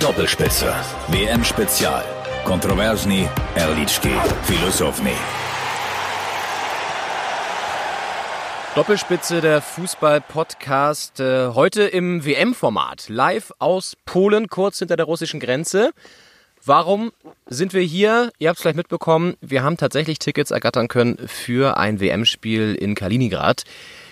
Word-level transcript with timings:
Doppelspitze. 0.00 0.72
WM 1.08 1.42
Spezial. 1.42 2.04
Kontroversni, 2.44 3.28
Erlički, 3.56 4.12
Filosofni. 4.44 5.10
Doppelspitze 8.76 9.40
der 9.40 9.60
Fußball-Podcast. 9.60 11.18
Äh, 11.18 11.48
heute 11.48 11.82
im 11.82 12.24
WM-Format. 12.24 13.08
Live 13.08 13.50
aus 13.58 13.96
Polen, 14.04 14.46
kurz 14.46 14.78
hinter 14.78 14.94
der 14.94 15.06
russischen 15.06 15.40
Grenze. 15.40 15.90
Warum 16.64 17.10
sind 17.46 17.72
wir 17.74 17.82
hier? 17.82 18.30
Ihr 18.38 18.50
habt 18.50 18.58
es 18.58 18.62
vielleicht 18.62 18.76
mitbekommen. 18.76 19.34
Wir 19.40 19.64
haben 19.64 19.76
tatsächlich 19.76 20.20
Tickets 20.20 20.52
ergattern 20.52 20.86
können 20.86 21.18
für 21.26 21.76
ein 21.76 21.98
WM-Spiel 21.98 22.76
in 22.76 22.94
Kaliningrad. 22.94 23.64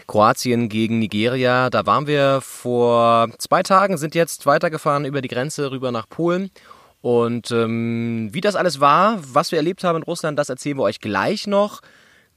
Kroatien 0.07 0.68
gegen 0.68 0.98
Nigeria. 0.98 1.70
Da 1.70 1.86
waren 1.86 2.07
wir 2.07 2.41
vor 2.43 3.29
zwei 3.39 3.62
Tagen, 3.62 3.98
sind 3.98 4.14
jetzt 4.14 4.46
weitergefahren 4.46 5.04
über 5.04 5.21
die 5.21 5.29
Grenze 5.29 5.71
rüber 5.71 5.93
nach 5.93 6.09
Polen. 6.09 6.50
Und 7.03 7.50
ähm, 7.50 8.30
wie 8.32 8.40
das 8.40 8.57
alles 8.57 8.80
war, 8.80 9.18
was 9.21 9.53
wir 9.53 9.58
erlebt 9.58 9.85
haben 9.85 9.96
in 9.96 10.03
Russland, 10.03 10.39
das 10.39 10.49
erzählen 10.49 10.79
wir 10.79 10.82
euch 10.82 11.00
gleich 11.00 11.46
noch. 11.46 11.80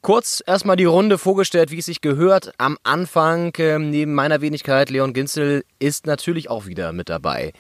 Kurz 0.02 0.41
erstmal 0.45 0.77
die 0.77 0.85
Runde 0.85 1.17
vorgestellt, 1.17 1.71
wie 1.71 1.79
es 1.79 1.85
sich 1.85 2.02
gehört. 2.02 2.53
Am 2.57 2.77
Anfang, 2.84 3.53
äh, 3.55 3.79
neben 3.79 4.13
meiner 4.13 4.41
Wenigkeit, 4.41 4.90
Leon 4.90 5.13
Ginzel, 5.13 5.65
ist 5.79 6.05
natürlich 6.05 6.49
auch 6.49 6.67
wieder 6.67 6.93
mit 6.93 7.09
dabei. 7.09 7.54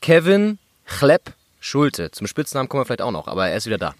Kevin 0.00 0.58
Chleb 0.86 1.34
Schulte. 1.60 2.10
Zum 2.10 2.26
Spitznamen 2.26 2.68
kommen 2.68 2.82
wir 2.82 2.84
vielleicht 2.86 3.02
auch 3.02 3.10
noch, 3.10 3.26
aber 3.26 3.48
er 3.48 3.56
ist 3.56 3.66
wieder 3.66 3.78
da. 3.78 3.94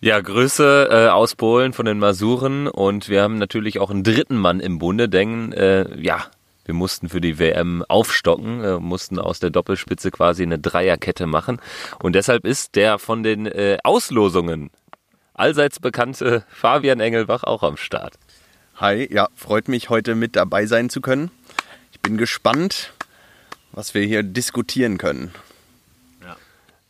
Ja, 0.00 0.20
Grüße 0.20 0.88
äh, 0.92 1.08
aus 1.08 1.34
Polen 1.34 1.72
von 1.72 1.84
den 1.84 1.98
Masuren 1.98 2.68
und 2.68 3.08
wir 3.08 3.20
haben 3.20 3.36
natürlich 3.36 3.80
auch 3.80 3.90
einen 3.90 4.04
dritten 4.04 4.36
Mann 4.36 4.60
im 4.60 4.78
Bunde, 4.78 5.08
denn 5.08 5.52
äh, 5.52 6.00
ja, 6.00 6.26
wir 6.64 6.74
mussten 6.74 7.08
für 7.08 7.20
die 7.20 7.40
WM 7.40 7.84
aufstocken, 7.88 8.62
äh, 8.62 8.78
mussten 8.78 9.18
aus 9.18 9.40
der 9.40 9.50
Doppelspitze 9.50 10.12
quasi 10.12 10.44
eine 10.44 10.60
Dreierkette 10.60 11.26
machen 11.26 11.60
und 12.00 12.14
deshalb 12.14 12.44
ist 12.44 12.76
der 12.76 13.00
von 13.00 13.24
den 13.24 13.46
äh, 13.46 13.78
Auslosungen 13.82 14.70
allseits 15.34 15.80
bekannte 15.80 16.44
Fabian 16.48 17.00
Engelbach 17.00 17.42
auch 17.42 17.64
am 17.64 17.76
Start. 17.76 18.14
Hi, 18.76 19.12
ja, 19.12 19.26
freut 19.34 19.66
mich 19.66 19.90
heute 19.90 20.14
mit 20.14 20.36
dabei 20.36 20.66
sein 20.66 20.90
zu 20.90 21.00
können. 21.00 21.32
Ich 21.90 21.98
bin 21.98 22.18
gespannt, 22.18 22.92
was 23.72 23.94
wir 23.94 24.02
hier 24.02 24.22
diskutieren 24.22 24.96
können. 24.96 25.32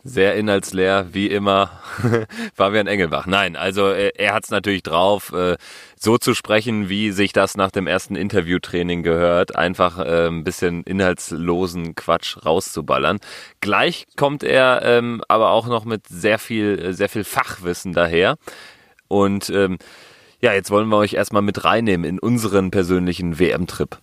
Sehr 0.04 0.36
inhaltsleer, 0.36 1.08
wie 1.12 1.26
immer, 1.26 1.80
Fabian 2.54 2.86
Engelbach. 2.86 3.26
Nein, 3.26 3.56
also 3.56 3.88
äh, 3.88 4.12
er 4.14 4.32
hat 4.32 4.44
es 4.44 4.50
natürlich 4.50 4.84
drauf, 4.84 5.32
äh, 5.32 5.56
so 5.96 6.18
zu 6.18 6.34
sprechen, 6.34 6.88
wie 6.88 7.10
sich 7.10 7.32
das 7.32 7.56
nach 7.56 7.72
dem 7.72 7.88
ersten 7.88 8.14
Interviewtraining 8.14 9.02
gehört. 9.02 9.56
Einfach 9.56 9.98
äh, 9.98 10.28
ein 10.28 10.44
bisschen 10.44 10.84
inhaltslosen 10.84 11.96
Quatsch 11.96 12.38
rauszuballern. 12.46 13.18
Gleich 13.60 14.06
kommt 14.16 14.44
er 14.44 14.82
ähm, 14.84 15.20
aber 15.26 15.50
auch 15.50 15.66
noch 15.66 15.84
mit 15.84 16.06
sehr 16.06 16.38
viel, 16.38 16.92
sehr 16.92 17.08
viel 17.08 17.24
Fachwissen 17.24 17.92
daher. 17.92 18.36
Und 19.08 19.50
ähm, 19.50 19.78
ja, 20.40 20.52
jetzt 20.52 20.70
wollen 20.70 20.88
wir 20.88 20.98
euch 20.98 21.14
erstmal 21.14 21.42
mit 21.42 21.64
reinnehmen 21.64 22.08
in 22.08 22.20
unseren 22.20 22.70
persönlichen 22.70 23.40
WM-Trip. 23.40 23.98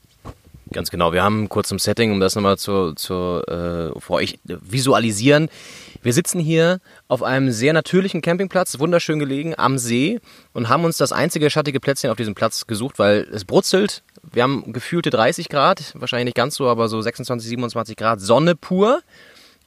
Ganz 0.72 0.90
genau. 0.90 1.14
Wir 1.14 1.24
haben 1.24 1.48
kurz 1.48 1.70
zum 1.70 1.78
Setting, 1.78 2.12
um 2.12 2.20
das 2.20 2.36
nochmal 2.36 2.58
zu, 2.58 2.94
zu 2.94 3.42
äh, 3.48 4.00
vor 4.00 4.18
euch 4.18 4.40
visualisieren. 4.44 5.50
Wir 6.02 6.12
sitzen 6.12 6.40
hier 6.40 6.82
auf 7.08 7.24
einem 7.24 7.52
sehr 7.52 7.74
natürlichen 7.74 8.22
Campingplatz, 8.22 8.80
wunderschön 8.80 9.20
gelegen 9.20 9.54
am 9.58 9.78
See 9.78 10.20
und 10.54 10.70
haben 10.70 10.84
uns 10.84 10.98
das 10.98 11.12
einzige 11.12 11.50
schattige 11.50 11.80
Plätzchen 11.80 12.10
auf 12.10 12.18
diesem 12.18 12.36
Platz 12.36 12.66
gesucht, 12.68 13.00
weil 13.00 13.28
es 13.32 13.46
brutzelt. 13.46 14.04
Wir 14.32 14.44
haben 14.44 14.74
gefühlte 14.74 15.12
30 15.12 15.50
Grad, 15.50 15.94
wahrscheinlich 15.96 16.26
nicht 16.26 16.38
ganz 16.38 16.56
so, 16.56 16.68
aber 16.68 16.90
so 16.90 17.00
26, 17.00 17.48
27 17.50 17.96
Grad 17.96 18.20
Sonne 18.20 18.56
pur 18.56 19.02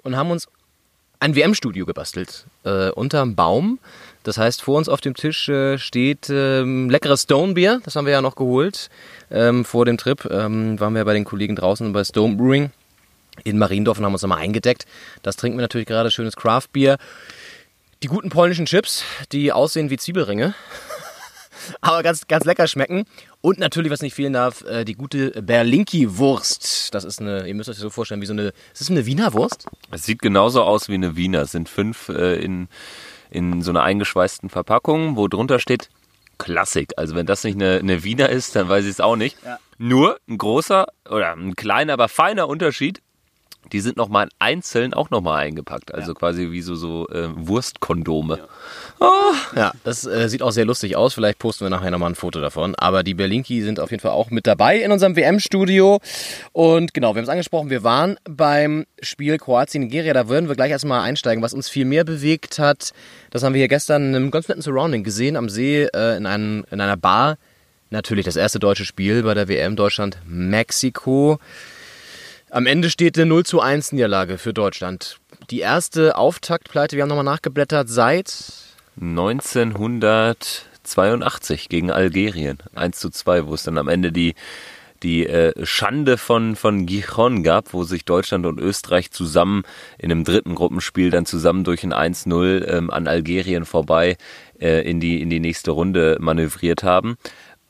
und 0.03 0.17
haben 0.17 0.31
uns 0.31 0.49
ein 1.21 1.35
WM-Studio 1.35 1.87
gebastelt 1.87 2.47
äh, 2.65 2.91
unterm 2.91 3.35
Baum. 3.35 3.79
Das 4.23 4.39
heißt, 4.39 4.63
vor 4.63 4.77
uns 4.77 4.89
auf 4.89 5.01
dem 5.01 5.15
Tisch 5.15 5.49
äh, 5.49 5.79
steht 5.79 6.29
ähm, 6.31 6.91
leckeres 6.91 7.23
Stone-Bier. 7.23 7.81
Das 7.85 7.97
haben 7.97 8.05
wir 8.05 8.13
ja 8.13 8.21
noch 8.21 8.37
geholt 8.37 8.91
ähm, 9.31 9.65
vor 9.65 9.85
dem 9.85 9.97
Trip. 9.97 10.29
Ähm, 10.31 10.79
waren 10.81 10.95
wir 10.95 11.05
bei 11.05 11.15
den 11.15 11.25
Kollegen 11.25 11.57
draußen 11.57 11.93
bei 11.93 12.05
Stone 12.05 12.37
Brewing 12.37 12.71
in 13.45 13.59
Mariendorf 13.59 13.99
und 13.99 14.05
haben 14.05 14.13
uns 14.13 14.23
nochmal 14.23 14.39
eingedeckt. 14.39 14.87
Das 15.23 15.37
trinken 15.37 15.59
wir 15.59 15.63
natürlich 15.63 15.87
gerade, 15.87 16.11
schönes 16.11 16.37
Craft-Bier. 16.37 16.99
Die 18.03 18.09
guten 18.09 18.31
polnischen 18.31 18.67
Chips, 18.67 19.03
die 19.33 19.53
aussehen 19.53 19.91
wie 19.91 19.97
Zwiebelringe, 19.97 20.55
aber 21.81 22.03
ganz, 22.03 22.29
ganz 22.29 22.45
lecker 22.45 22.69
schmecken. 22.69 23.07
Und 23.41 23.59
natürlich, 23.59 23.91
was 23.91 24.03
nicht 24.03 24.15
fehlen 24.15 24.33
darf, 24.33 24.63
äh, 24.63 24.85
die 24.85 24.95
gute 24.95 25.31
Berlinki-Wurst. 25.43 26.95
Das 26.95 27.05
ist 27.05 27.21
eine, 27.21 27.47
ihr 27.49 27.55
müsst 27.55 27.69
euch 27.69 27.77
das 27.77 27.83
so 27.83 27.91
vorstellen, 27.91 28.21
wie 28.21 28.27
so 28.27 28.33
eine, 28.33 28.49
ist 28.73 28.81
das 28.81 28.91
eine 28.91 29.07
Wiener 29.07 29.33
Wurst? 29.33 29.67
Es 29.91 30.05
sieht 30.05 30.21
genauso 30.21 30.63
aus 30.63 30.89
wie 30.89 30.95
eine 30.95 31.17
Wiener. 31.17 31.43
Es 31.43 31.53
sind 31.53 31.69
fünf 31.69 32.09
äh, 32.09 32.37
in, 32.37 32.69
in 33.31 33.63
so 33.63 33.71
einer 33.71 33.83
eingeschweißten 33.83 34.49
Verpackung, 34.49 35.17
wo 35.17 35.29
drunter 35.29 35.59
steht 35.59 35.91
Klassik. 36.39 36.93
Also 36.97 37.15
wenn 37.15 37.27
das 37.27 37.45
nicht 37.45 37.57
eine, 37.57 37.79
eine 37.79 38.05
Wiener 38.05 38.29
ist, 38.29 38.55
dann 38.57 38.69
weiß 38.69 38.85
ich 38.85 38.93
es 38.93 39.01
auch 39.01 39.17
nicht. 39.17 39.37
Ja. 39.45 39.59
Nur 39.77 40.19
ein 40.29 40.39
großer 40.39 40.87
oder 41.09 41.33
ein 41.33 41.57
kleiner, 41.57 41.95
aber 41.95 42.09
feiner 42.09 42.49
Unterschied 42.49 43.03
die 43.73 43.81
sind 43.81 43.97
nochmal 43.97 44.29
einzeln 44.39 44.95
auch 44.95 45.11
nochmal 45.11 45.45
eingepackt. 45.45 45.95
Also 45.95 46.13
ja. 46.13 46.15
quasi 46.15 46.51
wie 46.51 46.63
so, 46.63 46.75
so 46.75 47.09
äh, 47.09 47.29
Wurstkondome. 47.35 48.39
Ja. 48.39 48.45
Oh. 49.01 49.57
ja, 49.57 49.73
das 49.85 50.07
äh, 50.07 50.29
sieht 50.29 50.43
auch 50.43 50.51
sehr 50.51 50.65
lustig 50.65 50.97
aus. 50.97 51.15
Vielleicht 51.15 51.39
posten 51.39 51.65
wir 51.65 51.71
nachher 51.71 51.91
nochmal 51.91 52.11
ein 52.11 52.15
Foto 52.15 52.41
davon. 52.41 52.75
Aber 52.75 53.03
die 53.03 53.15
Berlinki 53.15 53.63
sind 53.63 53.81
auf 53.81 53.91
jeden 53.91 54.01
Fall 54.01 54.13
auch 54.13 54.31
mit 54.31 54.47
dabei 54.47 54.79
in 54.79 54.91
unserem 54.91 55.17
WM-Studio. 55.17 56.01
Und 56.53 56.95
genau, 56.95 57.15
wir 57.15 57.19
haben 57.19 57.25
es 57.25 57.31
angesprochen, 57.31 57.71
wir 57.71 57.85
waren 57.85 58.17
beim 58.25 58.87
Spiel 59.01 59.39
Kroatien-Nigeria. 59.39 60.13
Da 60.15 60.29
würden 60.29 60.49
wir 60.49 60.57
gleich 60.57 60.71
erstmal 60.71 61.01
einsteigen. 61.01 61.43
Was 61.43 61.55
uns 61.55 61.69
viel 61.69 61.85
mehr 61.85 62.05
bewegt 62.05 62.59
hat, 62.59 62.93
das 63.31 63.43
haben 63.43 63.55
wir 63.55 63.61
hier 63.61 63.69
gestern 63.69 64.09
in 64.09 64.17
einem 64.17 64.31
ganz 64.31 64.49
netten 64.49 64.63
Surrounding 64.63 65.05
gesehen 65.05 65.37
am 65.37 65.49
See 65.49 65.85
äh, 65.85 66.17
in, 66.17 66.27
einem, 66.27 66.65
in 66.71 66.81
einer 66.81 66.97
Bar. 66.97 67.39
Natürlich 67.91 68.25
das 68.25 68.37
erste 68.37 68.59
deutsche 68.59 68.85
Spiel 68.85 69.23
bei 69.23 69.35
der 69.35 69.49
WM 69.49 69.77
Deutschland-Mexiko. 69.77 71.39
Am 72.51 72.65
Ende 72.65 72.89
steht 72.89 73.19
eine 73.19 73.27
0 73.27 73.45
zu 73.45 73.61
1 73.61 73.93
Niederlage 73.93 74.39
für 74.39 74.55
Deutschland. 74.55 75.19
Die 75.51 75.61
erste 75.61 76.17
Auftaktpleite, 76.17 76.97
wir 76.97 77.03
haben 77.03 77.11
nochmal 77.11 77.25
nachgeblättert, 77.25 77.91
seit 77.91 78.35
1982 78.99 81.69
gegen 81.69 81.91
Algerien. 81.91 82.57
1 82.75 82.99
zu 82.99 83.11
2, 83.11 83.47
wo 83.47 83.53
es 83.53 83.65
dann 83.65 83.77
am 83.77 83.89
Ende 83.89 84.13
die, 84.13 84.35
die 85.03 85.27
äh, 85.27 85.53
Schande 85.67 86.17
von, 86.17 86.57
von 86.57 86.87
Gijon 86.87 87.43
gab, 87.43 87.75
wo 87.75 87.85
sich 87.85 88.07
Deutschland 88.07 88.47
und 88.47 88.59
Österreich 88.59 89.11
zusammen 89.11 89.65
in 89.99 90.11
einem 90.11 90.25
dritten 90.25 90.55
Gruppenspiel 90.55 91.11
dann 91.11 91.27
zusammen 91.27 91.65
durch 91.65 91.85
ein 91.85 91.93
1-0 91.93 92.67
ähm, 92.67 92.91
an 92.91 93.09
Algerien 93.09 93.67
vorbei 93.67 94.17
äh, 94.59 94.89
in, 94.89 95.01
die, 95.01 95.21
in 95.21 95.29
die 95.29 95.41
nächste 95.41 95.73
Runde 95.73 96.17
manövriert 96.19 96.83
haben. 96.83 97.19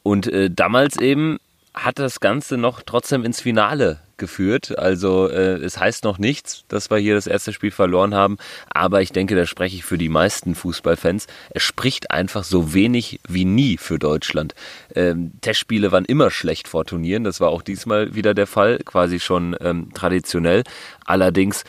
Und 0.05 0.29
äh, 0.29 0.53
damals 0.53 0.99
eben 0.99 1.39
hat 1.75 1.99
das 1.99 2.21
Ganze 2.21 2.57
noch 2.57 2.81
trotzdem 2.83 3.25
ins 3.25 3.41
Finale 3.41 3.99
geführt. 4.19 4.79
Also 4.79 5.29
äh, 5.29 5.55
es 5.57 5.79
heißt 5.79 6.05
noch 6.05 6.19
nichts, 6.19 6.65
dass 6.69 6.91
wir 6.91 6.99
hier 6.99 7.15
das 7.15 7.27
erste 7.27 7.53
Spiel 7.53 7.71
verloren 7.71 8.15
haben, 8.15 8.37
aber 8.69 9.03
ich 9.03 9.13
denke, 9.13 9.35
da 9.35 9.47
spreche 9.47 9.77
ich 9.77 9.85
für 9.85 9.99
die 9.99 10.09
meisten 10.09 10.55
Fußballfans. 10.55 11.27
Es 11.51 11.63
spricht 11.63 12.11
einfach 12.11 12.45
so 12.45 12.75
wenig 12.75 13.21
wie 13.29 13.45
nie 13.45 13.77
für 13.79 13.99
Deutschland. 13.99 14.55
Ähm, 14.95 15.33
Testspiele 15.41 15.93
waren 15.93 16.05
immer 16.05 16.31
schlecht 16.31 16.69
vor 16.69 16.85
Turnieren, 16.85 17.25
das 17.25 17.41
war 17.41 17.49
auch 17.49 17.63
diesmal 17.63 18.15
wieder 18.15 18.35
der 18.35 18.47
Fall, 18.47 18.79
quasi 18.85 19.21
schon 19.21 19.57
ähm, 19.61 19.93
traditionell. 19.95 20.65
Allerdings 21.05 21.65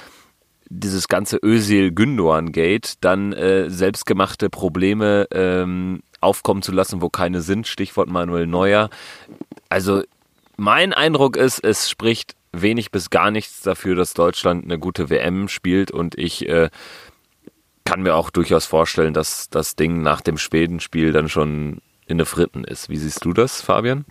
dieses 0.70 1.08
ganze 1.08 1.38
Özil-Gündoğan-Gate, 1.38 2.98
dann 3.02 3.34
äh, 3.34 3.70
selbstgemachte 3.70 4.50
Probleme 4.50 5.28
ähm, 5.32 6.04
aufkommen 6.22 6.62
zu 6.62 6.72
lassen, 6.72 7.02
wo 7.02 7.10
keine 7.10 7.42
sind, 7.42 7.68
Stichwort 7.68 8.10
Manuel 8.10 8.46
Neuer. 8.46 8.90
Also 9.70 10.04
mein 10.58 10.94
Eindruck 10.94 11.38
ist, 11.38 11.64
es 11.64 11.90
spricht 11.90 12.36
wenig 12.52 12.92
bis 12.92 13.10
gar 13.10 13.32
nichts 13.32 13.62
dafür, 13.62 13.96
dass 13.96 14.14
Deutschland 14.14 14.64
eine 14.66 14.80
gute 14.80 15.10
WM 15.10 15.48
spielt 15.48 15.92
und 15.92 16.18
ich 16.18 16.48
äh, 16.48 16.70
kann 17.86 18.02
mir 18.02 18.16
auch 18.16 18.30
durchaus 18.30 18.66
vorstellen, 18.66 19.14
dass 19.14 19.50
das 19.50 19.76
Ding 19.76 20.02
nach 20.02 20.22
dem 20.22 20.38
Schwedenspiel 20.38 21.12
dann 21.12 21.30
schon 21.30 21.82
in 22.06 22.18
der 22.18 22.26
Fritten 22.26 22.64
ist. 22.64 22.90
Wie 22.90 22.98
siehst 22.98 23.24
du 23.26 23.34
das, 23.34 23.62
Fabian? 23.62 24.06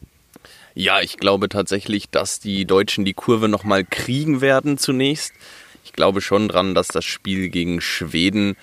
Ja, 0.74 1.00
ich 1.00 1.16
glaube 1.16 1.48
tatsächlich, 1.48 2.08
dass 2.10 2.38
die 2.40 2.64
Deutschen 2.64 3.04
die 3.04 3.14
Kurve 3.14 3.48
nochmal 3.48 3.84
kriegen 3.84 4.40
werden 4.40 4.78
zunächst. 4.78 5.32
Ich 5.84 5.92
glaube 5.92 6.20
schon 6.20 6.48
dran, 6.48 6.74
dass 6.74 6.88
das 6.88 7.04
Spiel 7.04 7.48
gegen 7.48 7.80
Schweden 7.80 8.56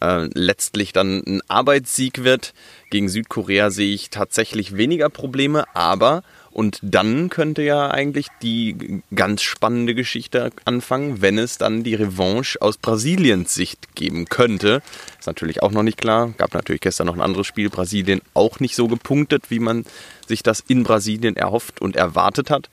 äh, 0.00 0.28
letztlich 0.34 0.92
dann 0.92 1.22
ein 1.26 1.42
Arbeitssieg 1.48 2.22
wird. 2.22 2.52
Gegen 2.90 3.08
Südkorea 3.08 3.70
sehe 3.70 3.94
ich 3.94 4.10
tatsächlich 4.10 4.76
weniger 4.76 5.08
Probleme, 5.10 5.64
aber 5.74 6.22
und 6.56 6.78
dann 6.80 7.28
könnte 7.28 7.60
ja 7.60 7.90
eigentlich 7.90 8.28
die 8.40 9.02
ganz 9.14 9.42
spannende 9.42 9.94
Geschichte 9.94 10.52
anfangen, 10.64 11.20
wenn 11.20 11.36
es 11.36 11.58
dann 11.58 11.84
die 11.84 11.94
Revanche 11.94 12.62
aus 12.62 12.78
Brasiliens 12.78 13.52
Sicht 13.52 13.94
geben 13.94 14.24
könnte. 14.24 14.80
Ist 15.18 15.26
natürlich 15.26 15.62
auch 15.62 15.70
noch 15.70 15.82
nicht 15.82 15.98
klar. 15.98 16.32
Gab 16.38 16.54
natürlich 16.54 16.80
gestern 16.80 17.08
noch 17.08 17.14
ein 17.14 17.20
anderes 17.20 17.46
Spiel. 17.46 17.68
Brasilien 17.68 18.22
auch 18.32 18.58
nicht 18.58 18.74
so 18.74 18.88
gepunktet, 18.88 19.50
wie 19.50 19.58
man 19.58 19.84
sich 20.26 20.42
das 20.42 20.60
in 20.66 20.82
Brasilien 20.82 21.36
erhofft 21.36 21.82
und 21.82 21.94
erwartet 21.94 22.48
hat. 22.48 22.70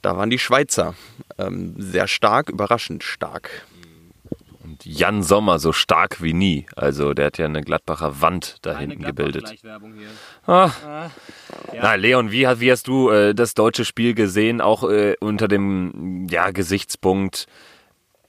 da 0.00 0.16
waren 0.16 0.30
die 0.30 0.38
Schweizer 0.38 0.94
ähm, 1.36 1.74
sehr 1.76 2.08
stark, 2.08 2.48
überraschend 2.48 3.04
stark. 3.04 3.66
Und 4.66 4.84
Jan 4.84 5.22
Sommer 5.22 5.58
so 5.58 5.72
stark 5.72 6.22
wie 6.22 6.32
nie. 6.32 6.66
Also 6.74 7.14
der 7.14 7.26
hat 7.26 7.38
ja 7.38 7.44
eine 7.44 7.62
Gladbacher 7.62 8.20
Wand 8.20 8.56
da 8.62 8.76
hinten 8.76 9.02
gebildet. 9.02 9.54
Ah. 10.46 10.70
Ja. 10.84 11.10
Na, 11.80 11.94
Leon, 11.94 12.32
wie, 12.32 12.42
wie 12.42 12.72
hast 12.72 12.88
du 12.88 13.10
äh, 13.10 13.34
das 13.34 13.54
deutsche 13.54 13.84
Spiel 13.84 14.14
gesehen? 14.14 14.60
Auch 14.60 14.88
äh, 14.90 15.14
unter 15.20 15.46
dem 15.46 16.26
ja, 16.28 16.50
Gesichtspunkt 16.50 17.46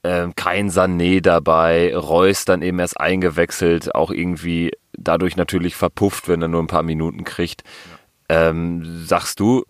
äh, 0.02 0.28
kein 0.36 0.70
Sané 0.70 1.20
dabei, 1.20 1.96
Reus 1.96 2.44
dann 2.44 2.62
eben 2.62 2.78
erst 2.78 3.00
eingewechselt, 3.00 3.94
auch 3.94 4.10
irgendwie 4.10 4.70
dadurch 4.92 5.36
natürlich 5.36 5.74
verpufft, 5.74 6.28
wenn 6.28 6.42
er 6.42 6.48
nur 6.48 6.62
ein 6.62 6.68
paar 6.68 6.82
Minuten 6.82 7.24
kriegt. 7.24 7.62
Ja. 8.30 8.50
Ähm, 8.50 8.84
sagst 9.06 9.40
du, 9.40 9.64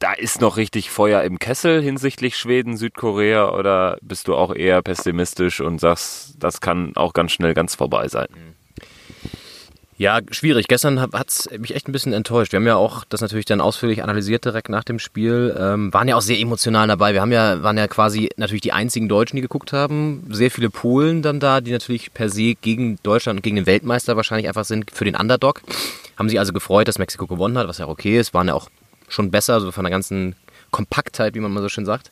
da 0.00 0.14
ist 0.14 0.40
noch 0.40 0.56
richtig 0.56 0.90
Feuer 0.90 1.22
im 1.22 1.38
Kessel 1.38 1.82
hinsichtlich 1.82 2.36
Schweden, 2.36 2.76
Südkorea 2.76 3.50
oder 3.50 3.98
bist 4.00 4.28
du 4.28 4.34
auch 4.34 4.54
eher 4.54 4.82
pessimistisch 4.82 5.60
und 5.60 5.78
sagst, 5.78 6.36
das 6.38 6.60
kann 6.60 6.96
auch 6.96 7.12
ganz 7.12 7.32
schnell 7.32 7.54
ganz 7.54 7.74
vorbei 7.74 8.08
sein? 8.08 8.26
Ja, 9.98 10.20
schwierig. 10.30 10.66
Gestern 10.66 10.98
hat 10.98 11.28
es 11.28 11.50
mich 11.58 11.74
echt 11.74 11.86
ein 11.86 11.92
bisschen 11.92 12.14
enttäuscht. 12.14 12.52
Wir 12.52 12.56
haben 12.56 12.66
ja 12.66 12.76
auch 12.76 13.04
das 13.10 13.20
natürlich 13.20 13.44
dann 13.44 13.60
ausführlich 13.60 14.02
analysiert 14.02 14.46
direkt 14.46 14.70
nach 14.70 14.84
dem 14.84 14.98
Spiel. 14.98 15.54
Ähm, 15.60 15.92
waren 15.92 16.08
ja 16.08 16.16
auch 16.16 16.22
sehr 16.22 16.40
emotional 16.40 16.88
dabei. 16.88 17.12
Wir 17.12 17.20
haben 17.20 17.32
ja, 17.32 17.62
waren 17.62 17.76
ja 17.76 17.86
quasi 17.86 18.30
natürlich 18.38 18.62
die 18.62 18.72
einzigen 18.72 19.10
Deutschen, 19.10 19.36
die 19.36 19.42
geguckt 19.42 19.74
haben. 19.74 20.26
Sehr 20.30 20.50
viele 20.50 20.70
Polen 20.70 21.20
dann 21.20 21.38
da, 21.38 21.60
die 21.60 21.72
natürlich 21.72 22.14
per 22.14 22.30
se 22.30 22.54
gegen 22.54 22.98
Deutschland 23.02 23.40
und 23.40 23.42
gegen 23.42 23.56
den 23.56 23.66
Weltmeister 23.66 24.16
wahrscheinlich 24.16 24.48
einfach 24.48 24.64
sind 24.64 24.90
für 24.90 25.04
den 25.04 25.16
Underdog. 25.16 25.60
Haben 26.16 26.30
sich 26.30 26.38
also 26.38 26.54
gefreut, 26.54 26.88
dass 26.88 26.98
Mexiko 26.98 27.26
gewonnen 27.26 27.58
hat, 27.58 27.68
was 27.68 27.76
ja 27.76 27.86
okay 27.86 28.18
ist. 28.18 28.32
Waren 28.32 28.48
ja 28.48 28.54
auch 28.54 28.70
schon 29.10 29.30
besser, 29.30 29.60
so 29.60 29.70
von 29.72 29.84
der 29.84 29.90
ganzen 29.90 30.34
Kompaktheit, 30.70 31.34
wie 31.34 31.40
man 31.40 31.52
mal 31.52 31.60
so 31.60 31.68
schön 31.68 31.84
sagt. 31.84 32.10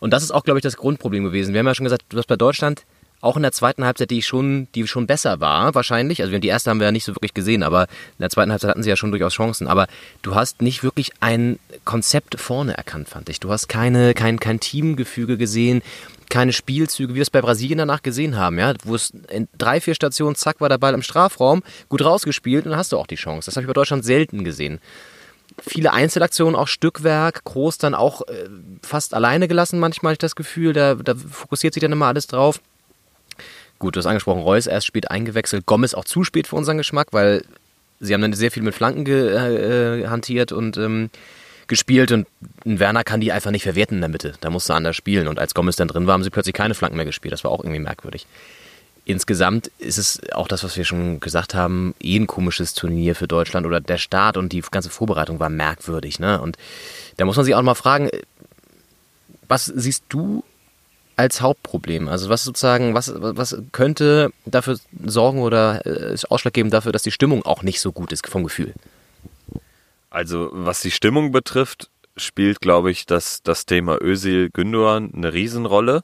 Und 0.00 0.12
das 0.12 0.22
ist 0.22 0.32
auch, 0.32 0.44
glaube 0.44 0.58
ich, 0.58 0.62
das 0.62 0.76
Grundproblem 0.76 1.24
gewesen. 1.24 1.52
Wir 1.52 1.60
haben 1.60 1.66
ja 1.66 1.74
schon 1.74 1.84
gesagt, 1.84 2.04
du 2.08 2.18
hast 2.18 2.26
bei 2.26 2.36
Deutschland 2.36 2.84
auch 3.20 3.36
in 3.36 3.42
der 3.42 3.52
zweiten 3.52 3.84
Halbzeit, 3.84 4.10
die 4.10 4.20
schon, 4.20 4.66
die 4.74 4.86
schon 4.88 5.06
besser 5.06 5.38
war, 5.38 5.76
wahrscheinlich. 5.76 6.22
Also 6.22 6.36
die 6.36 6.48
erste 6.48 6.70
haben 6.70 6.80
wir 6.80 6.86
ja 6.86 6.92
nicht 6.92 7.04
so 7.04 7.14
wirklich 7.14 7.34
gesehen, 7.34 7.62
aber 7.62 7.84
in 7.84 8.18
der 8.18 8.30
zweiten 8.30 8.50
Halbzeit 8.50 8.70
hatten 8.70 8.82
sie 8.82 8.90
ja 8.90 8.96
schon 8.96 9.12
durchaus 9.12 9.32
Chancen. 9.32 9.68
Aber 9.68 9.86
du 10.22 10.34
hast 10.34 10.60
nicht 10.60 10.82
wirklich 10.82 11.12
ein 11.20 11.60
Konzept 11.84 12.38
vorne 12.40 12.76
erkannt, 12.76 13.08
fand 13.08 13.28
ich. 13.28 13.38
Du 13.38 13.50
hast 13.50 13.68
keine, 13.68 14.12
kein, 14.14 14.40
kein 14.40 14.58
Teamgefüge 14.58 15.36
gesehen, 15.36 15.82
keine 16.30 16.52
Spielzüge, 16.52 17.12
wie 17.12 17.16
wir 17.16 17.22
es 17.22 17.30
bei 17.30 17.42
Brasilien 17.42 17.78
danach 17.78 18.02
gesehen 18.02 18.36
haben, 18.36 18.58
ja, 18.58 18.74
wo 18.84 18.96
es 18.96 19.12
in 19.30 19.48
drei, 19.56 19.80
vier 19.80 19.94
Stationen, 19.94 20.34
zack, 20.34 20.60
war 20.60 20.68
der 20.68 20.78
Ball 20.78 20.94
im 20.94 21.02
Strafraum, 21.02 21.62
gut 21.88 22.04
rausgespielt 22.04 22.64
und 22.64 22.72
dann 22.72 22.78
hast 22.78 22.90
du 22.90 22.98
auch 22.98 23.06
die 23.06 23.14
Chance. 23.14 23.46
Das 23.46 23.54
habe 23.54 23.62
ich 23.62 23.68
bei 23.68 23.74
Deutschland 23.74 24.04
selten 24.04 24.42
gesehen 24.42 24.80
viele 25.60 25.92
Einzelaktionen, 25.92 26.56
auch 26.56 26.68
Stückwerk, 26.68 27.44
Groß 27.44 27.78
dann 27.78 27.94
auch 27.94 28.22
äh, 28.22 28.48
fast 28.82 29.14
alleine 29.14 29.48
gelassen, 29.48 29.80
manchmal 29.80 30.12
ich 30.12 30.18
das 30.18 30.36
Gefühl, 30.36 30.72
da, 30.72 30.94
da 30.94 31.14
fokussiert 31.14 31.74
sich 31.74 31.80
dann 31.80 31.92
immer 31.92 32.06
alles 32.06 32.26
drauf. 32.26 32.60
Gut, 33.78 33.96
du 33.96 33.98
hast 33.98 34.06
angesprochen, 34.06 34.42
Reus 34.42 34.66
erst 34.66 34.86
spät 34.86 35.10
eingewechselt, 35.10 35.66
Gomez 35.66 35.94
auch 35.94 36.04
zu 36.04 36.24
spät 36.24 36.46
für 36.46 36.56
unseren 36.56 36.78
Geschmack, 36.78 37.08
weil 37.12 37.44
sie 38.00 38.14
haben 38.14 38.20
dann 38.20 38.32
sehr 38.32 38.50
viel 38.50 38.62
mit 38.62 38.74
Flanken 38.74 39.04
ge, 39.04 40.02
äh, 40.02 40.06
hantiert 40.06 40.52
und 40.52 40.76
ähm, 40.76 41.10
gespielt 41.66 42.12
und 42.12 42.26
ein 42.64 42.78
Werner 42.78 43.02
kann 43.04 43.20
die 43.20 43.32
einfach 43.32 43.50
nicht 43.50 43.64
verwerten 43.64 43.96
in 43.96 44.00
der 44.02 44.10
Mitte. 44.10 44.34
Da 44.40 44.50
musste 44.50 44.74
anders 44.74 44.96
spielen 44.96 45.26
und 45.26 45.38
als 45.38 45.54
Gomez 45.54 45.76
dann 45.76 45.88
drin 45.88 46.06
war, 46.06 46.14
haben 46.14 46.24
sie 46.24 46.30
plötzlich 46.30 46.54
keine 46.54 46.74
Flanken 46.74 46.96
mehr 46.96 47.06
gespielt. 47.06 47.32
Das 47.32 47.44
war 47.44 47.50
auch 47.50 47.60
irgendwie 47.60 47.80
merkwürdig 47.80 48.26
insgesamt 49.04 49.70
ist 49.78 49.98
es 49.98 50.20
auch 50.32 50.48
das, 50.48 50.62
was 50.64 50.76
wir 50.76 50.84
schon 50.84 51.20
gesagt 51.20 51.54
haben, 51.54 51.94
eh 52.00 52.16
ein 52.16 52.26
komisches 52.26 52.74
Turnier 52.74 53.14
für 53.14 53.26
Deutschland 53.26 53.66
oder 53.66 53.80
der 53.80 53.98
Start 53.98 54.36
und 54.36 54.52
die 54.52 54.62
ganze 54.70 54.90
Vorbereitung 54.90 55.40
war 55.40 55.50
merkwürdig. 55.50 56.20
Ne? 56.20 56.40
Und 56.40 56.56
da 57.16 57.24
muss 57.24 57.36
man 57.36 57.44
sich 57.44 57.54
auch 57.54 57.62
mal 57.62 57.74
fragen, 57.74 58.10
was 59.48 59.66
siehst 59.66 60.04
du 60.08 60.44
als 61.16 61.40
Hauptproblem? 61.40 62.08
Also 62.08 62.28
was 62.28 62.44
sozusagen, 62.44 62.94
was, 62.94 63.12
was 63.14 63.56
könnte 63.72 64.32
dafür 64.46 64.78
sorgen 65.04 65.42
oder 65.42 65.84
äh, 65.84 66.14
ist 66.14 66.30
ausschlaggebend 66.30 66.72
dafür, 66.72 66.92
dass 66.92 67.02
die 67.02 67.10
Stimmung 67.10 67.44
auch 67.44 67.62
nicht 67.62 67.80
so 67.80 67.92
gut 67.92 68.12
ist 68.12 68.26
vom 68.26 68.44
Gefühl? 68.44 68.72
Also 70.10 70.50
was 70.52 70.80
die 70.80 70.90
Stimmung 70.90 71.32
betrifft, 71.32 71.90
spielt, 72.16 72.60
glaube 72.60 72.90
ich, 72.90 73.06
das, 73.06 73.42
das 73.42 73.66
Thema 73.66 74.00
Özil 74.00 74.50
Gündogan 74.50 75.12
eine 75.14 75.32
Riesenrolle. 75.32 76.02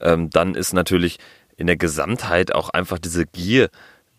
Ähm, 0.00 0.30
dann 0.30 0.54
ist 0.54 0.72
natürlich 0.72 1.18
in 1.56 1.66
der 1.66 1.76
Gesamtheit 1.76 2.54
auch 2.54 2.70
einfach 2.70 2.98
diese 2.98 3.26
Gier, 3.26 3.70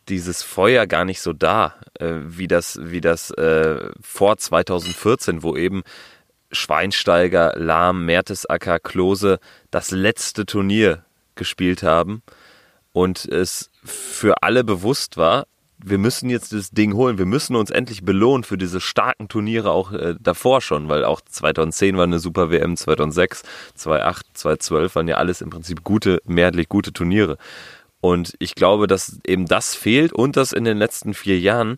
dieses 0.10 0.44
Feuer 0.44 0.86
gar 0.88 1.06
nicht 1.06 1.22
so 1.22 1.34
da, 1.34 1.76
äh, 2.00 2.16
wie 2.24 2.48
das, 2.48 2.80
wie 2.82 3.02
das 3.02 3.32
äh, 3.32 3.90
vor 4.02 4.38
2014, 4.38 5.44
wo 5.44 5.56
eben 5.56 5.84
Schweinsteiger, 6.52 7.54
Lahm, 7.58 8.06
Mertesacker, 8.06 8.80
Klose 8.80 9.40
das 9.72 9.92
letzte 9.92 10.46
Turnier 10.46 11.04
gespielt 11.36 11.84
haben 11.84 12.22
und 12.92 13.26
es 13.26 13.72
für 13.84 14.44
alle 14.44 14.64
bewusst 14.64 15.18
war, 15.18 15.48
wir 15.86 15.98
müssen 15.98 16.30
jetzt 16.30 16.54
das 16.54 16.72
Ding 16.72 16.94
holen, 16.94 17.18
wir 17.18 17.26
müssen 17.26 17.56
uns 17.56 17.70
endlich 17.70 18.04
belohnen 18.04 18.44
für 18.44 18.58
diese 18.58 18.80
starken 18.80 19.28
Turniere 19.28 19.72
auch 19.72 19.92
äh, 19.92 20.16
davor 20.20 20.62
schon, 20.62 20.90
weil 20.90 21.04
auch 21.04 21.22
2010 21.22 21.98
war 21.98 22.04
eine 22.04 22.20
super 22.20 22.50
WM, 22.52 22.78
2006, 22.78 23.44
2008, 23.76 24.26
2012 24.34 24.96
waren 24.96 25.08
ja 25.08 25.18
alles 25.18 25.42
im 25.42 25.50
Prinzip 25.50 25.84
gute, 25.84 26.22
mehrheitlich 26.26 26.70
gute 26.70 26.94
Turniere. 26.94 27.38
Und 28.02 28.34
ich 28.40 28.56
glaube, 28.56 28.88
dass 28.88 29.20
eben 29.26 29.46
das 29.46 29.76
fehlt 29.76 30.12
und 30.12 30.36
dass 30.36 30.52
in 30.52 30.66
den 30.66 30.78
letzten 30.78 31.14
vier 31.14 31.40
Jahren 31.40 31.78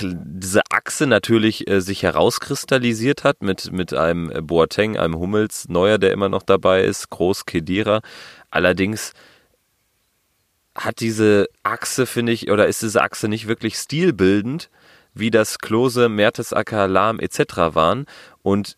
diese 0.00 0.62
Achse 0.70 1.06
natürlich 1.06 1.68
äh, 1.68 1.80
sich 1.80 2.02
herauskristallisiert 2.02 3.24
hat 3.24 3.42
mit, 3.42 3.72
mit 3.72 3.94
einem 3.94 4.46
Boateng, 4.46 4.96
einem 4.96 5.16
Hummels, 5.18 5.68
Neuer, 5.68 5.98
der 5.98 6.12
immer 6.12 6.28
noch 6.28 6.42
dabei 6.42 6.84
ist, 6.84 7.10
Groß 7.10 7.46
Kedira. 7.46 8.00
Allerdings 8.50 9.12
hat 10.78 11.00
diese 11.00 11.48
Achse, 11.62 12.06
finde 12.06 12.32
ich, 12.32 12.50
oder 12.50 12.66
ist 12.66 12.82
diese 12.82 13.02
Achse 13.02 13.28
nicht 13.28 13.48
wirklich 13.48 13.76
stilbildend, 13.76 14.70
wie 15.12 15.30
das 15.30 15.58
Klose, 15.58 16.08
Mertesacker, 16.08 16.86
Lahm 16.86 17.18
etc. 17.18 17.74
waren. 17.74 18.06
Und 18.42 18.76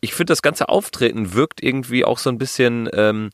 ich 0.00 0.14
finde, 0.14 0.32
das 0.32 0.42
ganze 0.42 0.68
Auftreten 0.68 1.34
wirkt 1.34 1.62
irgendwie 1.62 2.04
auch 2.04 2.18
so 2.18 2.30
ein 2.30 2.38
bisschen 2.38 2.88
ähm, 2.92 3.30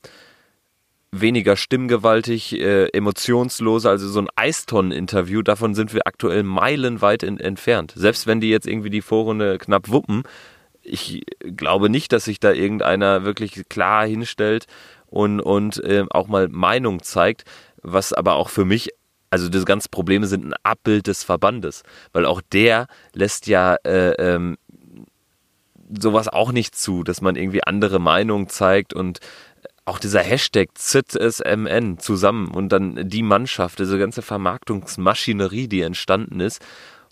weniger 1.12 1.56
stimmgewaltig, 1.56 2.58
äh, 2.58 2.86
emotionsloser, 2.88 3.90
also 3.90 4.08
so 4.08 4.20
ein 4.20 4.28
Eistonnen-Interview, 4.34 5.42
davon 5.42 5.74
sind 5.74 5.94
wir 5.94 6.06
aktuell 6.06 6.42
meilenweit 6.42 7.22
in, 7.22 7.38
entfernt. 7.38 7.92
Selbst 7.94 8.26
wenn 8.26 8.40
die 8.40 8.50
jetzt 8.50 8.66
irgendwie 8.66 8.90
die 8.90 9.02
Vorrunde 9.02 9.58
knapp 9.58 9.88
wuppen, 9.88 10.24
ich 10.82 11.22
glaube 11.40 11.88
nicht, 11.88 12.12
dass 12.12 12.24
sich 12.24 12.40
da 12.40 12.52
irgendeiner 12.52 13.24
wirklich 13.24 13.68
klar 13.68 14.06
hinstellt 14.06 14.66
und, 15.06 15.40
und 15.40 15.82
äh, 15.84 16.04
auch 16.10 16.26
mal 16.26 16.48
Meinung 16.48 17.02
zeigt 17.02 17.44
was 17.84 18.12
aber 18.12 18.34
auch 18.34 18.48
für 18.48 18.64
mich 18.64 18.90
also 19.30 19.48
das 19.48 19.66
ganze 19.66 19.88
Probleme 19.88 20.28
sind 20.28 20.44
ein 20.44 20.54
Abbild 20.62 21.08
des 21.08 21.24
Verbandes, 21.24 21.82
weil 22.12 22.24
auch 22.24 22.40
der 22.40 22.86
lässt 23.14 23.48
ja 23.48 23.74
äh, 23.84 24.12
ähm, 24.12 24.56
sowas 25.90 26.28
auch 26.28 26.52
nicht 26.52 26.76
zu, 26.76 27.02
dass 27.02 27.20
man 27.20 27.34
irgendwie 27.34 27.64
andere 27.64 27.98
Meinungen 27.98 28.48
zeigt 28.48 28.94
und 28.94 29.18
auch 29.86 29.98
dieser 29.98 30.20
Hashtag 30.20 30.68
ZSMN 30.74 31.98
zusammen 31.98 32.48
und 32.48 32.70
dann 32.70 33.08
die 33.08 33.24
Mannschaft, 33.24 33.80
diese 33.80 33.98
ganze 33.98 34.22
Vermarktungsmaschinerie, 34.22 35.66
die 35.66 35.82
entstanden 35.82 36.38
ist, 36.38 36.64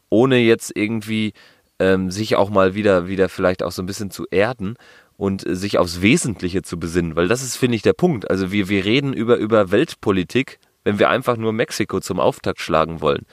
ohne 0.09 0.39
jetzt 0.39 0.71
irgendwie 0.77 1.33
ähm, 1.81 2.11
sich 2.13 2.37
auch 2.37 2.51
mal 2.51 2.75
wieder, 2.75 3.09
wieder 3.09 3.29
vielleicht 3.29 3.63
auch 3.63 3.73
so 3.73 3.83
ein 3.83 3.87
bisschen 3.87 4.13
zu 4.13 4.27
erden 4.31 4.77
und 5.23 5.45
sich 5.47 5.79
aufs 5.79 6.03
Wesentliche 6.03 6.63
zu 6.63 6.81
besinnen, 6.81 7.15
weil 7.15 7.29
das 7.29 7.45
ist, 7.45 7.55
finde 7.55 7.77
ich, 7.77 7.83
der 7.83 7.93
Punkt. 7.93 8.29
Also 8.29 8.51
wir, 8.51 8.69
wir 8.69 8.85
reden 8.85 9.13
über, 9.13 9.37
über 9.37 9.71
Weltpolitik, 9.71 10.59
wenn 10.83 10.99
wir 10.99 11.11
einfach 11.11 11.37
nur 11.37 11.53
Mexiko 11.53 12.01
zum 12.01 12.19
Auftakt 12.19 12.61
schlagen 12.61 13.01
wollen. 13.01 13.25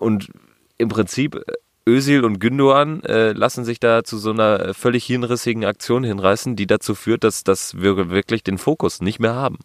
Und 0.00 0.32
im 0.78 0.88
Prinzip, 0.88 1.40
Özil 1.88 2.24
und 2.24 2.40
Gündogan 2.40 3.04
äh, 3.04 3.30
lassen 3.30 3.64
sich 3.64 3.78
da 3.78 4.02
zu 4.02 4.18
so 4.18 4.32
einer 4.32 4.74
völlig 4.74 5.04
hinrissigen 5.04 5.64
Aktion 5.64 6.02
hinreißen, 6.02 6.56
die 6.56 6.66
dazu 6.66 6.96
führt, 6.96 7.22
dass, 7.22 7.44
dass 7.44 7.80
wir 7.80 8.10
wirklich 8.10 8.42
den 8.42 8.58
Fokus 8.58 9.00
nicht 9.00 9.20
mehr 9.20 9.36
haben. 9.36 9.60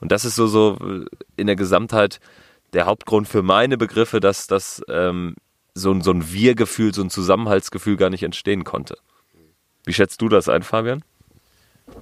Und 0.00 0.12
das 0.12 0.24
ist 0.24 0.34
so, 0.34 0.46
so 0.46 0.78
in 1.36 1.46
der 1.46 1.56
Gesamtheit 1.56 2.20
der 2.72 2.86
Hauptgrund 2.86 3.28
für 3.28 3.42
meine 3.42 3.76
Begriffe, 3.76 4.18
dass, 4.18 4.46
dass 4.46 4.82
ähm, 4.88 5.34
so, 5.74 6.00
so 6.00 6.10
ein 6.10 6.32
Wir-Gefühl, 6.32 6.94
so 6.94 7.02
ein 7.02 7.10
Zusammenhaltsgefühl 7.10 7.98
gar 7.98 8.08
nicht 8.08 8.22
entstehen 8.22 8.64
konnte. 8.64 8.96
Wie 9.84 9.92
schätzt 9.92 10.20
du 10.20 10.28
das 10.28 10.48
ein, 10.48 10.62
Fabian? 10.62 11.02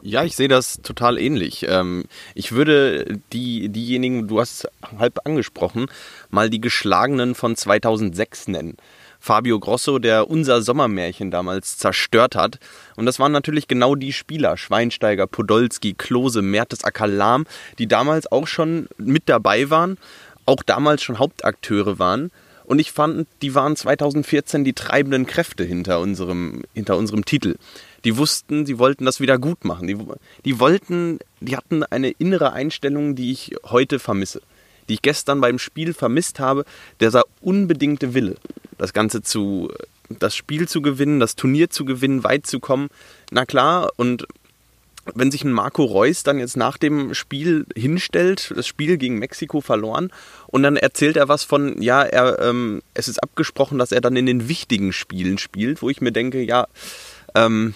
Ja, 0.02 0.24
ich 0.24 0.36
sehe 0.36 0.48
das 0.48 0.80
total 0.82 1.18
ähnlich. 1.18 1.66
Ähm, 1.68 2.04
ich 2.34 2.52
würde 2.52 3.20
die, 3.32 3.68
diejenigen, 3.68 4.28
du 4.28 4.40
hast 4.40 4.68
halb 4.98 5.20
angesprochen, 5.24 5.86
mal 6.30 6.50
die 6.50 6.60
Geschlagenen 6.60 7.34
von 7.34 7.56
2006 7.56 8.48
nennen. 8.48 8.76
Fabio 9.20 9.58
Grosso, 9.58 9.98
der 9.98 10.30
unser 10.30 10.62
Sommermärchen 10.62 11.30
damals 11.30 11.76
zerstört 11.76 12.36
hat. 12.36 12.58
Und 12.96 13.06
das 13.06 13.18
waren 13.18 13.32
natürlich 13.32 13.66
genau 13.66 13.96
die 13.96 14.12
Spieler, 14.12 14.56
Schweinsteiger, 14.56 15.26
Podolski, 15.26 15.94
Klose, 15.94 16.40
Mertesacker, 16.42 17.08
Lahm, 17.08 17.46
die 17.78 17.88
damals 17.88 18.30
auch 18.30 18.46
schon 18.46 18.88
mit 18.96 19.28
dabei 19.28 19.70
waren, 19.70 19.98
auch 20.46 20.62
damals 20.62 21.02
schon 21.02 21.18
Hauptakteure 21.18 21.98
waren 21.98 22.30
Und 22.68 22.80
ich 22.80 22.92
fand, 22.92 23.26
die 23.40 23.54
waren 23.54 23.76
2014 23.76 24.62
die 24.62 24.74
treibenden 24.74 25.26
Kräfte 25.26 25.64
hinter 25.64 26.00
unserem, 26.00 26.64
hinter 26.74 26.98
unserem 26.98 27.24
Titel. 27.24 27.56
Die 28.04 28.18
wussten, 28.18 28.66
sie 28.66 28.78
wollten 28.78 29.06
das 29.06 29.20
wieder 29.20 29.38
gut 29.38 29.64
machen. 29.64 29.86
Die, 29.86 29.96
die 30.44 30.60
wollten, 30.60 31.18
die 31.40 31.56
hatten 31.56 31.82
eine 31.82 32.10
innere 32.10 32.52
Einstellung, 32.52 33.14
die 33.14 33.32
ich 33.32 33.56
heute 33.64 33.98
vermisse. 33.98 34.42
Die 34.86 34.94
ich 34.94 35.02
gestern 35.02 35.40
beim 35.40 35.58
Spiel 35.58 35.94
vermisst 35.94 36.40
habe, 36.40 36.66
dieser 37.00 37.22
unbedingte 37.40 38.12
Wille, 38.12 38.36
das 38.76 38.92
Ganze 38.92 39.22
zu, 39.22 39.72
das 40.10 40.36
Spiel 40.36 40.68
zu 40.68 40.82
gewinnen, 40.82 41.20
das 41.20 41.36
Turnier 41.36 41.70
zu 41.70 41.86
gewinnen, 41.86 42.22
weit 42.22 42.46
zu 42.46 42.60
kommen. 42.60 42.88
Na 43.30 43.46
klar, 43.46 43.92
und 43.96 44.26
wenn 45.14 45.30
sich 45.30 45.44
ein 45.44 45.52
Marco 45.52 45.84
Reus 45.84 46.22
dann 46.22 46.38
jetzt 46.38 46.56
nach 46.56 46.78
dem 46.78 47.14
Spiel 47.14 47.66
hinstellt, 47.76 48.52
das 48.54 48.66
Spiel 48.66 48.96
gegen 48.96 49.18
Mexiko 49.18 49.60
verloren, 49.60 50.10
und 50.46 50.62
dann 50.62 50.76
erzählt 50.76 51.16
er 51.16 51.28
was 51.28 51.44
von, 51.44 51.80
ja, 51.80 52.02
er, 52.02 52.38
ähm, 52.40 52.82
es 52.94 53.08
ist 53.08 53.22
abgesprochen, 53.22 53.78
dass 53.78 53.92
er 53.92 54.00
dann 54.00 54.16
in 54.16 54.26
den 54.26 54.48
wichtigen 54.48 54.92
Spielen 54.92 55.38
spielt, 55.38 55.82
wo 55.82 55.90
ich 55.90 56.00
mir 56.00 56.12
denke, 56.12 56.42
ja, 56.42 56.66
ähm, 57.34 57.74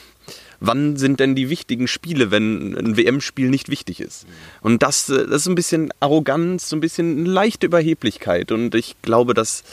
wann 0.61 0.97
sind 0.97 1.21
denn 1.21 1.35
die 1.35 1.51
wichtigen 1.51 1.89
Spiele, 1.89 2.31
wenn 2.31 2.77
ein 2.77 2.97
WM-Spiel 2.97 3.51
nicht 3.51 3.69
wichtig 3.69 4.01
ist? 4.01 4.27
Und 4.61 4.83
das, 4.83 5.09
äh, 5.09 5.27
das 5.27 5.43
ist 5.43 5.49
ein 5.49 5.55
bisschen 5.55 5.93
Arroganz, 6.01 6.69
so 6.69 6.77
ein 6.77 6.81
bisschen 6.81 7.27
leichte 7.27 7.67
Überheblichkeit. 7.67 8.53
Und 8.53 8.75
ich 8.75 8.97
glaube, 9.03 9.35
dass 9.35 9.65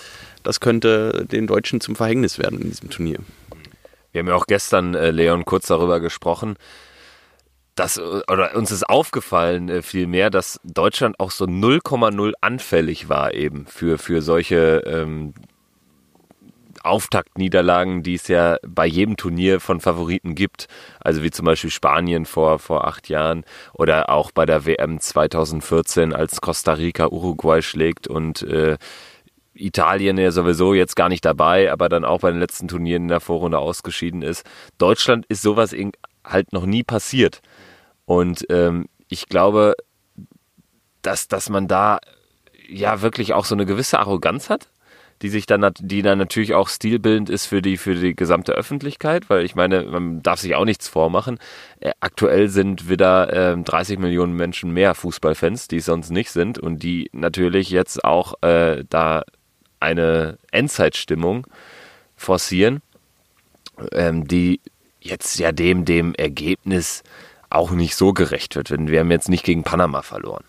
das 0.43 0.59
könnte 0.59 1.25
den 1.29 1.47
Deutschen 1.47 1.81
zum 1.81 1.95
Verhängnis 1.95 2.39
werden 2.39 2.61
in 2.61 2.69
diesem 2.69 2.89
Turnier. 2.89 3.19
Wir 4.11 4.19
haben 4.19 4.27
ja 4.27 4.35
auch 4.35 4.47
gestern, 4.47 4.95
äh, 4.95 5.11
Leon, 5.11 5.45
kurz 5.45 5.67
darüber 5.67 5.99
gesprochen, 5.99 6.55
dass, 7.79 7.97
oder 7.99 8.55
uns 8.55 8.71
ist 8.71 8.87
aufgefallen 8.89 9.69
äh, 9.69 9.81
vielmehr, 9.81 10.29
dass 10.29 10.59
Deutschland 10.63 11.19
auch 11.19 11.31
so 11.31 11.45
0,0 11.45 12.33
anfällig 12.41 13.07
war 13.07 13.33
eben 13.33 13.65
für, 13.67 13.97
für 13.97 14.21
solche 14.21 14.83
ähm, 14.85 15.33
Auftaktniederlagen, 16.83 18.03
die 18.03 18.15
es 18.15 18.27
ja 18.27 18.57
bei 18.67 18.85
jedem 18.85 19.17
Turnier 19.17 19.59
von 19.59 19.79
Favoriten 19.79 20.35
gibt. 20.35 20.67
Also 20.99 21.23
wie 21.23 21.31
zum 21.31 21.45
Beispiel 21.45 21.69
Spanien 21.69 22.25
vor, 22.25 22.59
vor 22.59 22.85
acht 22.85 23.09
Jahren 23.09 23.43
oder 23.73 24.09
auch 24.09 24.31
bei 24.31 24.45
der 24.45 24.65
WM 24.65 24.99
2014, 24.99 26.13
als 26.13 26.41
Costa 26.41 26.73
Rica 26.73 27.07
Uruguay 27.07 27.61
schlägt 27.61 28.07
und 28.07 28.41
äh, 28.43 28.77
Italien 29.53 30.17
ja 30.17 30.31
sowieso 30.31 30.73
jetzt 30.73 30.95
gar 30.95 31.09
nicht 31.09 31.25
dabei, 31.25 31.71
aber 31.71 31.89
dann 31.89 32.05
auch 32.05 32.21
bei 32.21 32.31
den 32.31 32.39
letzten 32.39 32.67
Turnieren 32.67 33.03
in 33.03 33.07
der 33.09 33.19
Vorrunde 33.19 33.59
ausgeschieden 33.59 34.21
ist. 34.21 34.45
Deutschland 34.77 35.25
ist 35.27 35.41
sowas 35.41 35.75
halt 36.23 36.53
noch 36.53 36.65
nie 36.65 36.83
passiert. 36.83 37.41
Und 38.09 38.43
ähm, 38.49 38.87
ich 39.07 39.27
glaube, 39.27 39.75
dass, 41.03 41.27
dass 41.27 41.47
man 41.47 41.67
da 41.67 41.99
ja 42.67 43.03
wirklich 43.03 43.33
auch 43.33 43.45
so 43.45 43.53
eine 43.53 43.67
gewisse 43.67 43.99
Arroganz 43.99 44.49
hat, 44.49 44.69
die 45.21 45.29
sich 45.29 45.45
dann, 45.45 45.71
die 45.79 46.01
dann 46.01 46.17
natürlich 46.17 46.55
auch 46.55 46.69
stilbildend 46.69 47.29
ist 47.29 47.45
für 47.45 47.61
die, 47.61 47.77
für 47.77 47.93
die 47.93 48.15
gesamte 48.15 48.53
Öffentlichkeit, 48.53 49.29
weil 49.29 49.45
ich 49.45 49.53
meine, 49.53 49.83
man 49.83 50.23
darf 50.23 50.39
sich 50.39 50.55
auch 50.55 50.65
nichts 50.65 50.87
vormachen. 50.87 51.37
Äh, 51.81 51.91
aktuell 51.99 52.49
sind 52.49 52.89
wieder 52.89 53.51
äh, 53.51 53.55
30 53.55 53.99
Millionen 53.99 54.33
Menschen 54.33 54.73
mehr 54.73 54.95
Fußballfans, 54.95 55.67
die 55.67 55.77
es 55.77 55.85
sonst 55.85 56.09
nicht 56.09 56.31
sind 56.31 56.57
und 56.57 56.81
die 56.81 57.11
natürlich 57.13 57.69
jetzt 57.69 58.03
auch 58.03 58.41
äh, 58.41 58.85
da 58.89 59.21
eine 59.79 60.39
Endzeitstimmung 60.51 61.45
forcieren, 62.15 62.81
ähm, 63.91 64.27
die 64.27 64.61
jetzt 64.99 65.37
ja 65.37 65.51
dem, 65.51 65.85
dem 65.85 66.15
Ergebnis 66.15 67.03
auch 67.49 67.71
nicht 67.71 67.95
so 67.95 68.13
gerecht 68.13 68.55
wird. 68.55 68.69
Wir 68.69 68.99
haben 68.99 69.11
jetzt 69.11 69.29
nicht 69.29 69.43
gegen 69.43 69.63
Panama 69.63 70.01
verloren. 70.01 70.43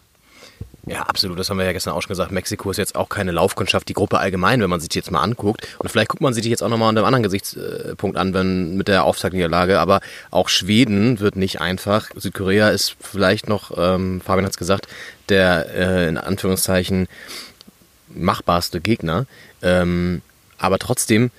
Ja, 0.87 1.03
absolut. 1.03 1.39
Das 1.39 1.51
haben 1.51 1.59
wir 1.59 1.65
ja 1.65 1.73
gestern 1.73 1.93
auch 1.93 2.03
schon 2.03 2.09
gesagt. 2.09 2.33
Mexiko 2.33 2.71
ist 2.71 2.79
jetzt 2.79 2.97
auch 2.97 3.09
keine 3.09 3.33
Laufkundschaft, 3.33 3.89
die 3.89 3.93
Gruppe 3.93 4.19
allgemein, 4.19 4.61
wenn 4.61 4.71
man 4.71 4.81
sich 4.81 4.89
die 4.89 4.99
jetzt 4.99 5.11
mal 5.11 5.21
anguckt. 5.21 5.67
Und 5.79 5.89
vielleicht 5.89 6.09
guckt 6.09 6.23
man 6.23 6.33
sich 6.33 6.43
die 6.43 6.51
jetzt 6.51 6.63
auch 6.63 6.69
nochmal 6.69 6.89
unter 6.89 7.03
einem 7.03 7.15
anderen 7.15 7.23
Gesichtspunkt 7.23 8.17
an, 8.17 8.35
wenn 8.35 8.77
mit 8.77 8.89
der 8.89 9.05
Auftaktniederlage. 9.05 9.79
Aber 9.79 10.01
auch 10.31 10.49
Schweden 10.49 11.21
wird 11.21 11.37
nicht 11.37 11.61
einfach. 11.61 12.09
Südkorea 12.17 12.71
ist 12.71 12.97
vielleicht 12.99 13.49
noch, 13.49 13.73
ähm, 13.77 14.21
Fabian 14.21 14.45
hat 14.45 14.53
es 14.53 14.59
gesagt, 14.59 14.89
der 15.29 15.67
äh, 15.75 16.09
in 16.09 16.17
Anführungszeichen 16.17 17.09
machbarste 18.09 18.81
Gegner. 18.81 19.27
Ähm, 19.63 20.23
aber 20.59 20.79
trotzdem 20.79 21.31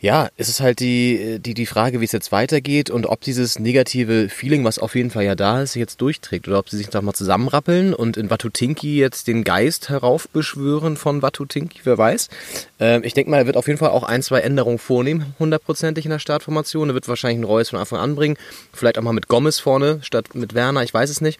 ja, 0.00 0.30
es 0.38 0.48
ist 0.48 0.60
halt 0.60 0.80
die, 0.80 1.38
die, 1.40 1.52
die 1.52 1.66
Frage, 1.66 2.00
wie 2.00 2.06
es 2.06 2.12
jetzt 2.12 2.32
weitergeht 2.32 2.88
und 2.88 3.04
ob 3.04 3.20
dieses 3.20 3.58
negative 3.58 4.30
Feeling, 4.30 4.64
was 4.64 4.78
auf 4.78 4.94
jeden 4.94 5.10
Fall 5.10 5.24
ja 5.24 5.34
da 5.34 5.60
ist, 5.60 5.74
jetzt 5.74 6.00
durchträgt 6.00 6.48
oder 6.48 6.58
ob 6.58 6.70
sie 6.70 6.78
sich 6.78 6.90
nochmal 6.90 7.14
zusammenrappeln 7.14 7.92
und 7.92 8.16
in 8.16 8.30
Watutinki 8.30 8.96
jetzt 8.96 9.28
den 9.28 9.44
Geist 9.44 9.90
heraufbeschwören 9.90 10.96
von 10.96 11.20
Watutinki, 11.20 11.80
wer 11.84 11.98
weiß. 11.98 12.30
Ähm, 12.78 13.04
ich 13.04 13.12
denke 13.12 13.30
mal, 13.30 13.38
er 13.38 13.46
wird 13.46 13.58
auf 13.58 13.66
jeden 13.66 13.78
Fall 13.78 13.90
auch 13.90 14.04
ein, 14.04 14.22
zwei 14.22 14.40
Änderungen 14.40 14.78
vornehmen, 14.78 15.34
hundertprozentig 15.38 16.06
in 16.06 16.10
der 16.10 16.18
Startformation. 16.18 16.88
Er 16.88 16.94
wird 16.94 17.06
wahrscheinlich 17.06 17.36
einen 17.36 17.44
Reus 17.44 17.68
von 17.68 17.78
Anfang 17.78 17.98
an 17.98 18.14
bringen, 18.14 18.38
vielleicht 18.72 18.96
auch 18.96 19.02
mal 19.02 19.12
mit 19.12 19.28
Gomez 19.28 19.58
vorne 19.58 19.98
statt 20.00 20.34
mit 20.34 20.54
Werner, 20.54 20.82
ich 20.82 20.94
weiß 20.94 21.10
es 21.10 21.20
nicht. 21.20 21.38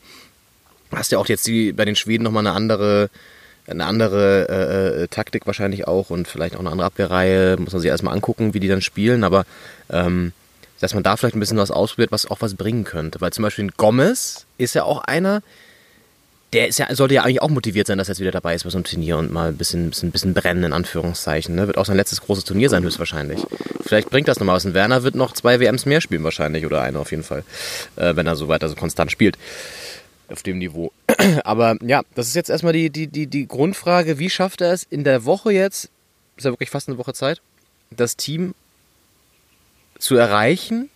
Hast 0.92 1.12
ja 1.12 1.18
auch 1.18 1.28
jetzt 1.28 1.46
die, 1.46 1.72
bei 1.72 1.86
den 1.86 1.96
Schweden 1.96 2.24
nochmal 2.24 2.46
eine 2.46 2.54
andere 2.54 3.08
eine 3.70 3.86
andere 3.86 4.48
äh, 4.48 5.02
äh, 5.02 5.08
Taktik 5.08 5.46
wahrscheinlich 5.46 5.86
auch 5.86 6.10
und 6.10 6.28
vielleicht 6.28 6.54
auch 6.54 6.60
eine 6.60 6.70
andere 6.70 6.86
Abwehrreihe. 6.86 7.56
Muss 7.58 7.72
man 7.72 7.80
sich 7.80 7.90
erstmal 7.90 8.14
angucken, 8.14 8.54
wie 8.54 8.60
die 8.60 8.68
dann 8.68 8.80
spielen, 8.80 9.24
aber 9.24 9.44
ähm, 9.90 10.32
dass 10.80 10.94
man 10.94 11.02
da 11.02 11.16
vielleicht 11.16 11.36
ein 11.36 11.40
bisschen 11.40 11.58
was 11.58 11.70
ausprobiert, 11.70 12.12
was 12.12 12.26
auch 12.26 12.40
was 12.40 12.54
bringen 12.54 12.84
könnte. 12.84 13.20
Weil 13.20 13.32
zum 13.32 13.42
Beispiel 13.42 13.66
ein 13.66 13.72
Gomez 13.76 14.46
ist 14.58 14.74
ja 14.74 14.84
auch 14.84 15.02
einer, 15.04 15.42
der 16.52 16.68
ist 16.68 16.78
ja, 16.78 16.92
sollte 16.94 17.14
ja 17.14 17.22
eigentlich 17.22 17.42
auch 17.42 17.50
motiviert 17.50 17.86
sein, 17.86 17.98
dass 17.98 18.08
er 18.08 18.12
jetzt 18.12 18.20
wieder 18.20 18.30
dabei 18.32 18.54
ist 18.54 18.64
bei 18.64 18.70
so 18.70 18.78
einem 18.78 18.84
Turnier 18.84 19.18
und 19.18 19.30
mal 19.30 19.48
ein 19.48 19.56
bisschen, 19.56 19.90
bisschen, 19.90 20.10
bisschen 20.10 20.34
brennen, 20.34 20.64
in 20.64 20.72
Anführungszeichen. 20.72 21.54
Ne? 21.54 21.66
Wird 21.66 21.78
auch 21.78 21.86
sein 21.86 21.96
letztes 21.96 22.22
großes 22.22 22.44
Turnier 22.44 22.70
sein, 22.70 22.82
höchstwahrscheinlich. 22.82 23.40
Vielleicht 23.82 24.10
bringt 24.10 24.26
das 24.26 24.40
nochmal 24.40 24.56
was. 24.56 24.64
Und 24.64 24.74
Werner 24.74 25.02
wird 25.02 25.14
noch 25.14 25.32
zwei 25.32 25.60
WMs 25.60 25.86
mehr 25.86 26.00
spielen, 26.00 26.24
wahrscheinlich, 26.24 26.66
oder 26.66 26.80
eine 26.80 26.98
auf 26.98 27.10
jeden 27.10 27.22
Fall, 27.22 27.44
äh, 27.96 28.16
wenn 28.16 28.26
er 28.26 28.36
so 28.36 28.48
weiter 28.48 28.68
so 28.68 28.74
konstant 28.74 29.12
spielt 29.12 29.36
auf 30.30 30.42
dem 30.42 30.58
Niveau. 30.58 30.92
Aber 31.44 31.76
ja, 31.82 32.02
das 32.14 32.28
ist 32.28 32.34
jetzt 32.34 32.50
erstmal 32.50 32.72
die, 32.72 32.90
die, 32.90 33.06
die, 33.06 33.26
die 33.26 33.46
Grundfrage, 33.46 34.18
wie 34.18 34.30
schafft 34.30 34.60
er 34.60 34.72
es 34.72 34.84
in 34.84 35.04
der 35.04 35.24
Woche 35.24 35.52
jetzt, 35.52 35.90
ist 36.36 36.44
ja 36.44 36.52
wirklich 36.52 36.70
fast 36.70 36.88
eine 36.88 36.98
Woche 36.98 37.12
Zeit, 37.12 37.40
das 37.90 38.16
Team 38.16 38.54
zu 39.98 40.16
erreichen 40.16 40.88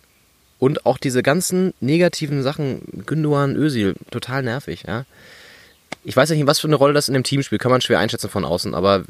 und 0.59 0.85
auch 0.85 0.97
diese 0.97 1.21
ganzen 1.21 1.73
negativen 1.79 2.41
Sachen, 2.41 3.03
Günduan, 3.05 3.55
Özil, 3.55 3.95
total 4.11 4.43
nervig, 4.43 4.83
ja. 4.87 5.05
Ich 6.03 6.15
weiß 6.15 6.29
nicht, 6.29 6.45
was 6.45 6.59
für 6.59 6.67
eine 6.67 6.75
Rolle 6.75 6.93
das 6.93 7.07
in 7.07 7.13
dem 7.13 7.23
Team 7.23 7.41
spielt, 7.41 7.61
kann 7.61 7.71
man 7.71 7.81
schwer 7.81 7.99
einschätzen 7.99 8.29
von 8.29 8.45
außen, 8.45 8.73
aber 8.73 9.03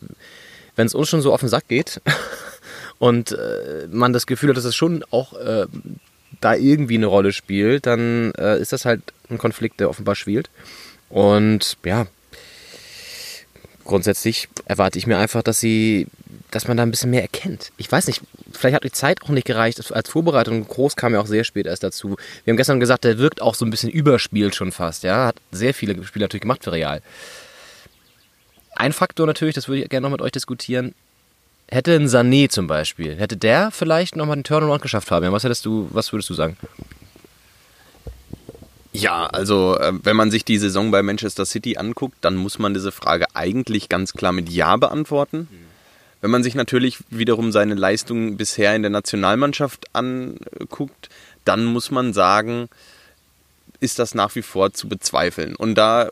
wenn 0.76 0.88
es 0.88 0.96
uns 0.96 1.10
schon 1.10 1.22
so 1.22 1.34
auf 1.34 1.40
den 1.42 1.50
Sack 1.50 1.68
geht 1.68 2.02
und 3.00 3.32
äh, 3.32 3.88
man 3.90 4.14
das 4.14 4.26
Gefühl 4.26 4.50
hat, 4.50 4.58
dass 4.58 4.66
es 4.66 4.76
schon 4.76 5.04
auch 5.12 5.34
äh, 5.34 5.68
da 6.42 6.56
irgendwie 6.56 6.96
eine 6.96 7.06
Rolle 7.06 7.32
spielt, 7.32 7.86
dann 7.86 8.34
äh, 8.38 8.60
ist 8.60 8.74
das 8.74 8.86
halt 8.86 9.02
ein 9.30 9.38
Konflikt, 9.38 9.80
der 9.80 9.90
offenbar 9.90 10.16
spielt. 10.16 10.50
Und 11.10 11.78
ja, 11.86 12.08
grundsätzlich 13.84 14.50
erwarte 14.66 14.98
ich 14.98 15.08
mir 15.08 15.18
einfach, 15.18 15.44
dass 15.44 15.60
sie, 15.60 16.08
dass 16.52 16.68
man 16.68 16.78
da 16.78 16.84
ein 16.84 16.92
bisschen 16.92 17.12
mehr 17.12 17.22
erkennt. 17.22 17.72
Ich 17.78 17.92
weiß 17.92 18.08
nicht, 18.08 18.22
vielleicht 18.52 18.76
hat 18.76 18.84
die 18.84 18.92
Zeit 18.92 19.22
auch 19.24 19.30
nicht 19.30 19.46
gereicht 19.46 19.92
als 19.92 20.10
Vorbereitung. 20.10 20.68
Groß 20.68 20.96
kam 20.96 21.14
ja 21.14 21.20
auch 21.20 21.28
sehr 21.28 21.44
spät 21.44 21.68
erst 21.68 21.84
dazu. 21.84 22.18
Wir 22.44 22.52
haben 22.52 22.58
gestern 22.58 22.80
gesagt, 22.80 23.04
der 23.04 23.18
wirkt 23.18 23.42
auch 23.42 23.56
so 23.56 23.66
ein 23.66 23.72
bisschen 23.72 23.90
überspielt 23.90 24.56
schon 24.56 24.72
fast. 24.72 25.04
Ja, 25.04 25.28
hat 25.28 25.38
sehr 25.52 25.74
viele 25.74 26.04
Spiele 26.04 26.26
natürlich 26.26 26.42
gemacht 26.42 26.64
für 26.64 26.72
Real. 26.72 27.02
Ein 28.76 28.92
Faktor 28.92 29.26
natürlich, 29.26 29.56
das 29.56 29.68
würde 29.68 29.84
ich 29.84 29.90
gerne 29.90 30.06
noch 30.06 30.12
mit 30.12 30.22
euch 30.22 30.32
diskutieren, 30.32 30.94
Hätte 31.68 31.96
ein 31.96 32.06
Sané 32.06 32.48
zum 32.50 32.68
Beispiel, 32.68 33.16
hätte 33.16 33.38
der 33.38 33.72
vielleicht 33.72 34.16
nochmal 34.16 34.38
den 34.38 34.44
Turnaround 34.44 34.84
geschafft, 34.84 35.08
Fabian? 35.08 35.34
Was 35.34 35.44
hättest 35.44 35.66
du, 35.66 35.90
was 35.92 36.14
würdest 36.14 36.30
du 36.30 36.36
sagen? 36.36 36.58
Ja, 38.96 39.26
also 39.28 39.78
äh, 39.78 39.94
wenn 40.04 40.16
man 40.16 40.32
sich 40.32 40.46
die 40.46 40.58
Saison 40.58 40.92
bei 40.92 41.04
Manchester 41.04 41.46
City 41.46 41.78
anguckt, 41.78 42.18
dann 42.22 42.36
muss 42.36 42.60
man 42.60 42.74
diese 42.74 42.92
Frage 42.92 43.26
eigentlich 43.34 43.90
ganz 43.90 44.14
klar 44.14 44.32
mit 44.32 44.50
Ja 44.50 44.78
beantworten. 44.78 45.48
Wenn 46.22 46.32
man 46.32 46.44
sich 46.44 46.56
natürlich 46.56 47.00
wiederum 47.10 47.52
seine 47.52 47.76
Leistungen 47.76 48.38
bisher 48.38 48.76
in 48.76 48.82
der 48.82 48.90
Nationalmannschaft 48.92 49.94
anguckt, 49.94 51.10
dann 51.44 51.66
muss 51.66 51.92
man 51.92 52.14
sagen, 52.14 52.70
ist 53.80 54.00
das 54.00 54.16
nach 54.16 54.34
wie 54.36 54.42
vor 54.42 54.74
zu 54.74 54.88
bezweifeln. 54.88 55.56
Und 55.56 55.76
da 55.76 56.10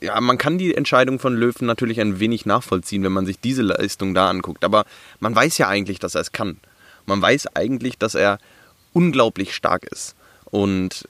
ja, 0.00 0.20
man 0.20 0.38
kann 0.38 0.58
die 0.58 0.74
Entscheidung 0.74 1.18
von 1.18 1.36
Löwen 1.36 1.66
natürlich 1.66 2.00
ein 2.00 2.18
wenig 2.18 2.46
nachvollziehen, 2.46 3.04
wenn 3.04 3.12
man 3.12 3.26
sich 3.26 3.38
diese 3.40 3.62
Leistung 3.62 4.14
da 4.14 4.28
anguckt. 4.28 4.64
Aber 4.64 4.84
man 5.20 5.34
weiß 5.34 5.58
ja 5.58 5.68
eigentlich, 5.68 5.98
dass 5.98 6.14
er 6.14 6.22
es 6.22 6.32
kann. 6.32 6.58
Man 7.04 7.22
weiß 7.22 7.54
eigentlich, 7.54 7.98
dass 7.98 8.14
er 8.14 8.38
unglaublich 8.92 9.54
stark 9.54 9.84
ist. 9.84 10.16
Und 10.46 11.08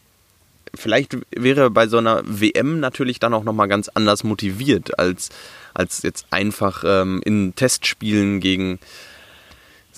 vielleicht 0.76 1.16
wäre 1.34 1.62
er 1.62 1.70
bei 1.70 1.86
so 1.86 1.98
einer 1.98 2.22
WM 2.24 2.80
natürlich 2.80 3.18
dann 3.18 3.34
auch 3.34 3.44
nochmal 3.44 3.68
ganz 3.68 3.88
anders 3.88 4.24
motiviert, 4.24 4.98
als, 4.98 5.30
als 5.74 6.02
jetzt 6.02 6.26
einfach 6.30 6.84
ähm, 6.86 7.20
in 7.24 7.54
Testspielen 7.54 8.40
gegen 8.40 8.78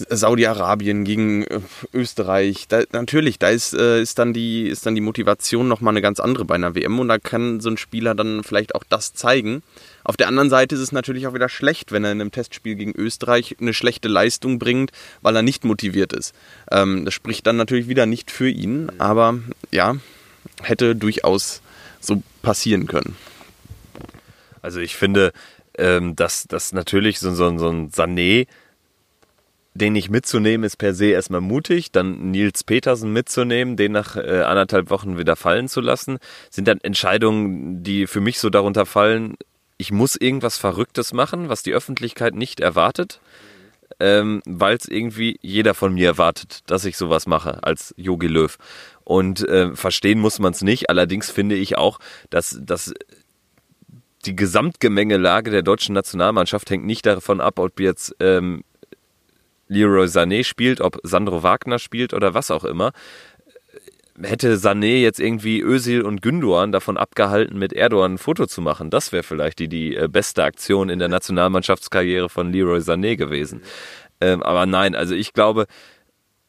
Saudi-Arabien, 0.08 1.04
gegen 1.04 1.44
äh, 1.44 1.60
Österreich. 1.92 2.68
Da, 2.68 2.82
natürlich, 2.92 3.38
da 3.38 3.48
ist, 3.48 3.74
äh, 3.74 4.00
ist, 4.00 4.18
dann 4.18 4.32
die, 4.32 4.68
ist 4.68 4.86
dann 4.86 4.94
die 4.94 5.00
Motivation 5.00 5.68
nochmal 5.68 5.92
eine 5.92 6.02
ganz 6.02 6.20
andere 6.20 6.44
bei 6.44 6.54
einer 6.54 6.74
WM 6.74 6.98
und 6.98 7.08
da 7.08 7.18
kann 7.18 7.60
so 7.60 7.70
ein 7.70 7.76
Spieler 7.76 8.14
dann 8.14 8.44
vielleicht 8.44 8.74
auch 8.74 8.84
das 8.88 9.14
zeigen. 9.14 9.62
Auf 10.04 10.16
der 10.16 10.28
anderen 10.28 10.50
Seite 10.50 10.74
ist 10.74 10.80
es 10.80 10.92
natürlich 10.92 11.26
auch 11.26 11.34
wieder 11.34 11.48
schlecht, 11.48 11.92
wenn 11.92 12.04
er 12.04 12.12
in 12.12 12.20
einem 12.20 12.32
Testspiel 12.32 12.76
gegen 12.76 12.94
Österreich 12.94 13.56
eine 13.60 13.74
schlechte 13.74 14.08
Leistung 14.08 14.58
bringt, 14.58 14.92
weil 15.20 15.36
er 15.36 15.42
nicht 15.42 15.64
motiviert 15.64 16.12
ist. 16.12 16.34
Ähm, 16.70 17.04
das 17.04 17.14
spricht 17.14 17.46
dann 17.46 17.56
natürlich 17.56 17.88
wieder 17.88 18.06
nicht 18.06 18.30
für 18.30 18.48
ihn, 18.48 18.90
aber 18.98 19.38
ja, 19.70 19.96
hätte 20.62 20.96
durchaus 20.96 21.62
so 22.00 22.22
passieren 22.42 22.86
können. 22.86 23.16
Also 24.62 24.80
ich 24.80 24.96
finde, 24.96 25.32
ähm, 25.76 26.16
dass, 26.16 26.44
dass 26.44 26.72
natürlich 26.72 27.20
so, 27.20 27.32
so, 27.32 27.56
so 27.58 27.68
ein 27.68 27.90
Sané 27.90 28.46
den 29.78 29.92
nicht 29.92 30.10
mitzunehmen, 30.10 30.64
ist 30.64 30.76
per 30.76 30.92
se 30.92 31.06
erstmal 31.06 31.40
mutig. 31.40 31.92
Dann 31.92 32.30
Nils 32.30 32.64
Petersen 32.64 33.12
mitzunehmen, 33.12 33.76
den 33.76 33.92
nach 33.92 34.16
äh, 34.16 34.42
anderthalb 34.42 34.90
Wochen 34.90 35.18
wieder 35.18 35.36
fallen 35.36 35.68
zu 35.68 35.80
lassen, 35.80 36.18
sind 36.50 36.68
dann 36.68 36.80
Entscheidungen, 36.80 37.82
die 37.82 38.06
für 38.06 38.20
mich 38.20 38.38
so 38.40 38.50
darunter 38.50 38.86
fallen, 38.86 39.36
ich 39.76 39.92
muss 39.92 40.16
irgendwas 40.16 40.58
Verrücktes 40.58 41.12
machen, 41.12 41.48
was 41.48 41.62
die 41.62 41.72
Öffentlichkeit 41.72 42.34
nicht 42.34 42.60
erwartet, 42.60 43.20
ähm, 44.00 44.42
weil 44.44 44.76
es 44.76 44.88
irgendwie 44.88 45.38
jeder 45.40 45.72
von 45.74 45.94
mir 45.94 46.08
erwartet, 46.08 46.62
dass 46.66 46.84
ich 46.84 46.96
sowas 46.96 47.26
mache 47.26 47.62
als 47.62 47.94
Yogi 47.96 48.26
Löw. 48.26 48.58
Und 49.08 49.48
äh, 49.48 49.74
verstehen 49.74 50.20
muss 50.20 50.38
man 50.38 50.52
es 50.52 50.60
nicht. 50.60 50.90
Allerdings 50.90 51.30
finde 51.30 51.54
ich 51.54 51.78
auch, 51.78 51.98
dass, 52.28 52.60
dass 52.60 52.92
die 54.26 54.36
Gesamtgemengelage 54.36 55.50
der 55.50 55.62
deutschen 55.62 55.94
Nationalmannschaft 55.94 56.68
hängt 56.68 56.84
nicht 56.84 57.06
davon 57.06 57.40
ab, 57.40 57.58
ob 57.58 57.80
jetzt 57.80 58.14
ähm, 58.20 58.64
Leroy 59.66 60.04
Sané 60.04 60.44
spielt, 60.44 60.82
ob 60.82 60.98
Sandro 61.04 61.42
Wagner 61.42 61.78
spielt 61.78 62.12
oder 62.12 62.34
was 62.34 62.50
auch 62.50 62.64
immer. 62.64 62.92
Hätte 64.22 64.56
Sané 64.58 65.00
jetzt 65.00 65.20
irgendwie 65.20 65.62
Özil 65.62 66.02
und 66.02 66.20
Gündoğan 66.20 66.70
davon 66.70 66.98
abgehalten, 66.98 67.58
mit 67.58 67.72
Erdogan 67.72 68.16
ein 68.16 68.18
Foto 68.18 68.44
zu 68.44 68.60
machen, 68.60 68.90
das 68.90 69.10
wäre 69.12 69.22
vielleicht 69.22 69.58
die, 69.58 69.68
die 69.68 69.96
äh, 69.96 70.08
beste 70.08 70.44
Aktion 70.44 70.90
in 70.90 70.98
der 70.98 71.08
Nationalmannschaftskarriere 71.08 72.28
von 72.28 72.52
Leroy 72.52 72.80
Sané 72.80 73.16
gewesen. 73.16 73.62
Ähm, 74.20 74.42
aber 74.42 74.66
nein, 74.66 74.94
also 74.94 75.14
ich 75.14 75.32
glaube, 75.32 75.66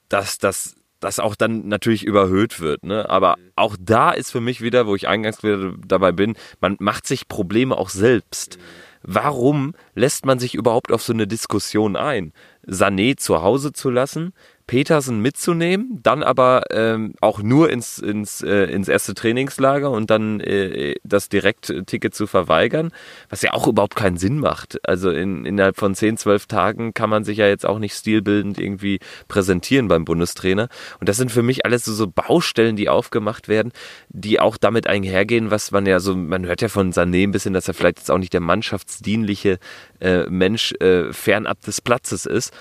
dass 0.10 0.40
das 0.40 0.76
das 1.00 1.20
auch 1.20 1.36
dann 1.36 1.68
natürlich 1.68 2.04
überhöht 2.04 2.60
wird. 2.60 2.84
Ne? 2.84 3.10
Aber 3.10 3.36
auch 3.56 3.76
da 3.80 4.12
ist 4.12 4.32
für 4.32 4.42
mich 4.42 4.62
wieder, 4.62 4.88
wo 4.88 4.96
ich 4.96 5.08
eingangs 5.08 5.44
wieder 5.44 5.74
dabei 5.86 6.12
bin, 6.12 6.36
man 6.60 6.78
macht 6.80 7.08
sich 7.08 7.28
Probleme 7.28 7.78
auch 7.78 7.90
selbst. 7.90 8.58
Warum 9.02 9.76
lässt 9.96 10.26
man 10.26 10.40
sich 10.40 10.56
überhaupt 10.56 10.92
auf 10.92 11.02
so 11.02 11.14
eine 11.14 11.28
Diskussion 11.28 11.96
ein? 11.96 12.34
Sané 12.68 13.16
zu 13.16 13.42
Hause 13.42 13.72
zu 13.72 13.90
lassen, 13.90 14.34
Petersen 14.70 15.20
mitzunehmen, 15.20 16.00
dann 16.04 16.22
aber 16.22 16.66
ähm, 16.70 17.16
auch 17.22 17.42
nur 17.42 17.72
ins, 17.72 17.98
ins, 17.98 18.44
äh, 18.44 18.66
ins 18.66 18.88
erste 18.88 19.16
Trainingslager 19.16 19.90
und 19.90 20.12
dann 20.12 20.40
äh, 20.42 20.94
das 21.04 21.28
Direktticket 21.28 22.14
zu 22.14 22.28
verweigern, 22.28 22.92
was 23.32 23.42
ja 23.42 23.54
auch 23.54 23.68
überhaupt 23.68 23.96
keinen 23.96 24.18
Sinn 24.18 24.38
macht. 24.38 24.78
Also 24.88 25.10
in, 25.10 25.44
innerhalb 25.44 25.76
von 25.76 25.96
10, 25.96 26.18
12 26.18 26.46
Tagen 26.46 26.94
kann 26.94 27.10
man 27.10 27.24
sich 27.24 27.40
ja 27.40 27.48
jetzt 27.48 27.66
auch 27.66 27.80
nicht 27.80 27.96
stilbildend 27.96 28.60
irgendwie 28.60 29.00
präsentieren 29.28 29.88
beim 29.88 30.06
Bundestrainer. 30.06 30.70
Und 31.00 31.10
das 31.10 31.18
sind 31.18 31.32
für 31.32 31.42
mich 31.42 31.66
alles 31.66 31.84
so, 31.84 31.92
so 31.92 32.06
Baustellen, 32.06 32.76
die 32.76 32.90
aufgemacht 32.90 33.48
werden, 33.48 33.72
die 34.10 34.40
auch 34.40 34.56
damit 34.56 34.86
einhergehen, 34.86 35.50
was 35.50 35.72
man 35.72 35.88
ja 35.88 36.00
so, 36.00 36.16
man 36.16 36.46
hört 36.46 36.62
ja 36.62 36.70
von 36.70 36.94
Sané 36.94 37.24
ein 37.24 37.32
bisschen, 37.32 37.56
dass 37.56 37.68
er 37.68 37.74
vielleicht 37.74 37.98
jetzt 37.98 38.12
auch 38.12 38.20
nicht 38.20 38.34
der 38.34 38.42
mannschaftsdienliche 38.42 39.58
äh, 40.00 40.30
Mensch 40.30 40.74
äh, 40.74 41.12
fernab 41.12 41.60
des 41.62 41.82
Platzes 41.82 42.28
ist 42.28 42.54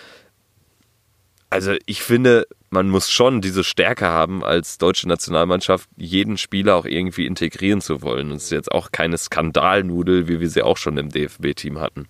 also 1.51 1.75
ich 1.87 2.03
finde, 2.03 2.47
man 2.71 2.89
muss 2.91 3.11
schon 3.11 3.41
diese 3.41 3.65
Stärke 3.65 4.07
haben, 4.07 4.45
als 4.45 4.79
deutsche 4.79 5.09
Nationalmannschaft 5.09 5.89
jeden 5.97 6.37
Spieler 6.37 6.77
auch 6.77 6.85
irgendwie 6.85 7.27
integrieren 7.27 7.81
zu 7.81 8.03
wollen. 8.03 8.31
Das 8.31 8.45
ist 8.45 8.51
jetzt 8.51 8.73
auch 8.73 8.93
keine 8.93 9.17
Skandalnudel, 9.17 10.29
wie 10.29 10.41
wir 10.41 10.51
sie 10.51 10.63
auch 10.63 10.77
schon 10.77 10.99
im 10.99 11.11
DFB-Team 11.11 11.81
hatten. 11.81 12.07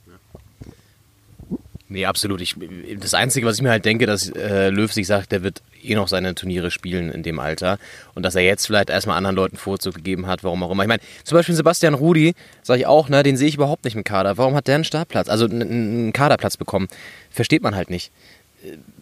Nee, 1.91 2.05
absolut. 2.05 2.43
Ich, 2.43 2.55
das 2.99 3.15
Einzige, 3.15 3.47
was 3.47 3.57
ich 3.57 3.63
mir 3.63 3.71
halt 3.71 3.87
denke, 3.87 4.05
dass 4.05 4.29
äh, 4.29 4.69
Löw 4.69 4.93
sich 4.93 5.07
sagt, 5.07 5.33
der 5.33 5.43
wird 5.43 5.63
eh 5.83 5.95
noch 5.95 6.09
seine 6.09 6.35
Turniere 6.35 6.71
spielen 6.71 7.11
in 7.11 7.23
dem 7.23 7.39
Alter 7.39 7.79
und 8.15 8.25
dass 8.25 8.35
er 8.35 8.43
jetzt 8.43 8.67
vielleicht 8.67 8.91
erstmal 8.91 9.17
anderen 9.17 9.37
Leuten 9.37 9.57
Vorzug 9.57 9.95
gegeben 9.95 10.27
hat, 10.27 10.45
warum 10.45 10.63
auch 10.63 10.71
immer. 10.71 10.83
Ich 10.83 10.89
meine, 10.89 11.01
zum 11.25 11.37
Beispiel 11.37 11.55
Sebastian 11.55 11.95
Rudi, 11.95 12.35
sage 12.63 12.81
ich 12.81 12.87
auch, 12.87 13.09
ne, 13.09 13.23
den 13.23 13.39
sehe 13.39 13.49
ich 13.49 13.55
überhaupt 13.55 13.85
nicht 13.85 13.97
im 13.97 14.05
Kader. 14.05 14.37
Warum 14.37 14.55
hat 14.55 14.67
der 14.67 14.75
einen 14.75 14.85
Startplatz, 14.85 15.31
also 15.31 15.47
einen 15.47 16.13
Kaderplatz 16.13 16.59
bekommen? 16.59 16.89
Versteht 17.31 17.63
man 17.63 17.75
halt 17.75 17.89
nicht 17.89 18.13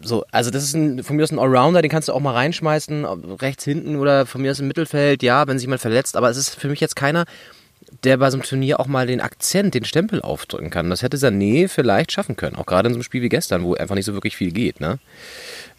so, 0.02 0.24
also 0.30 0.50
das 0.50 0.62
ist 0.62 0.74
ein, 0.74 1.02
von 1.02 1.16
mir 1.16 1.22
aus 1.22 1.32
ein 1.32 1.38
Allrounder, 1.38 1.82
den 1.82 1.90
kannst 1.90 2.08
du 2.08 2.12
auch 2.12 2.20
mal 2.20 2.32
reinschmeißen, 2.32 3.04
rechts 3.40 3.64
hinten 3.64 3.96
oder 3.96 4.26
von 4.26 4.42
mir 4.42 4.50
aus 4.50 4.60
im 4.60 4.68
Mittelfeld, 4.68 5.22
ja, 5.22 5.46
wenn 5.46 5.58
sich 5.58 5.66
jemand 5.66 5.80
verletzt, 5.80 6.16
aber 6.16 6.28
es 6.30 6.36
ist 6.36 6.54
für 6.54 6.68
mich 6.68 6.80
jetzt 6.80 6.96
keiner, 6.96 7.24
der 8.04 8.18
bei 8.18 8.30
so 8.30 8.36
einem 8.36 8.44
Turnier 8.44 8.80
auch 8.80 8.86
mal 8.86 9.06
den 9.06 9.20
Akzent, 9.20 9.74
den 9.74 9.84
Stempel 9.84 10.20
aufdrücken 10.20 10.70
kann. 10.70 10.90
Das 10.90 11.02
hätte 11.02 11.16
Sané 11.16 11.68
vielleicht 11.68 12.12
schaffen 12.12 12.36
können, 12.36 12.56
auch 12.56 12.66
gerade 12.66 12.88
in 12.88 12.94
so 12.94 12.98
einem 12.98 13.04
Spiel 13.04 13.22
wie 13.22 13.28
gestern, 13.28 13.62
wo 13.62 13.74
einfach 13.74 13.94
nicht 13.94 14.04
so 14.04 14.14
wirklich 14.14 14.36
viel 14.36 14.52
geht, 14.52 14.80
ne? 14.80 14.98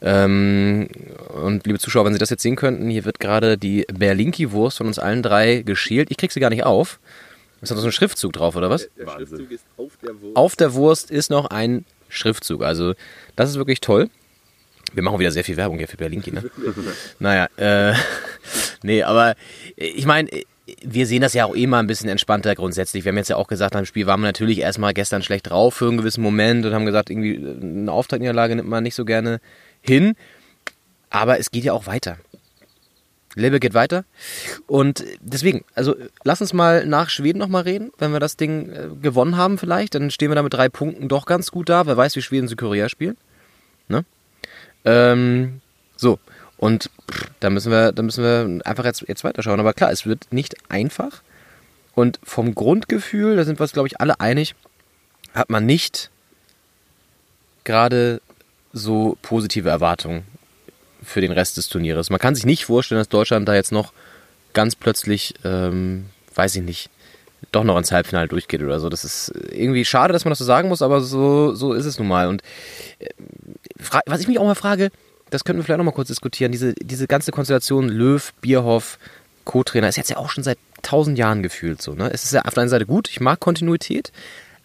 Ähm, 0.02 0.90
und 1.34 1.66
liebe 1.66 1.80
Zuschauer, 1.80 2.06
wenn 2.06 2.14
Sie 2.14 2.20
das 2.20 2.30
jetzt 2.30 2.44
sehen 2.44 2.56
könnten, 2.56 2.90
hier 2.90 3.06
wird 3.06 3.20
gerade 3.20 3.58
die 3.58 3.86
Berlinki-Wurst 3.92 4.78
von 4.78 4.88
uns 4.88 5.00
allen 5.00 5.24
drei 5.24 5.64
geschält. 5.64 6.12
Ich 6.12 6.18
krieg 6.18 6.32
sie 6.32 6.40
gar 6.40 6.52
nicht 6.52 6.64
auf. 6.64 7.00
Ist 7.62 7.72
da 7.72 7.76
noch 7.76 7.82
so 7.82 7.88
ein 7.88 7.92
Schriftzug 7.92 8.34
drauf, 8.34 8.56
oder 8.56 8.70
was? 8.70 8.88
Der, 8.96 9.06
der 9.06 9.14
Schriftzug 9.14 9.52
ist 9.52 9.66
auf 9.76 9.98
der 10.04 10.22
Wurst. 10.22 10.36
Auf 10.36 10.56
der 10.56 10.74
Wurst 10.76 11.10
ist 11.10 11.32
noch 11.32 11.48
ein 11.48 11.86
Schriftzug. 12.10 12.64
Also 12.64 12.94
das 13.36 13.50
ist 13.50 13.56
wirklich 13.58 13.82
toll. 13.82 14.10
Wir 14.94 15.04
machen 15.04 15.20
wieder 15.20 15.32
sehr 15.32 15.44
viel 15.44 15.58
Werbung 15.58 15.78
hier 15.78 15.88
für 15.88 15.98
Berlinki, 15.98 16.32
ne? 16.32 16.50
naja, 17.20 17.48
äh, 17.58 17.94
nee, 18.84 19.04
aber 19.04 19.36
ich 19.76 20.06
meine, 20.06 20.30
wir 20.82 21.06
sehen 21.06 21.22
das 21.22 21.34
ja 21.34 21.46
auch 21.46 21.56
mal 21.56 21.80
ein 21.80 21.88
bisschen 21.88 22.10
entspannter 22.10 22.56
grundsätzlich. 22.56 23.06
Wir 23.06 23.12
haben 23.12 23.18
jetzt 23.18 23.30
ja 23.30 23.36
auch 23.38 23.48
gesagt, 23.48 23.74
nach 23.74 23.86
Spiel 23.86 24.06
waren 24.06 24.22
wir 24.22 24.28
natürlich 24.28 24.60
erstmal 24.60 24.94
gestern 24.94 25.24
schlecht 25.24 25.50
drauf 25.50 25.76
für 25.76 25.88
einen 25.88 25.98
gewissen 25.98 26.22
Moment 26.22 26.66
und 26.66 26.74
haben 26.74 26.86
gesagt, 26.86 27.10
irgendwie 27.10 27.38
eine 27.38 27.92
Auftaktniederlage 27.92 28.56
nimmt 28.56 28.70
man 28.70 28.84
nicht 28.84 28.96
so 28.96 29.06
gerne 29.06 29.40
hin. 29.82 30.16
Aber 31.10 31.40
es 31.40 31.52
geht 31.52 31.64
ja 31.64 31.74
auch 31.74 31.88
weiter. 31.88 32.18
Lebe 33.38 33.60
geht 33.60 33.74
weiter. 33.74 34.04
Und 34.66 35.04
deswegen, 35.22 35.64
also 35.76 35.96
lass 36.24 36.42
uns 36.42 36.54
mal 36.54 36.86
nach 36.86 37.10
Schweden 37.10 37.40
nochmal 37.40 37.64
reden, 37.64 37.92
wenn 37.98 38.12
wir 38.12 38.20
das 38.20 38.38
Ding 38.38 38.70
äh, 38.70 38.88
gewonnen 39.02 39.38
haben 39.38 39.58
vielleicht. 39.58 39.96
Dann 39.96 40.12
stehen 40.12 40.30
wir 40.32 40.36
da 40.36 40.44
mit 40.44 40.54
drei 40.54 40.70
Punkten 40.70 41.08
doch 41.08 41.26
ganz 41.26 41.52
gut 41.52 41.70
da. 41.70 41.86
Wer 41.86 41.98
weiß, 41.98 42.16
wie 42.16 42.22
Schweden 42.22 42.48
Südkorea 42.48 42.90
spielen. 42.90 43.18
Ne? 43.88 44.06
Ähm, 44.86 45.62
so, 45.96 46.20
und 46.58 46.90
da 47.40 47.50
müssen 47.50 47.72
wir, 47.72 47.94
müssen 48.02 48.24
wir 48.24 48.66
einfach 48.66 48.86
jetzt, 48.86 49.06
jetzt 49.08 49.24
weiterschauen. 49.24 49.60
Aber 49.60 49.74
klar, 49.74 49.92
es 49.92 50.06
wird 50.06 50.28
nicht 50.32 50.56
einfach. 50.70 51.22
Und 51.94 52.20
vom 52.24 52.56
Grundgefühl, 52.56 53.36
da 53.36 53.44
sind 53.44 53.60
wir 53.60 53.64
uns, 53.64 53.74
glaube 53.74 53.88
ich, 53.88 54.00
alle 54.02 54.20
einig, 54.20 54.56
hat 55.34 55.50
man 55.50 55.66
nicht 55.66 56.10
gerade 57.64 58.22
so 58.74 59.18
positive 59.22 59.70
Erwartungen 59.70 60.24
für 61.08 61.22
den 61.22 61.32
Rest 61.32 61.58
des 61.58 61.70
Turnieres. 61.70 62.10
Man 62.10 62.20
kann 62.20 62.36
sich 62.36 62.46
nicht 62.46 62.66
vorstellen, 62.66 63.00
dass 63.00 63.10
Deutschland 63.10 63.48
da 63.48 63.56
jetzt 63.56 63.72
noch 63.72 63.94
ganz 64.54 64.76
plötzlich, 64.76 65.34
ähm, 65.44 66.06
weiß 66.36 66.56
ich 66.58 66.64
nicht, 66.64 66.90
doch 67.52 67.64
noch 67.64 67.78
ins 67.78 67.92
Halbfinale 67.92 68.28
durchgeht 68.28 68.62
oder 68.62 68.80
so. 68.80 68.90
Das 68.90 69.06
ist 69.06 69.32
irgendwie 69.52 69.86
schade, 69.86 70.12
dass 70.12 70.26
man 70.26 70.32
das 70.32 70.40
so 70.40 70.46
sagen 70.46 70.68
muss, 70.68 70.82
aber 70.82 71.02
so, 71.02 71.56
so 71.56 71.74
ist 71.74 71.86
es 71.86 71.98
nun 71.98 72.08
mal. 72.08 72.28
Und 72.28 72.42
äh, 73.00 73.08
was 74.06 74.20
ich 74.20 74.28
mich 74.28 74.38
auch 74.38 74.44
mal 74.44 74.56
frage, 74.56 74.90
das 75.30 75.44
könnten 75.44 75.60
wir 75.60 75.64
vielleicht 75.64 75.78
noch 75.78 75.86
mal 75.86 75.92
kurz 75.92 76.10
diskutieren, 76.10 76.52
diese, 76.52 76.74
diese 76.74 77.08
ganze 77.08 77.32
Konstellation 77.32 77.88
Löw, 77.88 78.34
Bierhoff, 78.42 79.00
Co-Trainer 79.46 79.88
ist 79.88 79.96
jetzt 79.96 80.10
ja 80.10 80.18
auch 80.18 80.30
schon 80.30 80.44
seit 80.44 80.58
tausend 80.82 81.18
Jahren 81.18 81.42
gefühlt 81.42 81.82
so. 81.82 81.94
Ne? 81.94 82.10
Es 82.12 82.26
ist 82.26 82.34
ja 82.34 82.42
auf 82.42 82.54
der 82.54 82.62
einen 82.62 82.70
Seite 82.70 82.86
gut, 82.86 83.10
ich 83.10 83.22
mag 83.22 83.40
Kontinuität, 83.40 84.12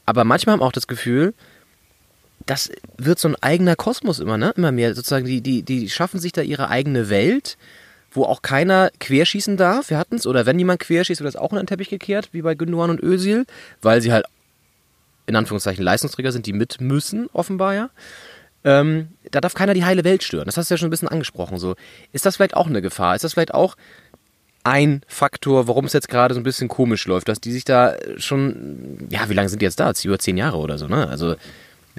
aber 0.07 0.25
manchmal 0.25 0.55
haben 0.55 0.61
wir 0.61 0.67
auch 0.67 0.73
das 0.73 0.89
Gefühl, 0.89 1.35
das 2.47 2.71
wird 2.97 3.19
so 3.19 3.29
ein 3.29 3.37
eigener 3.41 3.77
Kosmos 3.77 4.19
immer, 4.19 4.39
ne? 4.39 4.53
Immer 4.57 4.73
mehr. 4.73 4.95
Sozusagen, 4.95 5.27
die, 5.27 5.41
die, 5.41 5.63
die 5.63 5.89
schaffen 5.89 6.21
sich 6.21 6.33
da 6.33 6.43
ihre 6.43 6.69
eigene 6.69 7.09
Welt, 7.09 7.57
wo 8.11 8.25
auch 8.25 8.43
keiner 8.43 8.91
querschießen 9.01 9.57
darf. 9.57 9.91
Wir 9.91 9.99
hatten 9.99 10.17
es, 10.17 10.27
oder 10.27 10.47
wenn 10.47 10.59
jemand 10.59 10.81
querschießt, 10.81 11.21
wird 11.21 11.35
das 11.35 11.41
auch 11.41 11.53
in 11.53 11.59
den 11.59 11.67
Teppich 11.67 11.89
gekehrt, 11.89 12.31
wie 12.33 12.43
bei 12.43 12.55
Gündogan 12.55 12.91
und 12.91 13.03
Özil, 13.03 13.47
weil 13.81 14.01
sie 14.01 14.13
halt 14.13 14.27
in 15.27 15.37
Anführungszeichen 15.37 15.85
Leistungsträger 15.85 16.33
sind, 16.33 16.47
die 16.47 16.53
mit 16.53 16.81
müssen, 16.81 17.29
offenbar 17.33 17.75
ja. 17.75 17.91
Ähm, 18.65 19.09
da 19.31 19.41
darf 19.41 19.55
keiner 19.55 19.75
die 19.75 19.85
heile 19.85 20.05
Welt 20.05 20.23
stören. 20.23 20.47
Das 20.47 20.57
hast 20.57 20.71
du 20.71 20.75
ja 20.75 20.79
schon 20.79 20.89
ein 20.89 20.91
bisschen 20.91 21.09
angesprochen. 21.09 21.59
So. 21.59 21.75
Ist 22.13 22.27
das 22.27 22.37
vielleicht 22.37 22.55
auch 22.55 22.67
eine 22.67 22.83
Gefahr? 22.83 23.15
Ist 23.15 23.25
das 23.25 23.33
vielleicht 23.33 23.55
auch 23.55 23.77
ein 24.65 25.03
Faktor, 25.09 25.67
warum 25.67 25.87
es 25.87 25.93
jetzt 25.93 26.09
gerade 26.09 26.35
so 26.35 26.41
ein 26.41 26.45
bisschen 26.45 26.69
komisch 26.69 27.07
läuft, 27.07 27.29
dass 27.29 27.41
die 27.41 27.51
sich 27.51 27.65
da 27.65 27.97
schon, 28.17 29.09
ja, 29.11 29.29
wie 29.29 29.35
lange 29.35 29.49
sind 29.49 29.61
die 29.61 29.65
jetzt 29.65 29.81
da? 29.81 29.93
Über 30.05 30.19
zehn 30.19 30.37
Jahre 30.37 30.59
oder 30.59 30.79
so, 30.79 30.87
ne? 30.87 31.09
Also 31.09 31.35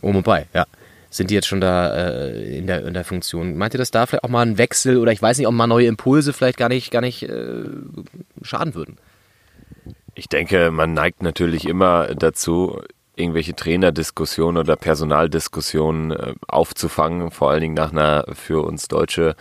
und 0.01 0.23
bei, 0.23 0.47
ja. 0.53 0.65
Sind 1.09 1.29
die 1.29 1.35
jetzt 1.35 1.47
schon 1.47 1.61
da 1.61 1.93
äh, 1.93 2.57
in, 2.57 2.65
der, 2.65 2.87
in 2.87 2.95
der 2.95 3.03
Funktion? 3.03 3.55
Meint 3.55 3.75
ihr, 3.75 3.77
dass 3.77 3.91
da 3.91 4.07
vielleicht 4.07 4.23
auch 4.23 4.29
mal 4.29 4.41
ein 4.41 4.57
Wechsel 4.57 4.97
oder 4.97 5.11
ich 5.11 5.21
weiß 5.21 5.37
nicht, 5.37 5.45
ob 5.45 5.53
mal 5.53 5.67
neue 5.67 5.85
Impulse 5.85 6.33
vielleicht 6.33 6.57
gar 6.57 6.69
nicht, 6.69 6.89
gar 6.89 7.01
nicht 7.01 7.21
äh, 7.21 7.65
schaden 8.41 8.73
würden? 8.73 8.97
Ich 10.15 10.27
denke, 10.27 10.71
man 10.71 10.93
neigt 10.93 11.21
natürlich 11.21 11.67
immer 11.67 12.15
dazu, 12.15 12.81
irgendwelche 13.15 13.55
Trainerdiskussionen 13.55 14.57
oder 14.57 14.75
Personaldiskussionen 14.75 16.11
äh, 16.11 16.33
aufzufangen, 16.47 17.29
vor 17.29 17.51
allen 17.51 17.61
Dingen 17.61 17.75
nach 17.75 17.91
einer 17.91 18.25
für 18.33 18.63
uns 18.63 18.87
Deutsche 18.87 19.35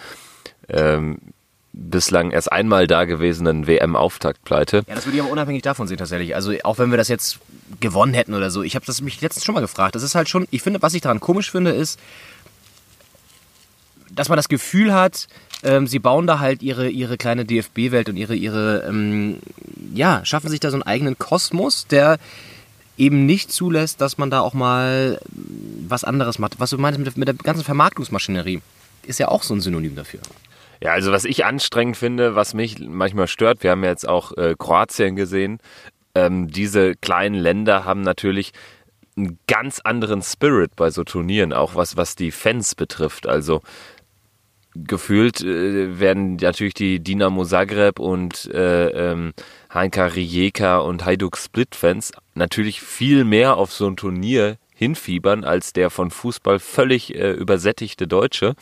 ähm, 0.69 1.32
bislang 1.73 2.31
erst 2.31 2.53
einmal 2.53 2.87
dagewesenen 2.87 3.67
WM-Auftaktpleite. 3.67 4.85
Ja, 4.87 4.95
das 4.95 5.07
würde 5.07 5.17
ich 5.17 5.23
aber 5.23 5.33
unabhängig 5.33 5.63
davon 5.63 5.89
sehen 5.89 5.97
tatsächlich. 5.97 6.35
Also 6.35 6.53
auch 6.65 6.79
wenn 6.79 6.91
wir 6.91 6.99
das 6.99 7.09
jetzt 7.09 7.39
gewonnen 7.81 8.15
hätten 8.15 8.35
oder 8.35 8.51
so. 8.51 8.63
Ich 8.63 8.75
habe 8.75 8.85
das 8.85 9.01
mich 9.01 9.21
letztens 9.21 9.45
schon 9.45 9.55
mal 9.55 9.61
gefragt. 9.61 9.95
Das 9.95 10.03
ist 10.03 10.15
halt 10.15 10.29
schon, 10.29 10.47
ich 10.51 10.63
finde, 10.63 10.83
was 10.83 10.95
ich 10.95 11.01
daran 11.01 11.21
komisch 11.21 11.51
finde, 11.51 11.71
ist, 11.71 11.99
dass 14.11 14.29
man 14.29 14.37
das 14.37 14.49
Gefühl 14.49 14.93
hat, 14.93 15.29
ähm, 15.63 15.87
sie 15.87 15.99
bauen 15.99 16.27
da 16.27 16.39
halt 16.39 16.63
ihre, 16.63 16.91
ihre 16.91 17.17
kleine 17.17 17.47
DFB-Welt 17.47 18.09
und 18.11 18.17
ihre, 18.17 18.35
ihre 18.35 18.85
ähm, 18.87 19.39
ja, 19.95 20.25
schaffen 20.25 20.51
sich 20.51 20.61
da 20.61 20.71
so 20.71 20.77
einen 20.77 20.83
eigenen 20.83 21.19
Kosmos, 21.19 21.87
der 21.87 22.19
eben 22.99 23.25
nicht 23.25 23.51
zulässt, 23.51 24.01
dass 24.03 24.19
man 24.19 24.31
da 24.31 24.41
auch 24.41 24.53
mal 24.53 25.19
was 25.89 26.05
anderes 26.05 26.39
macht. 26.39 26.61
Was 26.61 26.71
du 26.71 26.79
meinst 26.79 27.17
mit 27.17 27.29
der 27.29 27.35
ganzen 27.35 27.65
Vermarktungsmaschinerie, 27.65 28.61
ist 29.07 29.19
ja 29.19 29.29
auch 29.29 29.43
so 29.43 29.55
ein 29.55 29.61
Synonym 29.63 29.97
dafür. 29.97 30.21
Ja, 30.83 30.95
also 30.95 31.13
was 31.13 31.25
ich 31.25 31.45
anstrengend 31.45 31.97
finde, 31.97 32.35
was 32.35 32.55
mich 32.55 32.81
manchmal 32.81 33.29
stört, 33.29 33.63
wir 33.63 33.71
haben 33.71 33.85
jetzt 33.85 34.09
auch 34.09 34.37
äh, 34.37 34.57
Kroatien 34.59 35.15
gesehen, 35.15 35.61
ähm, 36.17 36.49
diese 36.49 36.97
kleinen 36.97 37.37
Länder 37.37 37.85
haben 37.85 38.01
natürlich 38.01 38.53
einen 39.17 39.39
ganz 39.47 39.79
anderen 39.79 40.23
Spirit 40.23 40.75
bei 40.75 40.91
so 40.91 41.05
Turnieren, 41.05 41.53
auch 41.53 41.77
was, 41.77 41.97
was 41.97 42.17
die 42.17 42.33
Fans 42.33 42.75
betrifft. 42.75 43.29
Also 43.29 43.61
gefühlt 44.75 45.41
äh, 45.43 46.01
werden 46.01 46.35
natürlich 46.37 46.75
die 46.75 46.99
Dinamo 46.99 47.45
Zagreb 47.45 48.01
und 48.01 48.51
äh, 48.53 48.89
ähm, 48.89 49.35
Heinka 49.73 50.07
Rijeka 50.07 50.79
und 50.79 51.05
Hajduk 51.05 51.37
Split 51.37 51.77
Fans 51.77 52.11
natürlich 52.35 52.81
viel 52.81 53.23
mehr 53.23 53.57
auf 53.57 53.73
so 53.73 53.87
ein 53.87 53.97
Turnier 53.97 54.57
hinfiebern 54.75 55.45
als 55.45 55.73
der 55.73 55.91
von 55.91 56.11
Fußball 56.11 56.59
völlig 56.59 57.15
äh, 57.15 57.31
übersättigte 57.31 58.09
Deutsche. 58.09 58.57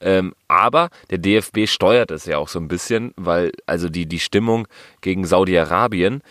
Ähm, 0.00 0.34
aber 0.48 0.90
der 1.10 1.18
DFB 1.18 1.66
steuert 1.66 2.10
es 2.10 2.26
ja 2.26 2.38
auch 2.38 2.48
so 2.48 2.58
ein 2.58 2.68
bisschen, 2.68 3.12
weil 3.16 3.52
also 3.66 3.88
die, 3.88 4.06
die 4.06 4.20
Stimmung 4.20 4.68
gegen 5.00 5.24
Saudi-Arabien 5.24 6.22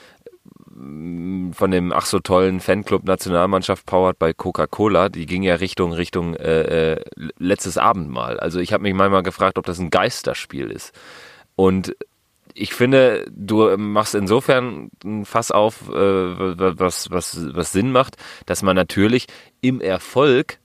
mm, 0.70 1.52
von 1.52 1.72
dem 1.72 1.92
ach 1.92 2.06
so 2.06 2.20
tollen 2.20 2.60
Fanclub 2.60 3.04
Nationalmannschaft 3.04 3.86
powered 3.86 4.20
bei 4.20 4.34
Coca-Cola, 4.34 5.10
die 5.10 5.26
ging 5.26 5.44
ja 5.44 5.56
Richtung 5.56 5.94
Richtung 5.94 6.36
äh, 6.36 6.94
äh, 6.94 7.06
letztes 7.38 7.78
Abendmahl. 7.78 8.40
Also 8.40 8.60
ich 8.60 8.72
habe 8.72 8.84
mich 8.84 8.94
manchmal 8.94 9.24
gefragt, 9.24 9.58
ob 9.58 9.66
das 9.66 9.80
ein 9.80 9.90
Geisterspiel 9.90 10.70
ist. 10.70 10.94
Und 11.56 11.96
ich 12.54 12.74
finde, 12.74 13.26
du 13.30 13.76
machst 13.78 14.16
insofern 14.16 14.90
ein 15.04 15.26
Fass 15.26 15.52
auf, 15.52 15.90
äh, 15.90 15.94
was, 15.94 17.12
was, 17.12 17.54
was 17.54 17.72
Sinn 17.72 17.92
macht, 17.92 18.16
dass 18.46 18.64
man 18.64 18.76
natürlich 18.76 19.28
im 19.62 19.82
Erfolg 19.82 20.60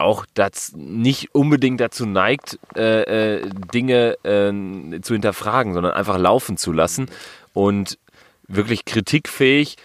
auch 0.00 0.26
das 0.34 0.72
nicht 0.74 1.34
unbedingt 1.34 1.80
dazu 1.80 2.06
neigt, 2.06 2.58
äh, 2.76 3.38
äh, 3.38 3.50
Dinge 3.72 4.16
äh, 4.24 5.00
zu 5.00 5.14
hinterfragen, 5.14 5.74
sondern 5.74 5.92
einfach 5.92 6.18
laufen 6.18 6.56
zu 6.56 6.72
lassen. 6.72 7.06
Und 7.52 7.98
wirklich 8.48 8.84
kritikfähig 8.84 9.76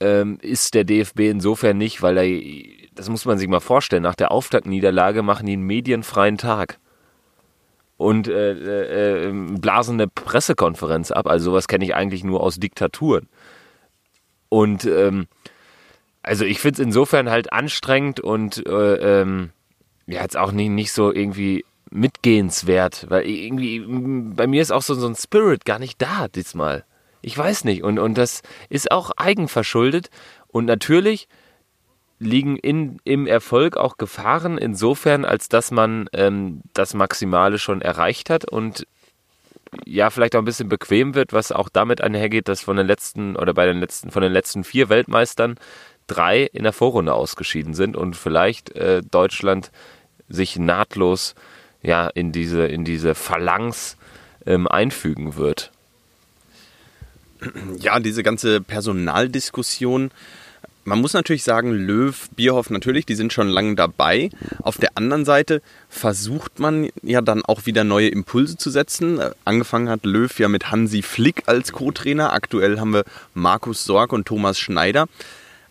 ähm, 0.00 0.38
ist 0.40 0.74
der 0.74 0.84
DFB 0.84 1.20
insofern 1.20 1.78
nicht, 1.78 2.02
weil 2.02 2.18
er, 2.18 2.84
das 2.94 3.08
muss 3.08 3.24
man 3.24 3.38
sich 3.38 3.48
mal 3.48 3.60
vorstellen, 3.60 4.02
nach 4.02 4.14
der 4.14 4.30
Auftaktniederlage 4.30 5.22
machen 5.22 5.46
die 5.46 5.52
einen 5.52 5.62
medienfreien 5.62 6.38
Tag 6.38 6.78
und 7.96 8.28
äh, 8.28 8.52
äh, 8.52 9.28
ähm, 9.28 9.60
blasen 9.60 10.00
eine 10.00 10.08
Pressekonferenz 10.08 11.10
ab. 11.10 11.26
Also 11.26 11.46
sowas 11.46 11.68
kenne 11.68 11.84
ich 11.84 11.94
eigentlich 11.94 12.24
nur 12.24 12.42
aus 12.42 12.56
Diktaturen. 12.56 13.28
Und 14.48 14.84
ähm, 14.84 15.26
also 16.22 16.44
ich 16.44 16.60
finde 16.60 16.80
es 16.80 16.86
insofern 16.86 17.30
halt 17.30 17.52
anstrengend 17.52 18.20
und 18.20 18.66
äh, 18.66 19.20
ähm, 19.22 19.50
ja, 20.06 20.22
jetzt 20.22 20.36
auch 20.36 20.52
nicht, 20.52 20.70
nicht 20.70 20.92
so 20.92 21.12
irgendwie 21.12 21.64
mitgehenswert, 21.90 23.06
weil 23.08 23.26
irgendwie 23.26 23.80
bei 24.34 24.46
mir 24.46 24.60
ist 24.60 24.72
auch 24.72 24.82
so, 24.82 24.94
so 24.94 25.06
ein 25.06 25.14
Spirit 25.14 25.64
gar 25.64 25.78
nicht 25.78 26.02
da 26.02 26.28
diesmal. 26.28 26.84
Ich 27.22 27.38
weiß 27.38 27.64
nicht. 27.64 27.82
Und, 27.82 27.98
und 27.98 28.18
das 28.18 28.42
ist 28.68 28.90
auch 28.90 29.12
eigenverschuldet. 29.16 30.10
Und 30.48 30.66
natürlich 30.66 31.28
liegen 32.18 32.56
in, 32.56 32.98
im 33.04 33.26
Erfolg 33.26 33.76
auch 33.76 33.96
Gefahren 33.96 34.58
insofern, 34.58 35.24
als 35.24 35.48
dass 35.48 35.70
man 35.70 36.08
ähm, 36.12 36.62
das 36.74 36.94
Maximale 36.94 37.58
schon 37.58 37.80
erreicht 37.80 38.30
hat 38.30 38.44
und 38.44 38.86
ja, 39.84 40.10
vielleicht 40.10 40.36
auch 40.36 40.40
ein 40.40 40.44
bisschen 40.44 40.68
bequem 40.68 41.14
wird, 41.14 41.32
was 41.32 41.50
auch 41.50 41.68
damit 41.68 42.00
einhergeht, 42.00 42.46
dass 42.48 42.60
von 42.60 42.76
den 42.76 42.86
letzten 42.86 43.34
oder 43.34 43.54
bei 43.54 43.66
den 43.66 43.80
letzten, 43.80 44.10
von 44.10 44.22
den 44.22 44.32
letzten 44.32 44.62
vier 44.62 44.88
Weltmeistern 44.88 45.56
drei 46.06 46.42
in 46.42 46.64
der 46.64 46.72
Vorrunde 46.72 47.14
ausgeschieden 47.14 47.74
sind 47.74 47.96
und 47.96 48.16
vielleicht 48.16 48.74
äh, 48.76 49.02
Deutschland 49.02 49.70
sich 50.28 50.58
nahtlos 50.58 51.34
ja 51.82 52.08
in 52.08 52.32
diese 52.32 52.66
in 52.66 52.84
diese 52.84 53.14
Phalanx 53.14 53.96
ähm, 54.46 54.66
einfügen 54.66 55.36
wird. 55.36 55.70
Ja, 57.78 58.00
diese 58.00 58.22
ganze 58.22 58.60
Personaldiskussion. 58.60 60.10
Man 60.86 61.00
muss 61.00 61.14
natürlich 61.14 61.44
sagen, 61.44 61.72
Löw, 61.72 62.28
Bierhoff 62.36 62.68
natürlich, 62.68 63.06
die 63.06 63.14
sind 63.14 63.32
schon 63.32 63.48
lange 63.48 63.74
dabei. 63.74 64.28
Auf 64.62 64.76
der 64.76 64.90
anderen 64.96 65.24
Seite 65.24 65.62
versucht 65.88 66.58
man 66.58 66.90
ja 67.02 67.22
dann 67.22 67.42
auch 67.42 67.64
wieder 67.64 67.84
neue 67.84 68.08
Impulse 68.08 68.58
zu 68.58 68.68
setzen. 68.70 69.18
Angefangen 69.46 69.88
hat 69.88 70.04
Löw 70.04 70.38
ja 70.38 70.48
mit 70.48 70.70
Hansi 70.70 71.00
Flick 71.00 71.44
als 71.46 71.72
Co-Trainer. 71.72 72.34
Aktuell 72.34 72.78
haben 72.80 72.92
wir 72.92 73.04
Markus 73.32 73.84
Sorg 73.84 74.12
und 74.12 74.26
Thomas 74.26 74.58
Schneider. 74.58 75.06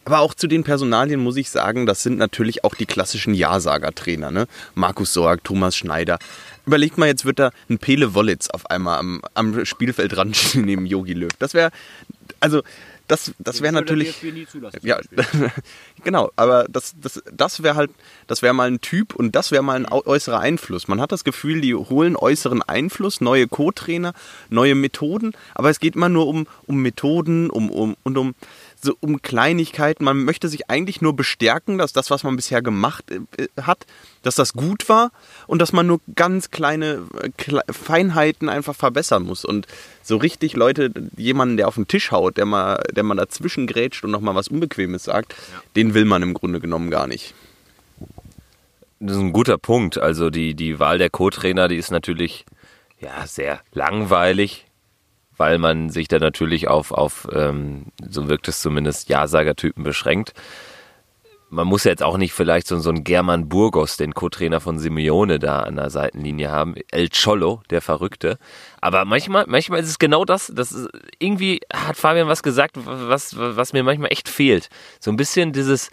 Aber 0.05 0.19
auch 0.19 0.33
zu 0.33 0.47
den 0.47 0.63
Personalien 0.63 1.19
muss 1.19 1.37
ich 1.37 1.49
sagen, 1.49 1.85
das 1.85 2.03
sind 2.03 2.17
natürlich 2.17 2.63
auch 2.63 2.75
die 2.75 2.85
klassischen 2.85 3.33
Ja-Sager-Trainer. 3.33 4.31
Ne? 4.31 4.47
Markus 4.75 5.13
Sorg, 5.13 5.43
Thomas 5.43 5.75
Schneider. 5.75 6.19
Überlegt 6.65 6.97
mal, 6.97 7.07
jetzt 7.07 7.25
wird 7.25 7.39
da 7.39 7.51
ein 7.69 7.77
Pele 7.77 8.13
Wollitz 8.13 8.49
auf 8.49 8.69
einmal 8.69 8.99
am, 8.99 9.21
am 9.33 9.65
Spielfeldrand 9.65 10.35
stehen 10.35 10.65
neben 10.65 10.85
Yogi 10.85 11.13
Löw. 11.13 11.31
Das 11.39 11.53
wäre, 11.53 11.71
also 12.39 12.63
das, 13.07 13.33
das 13.37 13.61
wäre 13.61 13.73
natürlich. 13.73 14.23
Ja, 14.81 14.99
genau, 16.03 16.31
aber 16.37 16.65
das, 16.69 16.93
das, 16.99 17.21
das 17.31 17.61
wäre 17.61 17.75
halt, 17.75 17.91
das 18.27 18.41
wäre 18.41 18.53
mal 18.53 18.69
ein 18.69 18.79
Typ 18.79 19.13
und 19.13 19.35
das 19.35 19.51
wäre 19.51 19.61
mal 19.61 19.75
ein 19.75 19.85
äußerer 19.85 20.39
Einfluss. 20.39 20.87
Man 20.87 21.01
hat 21.01 21.11
das 21.11 21.25
Gefühl, 21.25 21.59
die 21.59 21.75
holen 21.75 22.15
äußeren 22.15 22.61
Einfluss, 22.61 23.19
neue 23.19 23.47
Co-Trainer, 23.47 24.13
neue 24.49 24.75
Methoden, 24.75 25.33
aber 25.53 25.69
es 25.69 25.81
geht 25.81 25.95
immer 25.95 26.09
nur 26.09 26.27
um, 26.27 26.47
um 26.65 26.81
Methoden 26.81 27.49
um, 27.49 27.69
um, 27.69 27.97
und 28.03 28.17
um 28.17 28.35
so 28.83 28.95
um 28.99 29.21
Kleinigkeiten. 29.21 30.03
Man 30.03 30.23
möchte 30.23 30.49
sich 30.49 30.69
eigentlich 30.69 31.01
nur 31.01 31.15
bestärken, 31.15 31.77
dass 31.77 31.93
das, 31.93 32.11
was 32.11 32.23
man 32.23 32.35
bisher 32.35 32.61
gemacht 32.61 33.05
äh, 33.11 33.47
hat, 33.61 33.85
dass 34.21 34.35
das 34.35 34.53
gut 34.53 34.89
war 34.89 35.11
und 35.47 35.59
dass 35.59 35.73
man 35.73 35.87
nur 35.87 36.01
ganz 36.15 36.51
kleine 36.51 37.03
äh, 37.21 37.73
Feinheiten 37.73 38.49
einfach 38.49 38.75
verbessern 38.75 39.23
muss. 39.23 39.45
Und 39.45 39.67
so 40.01 40.17
richtig 40.17 40.55
Leute, 40.55 40.91
jemanden, 41.17 41.57
der 41.57 41.67
auf 41.67 41.75
den 41.75 41.87
Tisch 41.87 42.11
haut, 42.11 42.37
der 42.37 42.45
mal, 42.45 42.81
der 42.91 43.03
mal 43.03 43.15
dazwischen 43.15 43.67
grätscht 43.67 44.03
und 44.03 44.11
nochmal 44.11 44.35
was 44.35 44.49
Unbequemes 44.49 45.05
sagt, 45.05 45.33
ja. 45.33 45.61
den 45.75 45.93
will 45.93 46.05
man 46.05 46.21
im 46.21 46.33
Grunde 46.33 46.59
genommen 46.59 46.91
gar 46.91 47.07
nicht. 47.07 47.33
Das 48.99 49.17
ist 49.17 49.21
ein 49.21 49.33
guter 49.33 49.57
Punkt. 49.57 49.97
Also 49.97 50.29
die, 50.29 50.53
die 50.55 50.79
Wahl 50.79 50.97
der 50.97 51.09
Co-Trainer, 51.09 51.67
die 51.67 51.77
ist 51.77 51.91
natürlich 51.91 52.45
ja, 52.99 53.27
sehr 53.27 53.61
langweilig 53.73 54.65
weil 55.37 55.57
man 55.57 55.89
sich 55.89 56.07
da 56.07 56.19
natürlich 56.19 56.67
auf, 56.67 56.91
auf 56.91 57.27
ähm, 57.33 57.87
so 58.07 58.27
wirkt 58.27 58.47
es 58.47 58.61
zumindest, 58.61 59.09
Ja-Sager-Typen 59.09 59.83
beschränkt. 59.83 60.33
Man 61.49 61.67
muss 61.67 61.83
jetzt 61.83 62.01
auch 62.01 62.17
nicht 62.17 62.33
vielleicht 62.33 62.67
so, 62.67 62.79
so 62.79 62.89
einen 62.89 63.03
German 63.03 63.47
Burgos, 63.47 63.95
den 63.95 64.15
Co-Trainer 64.15 64.59
von 64.59 64.79
Simeone, 64.79 65.37
da 65.37 65.59
an 65.59 65.75
der 65.75 65.91
Seitenlinie 65.91 66.49
haben. 66.49 66.73
El 66.91 67.09
Cholo, 67.09 67.61
der 67.69 67.81
Verrückte. 67.81 68.39
Aber 68.81 69.05
manchmal, 69.05 69.45
manchmal 69.47 69.81
ist 69.81 69.89
es 69.89 69.99
genau 69.99 70.25
das. 70.25 70.51
das 70.55 70.71
ist, 70.71 70.89
irgendwie 71.19 71.61
hat 71.71 71.95
Fabian 71.95 72.27
was 72.27 72.41
gesagt, 72.41 72.71
was, 72.75 73.37
was 73.37 73.71
mir 73.71 73.83
manchmal 73.83 74.11
echt 74.11 74.29
fehlt. 74.29 74.69
So 74.99 75.11
ein 75.11 75.15
bisschen 75.15 75.53
dieses, 75.53 75.91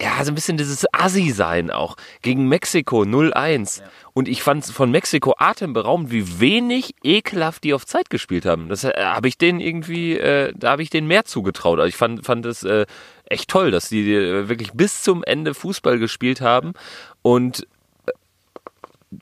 ja, 0.00 0.24
so 0.24 0.32
ein 0.32 0.34
bisschen 0.34 0.56
dieses 0.56 0.86
Assi-Sein 0.92 1.70
auch. 1.70 1.96
Gegen 2.22 2.48
Mexiko 2.48 3.02
0-1. 3.02 3.80
Ja. 3.80 3.86
Und 4.14 4.28
ich 4.28 4.42
fand 4.42 4.64
von 4.64 4.90
Mexiko 4.90 5.34
atemberaubend, 5.36 6.10
wie 6.10 6.40
wenig 6.40 6.94
ekelhaft 7.04 7.64
die 7.64 7.74
auf 7.74 7.84
Zeit 7.84 8.08
gespielt 8.08 8.46
haben. 8.46 8.68
Das 8.68 8.84
äh, 8.84 8.92
habe 8.96 9.28
ich 9.28 9.36
denen 9.36 9.60
irgendwie, 9.60 10.16
äh, 10.16 10.52
da 10.56 10.70
habe 10.70 10.82
ich 10.82 10.90
denen 10.90 11.06
mehr 11.06 11.26
zugetraut. 11.26 11.78
Also 11.78 11.88
ich 11.88 11.96
fand, 11.96 12.24
fand 12.24 12.46
es 12.46 12.62
äh, 12.62 12.86
echt 13.26 13.50
toll, 13.50 13.70
dass 13.70 13.90
die 13.90 14.14
äh, 14.14 14.48
wirklich 14.48 14.72
bis 14.72 15.02
zum 15.02 15.22
Ende 15.22 15.52
Fußball 15.52 15.98
gespielt 15.98 16.40
haben. 16.40 16.72
Und 17.20 17.66
äh, 18.06 18.12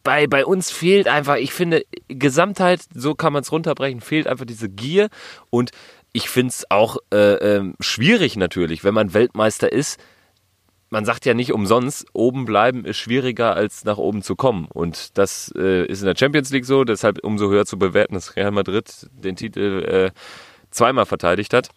bei, 0.05 0.29
bei 0.29 0.47
uns 0.47 0.71
fehlt 0.71 1.09
einfach, 1.09 1.37
ich 1.37 1.53
finde, 1.53 1.85
Gesamtheit, 2.07 2.83
so 2.95 3.17
kann 3.17 3.33
man 3.33 3.43
es 3.43 3.51
runterbrechen, 3.51 4.01
fehlt 4.01 4.29
einfach 4.29 4.47
diese 4.47 4.69
Gier. 4.69 5.09
Und 5.51 5.73
ich 6.13 6.29
finde 6.29 6.51
es 6.51 6.71
auch 6.71 6.99
äh, 7.13 7.35
ähm, 7.35 7.75
schwierig 7.81 8.37
natürlich, 8.37 8.85
wenn 8.85 8.95
man 8.95 9.13
Weltmeister 9.13 9.73
ist, 9.73 9.99
man 10.91 11.05
sagt 11.05 11.27
ja 11.27 11.35
nicht 11.35 11.53
umsonst, 11.53 12.07
oben 12.13 12.45
bleiben 12.45 12.85
ist 12.85 12.97
schwieriger 12.97 13.55
als 13.55 13.85
nach 13.85 13.99
oben 13.99 14.23
zu 14.23 14.37
kommen. 14.37 14.67
Und 14.67 15.19
das 15.19 15.53
äh, 15.57 15.85
ist 15.85 16.01
in 16.01 16.07
der 16.07 16.17
Champions 16.17 16.51
League 16.51 16.65
so, 16.65 16.85
deshalb 16.85 17.23
umso 17.25 17.49
höher 17.49 17.67
zu 17.67 17.79
bewerten, 17.79 18.15
dass 18.15 18.37
Real 18.37 18.51
Madrid 18.51 19.07
den 19.13 19.37
Titel 19.37 19.85
äh, 19.85 20.11
zweimal 20.71 21.07
verteidigt 21.07 21.53
hat. 21.53 21.69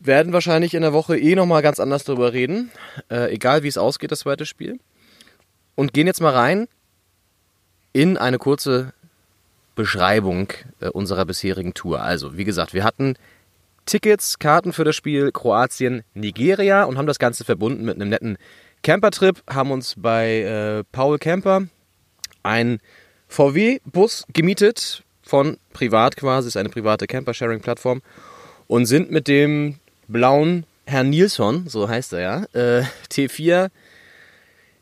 Werden 0.00 0.32
wahrscheinlich 0.32 0.74
in 0.74 0.82
der 0.82 0.92
Woche 0.92 1.18
eh 1.18 1.34
nochmal 1.34 1.62
ganz 1.62 1.78
anders 1.78 2.04
darüber 2.04 2.32
reden. 2.32 2.70
Äh, 3.10 3.34
egal 3.34 3.62
wie 3.62 3.68
es 3.68 3.78
ausgeht, 3.78 4.10
das 4.10 4.20
zweite 4.20 4.46
Spiel. 4.46 4.80
Und 5.74 5.92
gehen 5.92 6.06
jetzt 6.06 6.20
mal 6.20 6.32
rein 6.32 6.68
in 7.92 8.16
eine 8.16 8.38
kurze 8.38 8.94
Beschreibung 9.74 10.48
äh, 10.80 10.88
unserer 10.88 11.26
bisherigen 11.26 11.74
Tour. 11.74 12.02
Also, 12.02 12.36
wie 12.36 12.44
gesagt, 12.44 12.72
wir 12.72 12.82
hatten 12.82 13.14
Tickets, 13.86 14.38
Karten 14.38 14.72
für 14.72 14.84
das 14.84 14.96
Spiel 14.96 15.32
Kroatien, 15.32 16.02
Nigeria 16.14 16.84
und 16.84 16.96
haben 16.96 17.06
das 17.06 17.18
Ganze 17.18 17.44
verbunden 17.44 17.84
mit 17.84 17.96
einem 17.96 18.10
netten 18.10 18.38
Campertrip, 18.82 19.42
haben 19.48 19.70
uns 19.70 19.94
bei 19.96 20.40
äh, 20.40 20.84
Paul 20.92 21.18
Camper 21.18 21.62
einen 22.42 22.80
VW-Bus 23.28 24.24
gemietet, 24.32 25.04
von 25.22 25.58
privat 25.72 26.16
quasi, 26.16 26.48
ist 26.48 26.56
eine 26.56 26.70
private 26.70 27.06
Camper-Sharing-Plattform 27.06 28.02
und 28.66 28.86
sind 28.86 29.10
mit 29.10 29.28
dem 29.28 29.78
blauen 30.10 30.64
Herrn 30.86 31.10
Nilsson, 31.10 31.68
so 31.68 31.88
heißt 31.88 32.12
er 32.14 32.20
ja, 32.20 32.44
äh, 32.52 32.84
T4 33.10 33.70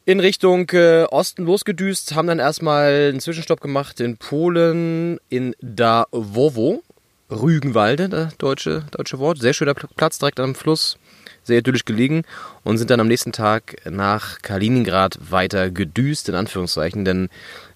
in 0.04 0.20
Richtung 0.20 0.70
äh, 0.70 1.04
Osten 1.04 1.44
losgedüst, 1.44 2.14
haben 2.14 2.28
dann 2.28 2.38
erstmal 2.38 3.10
einen 3.10 3.20
Zwischenstopp 3.20 3.60
gemacht 3.60 4.00
in 4.00 4.16
Polen, 4.16 5.18
in 5.28 5.54
Dawowo, 5.60 6.82
Rügenwalde, 7.30 8.08
das 8.08 8.36
deutsche, 8.38 8.84
deutsche 8.90 9.18
Wort. 9.18 9.38
Sehr 9.38 9.52
schöner 9.52 9.74
Platz 9.74 10.18
direkt 10.18 10.40
am 10.40 10.54
Fluss, 10.54 10.96
sehr 11.42 11.58
idyllisch 11.58 11.84
gelegen 11.84 12.22
und 12.64 12.78
sind 12.78 12.88
dann 12.88 13.00
am 13.00 13.08
nächsten 13.08 13.32
Tag 13.32 13.76
nach 13.84 14.40
Kaliningrad 14.40 15.18
weiter 15.30 15.70
gedüst, 15.70 16.30
in 16.30 16.34
Anführungszeichen, 16.36 17.04
denn 17.04 17.28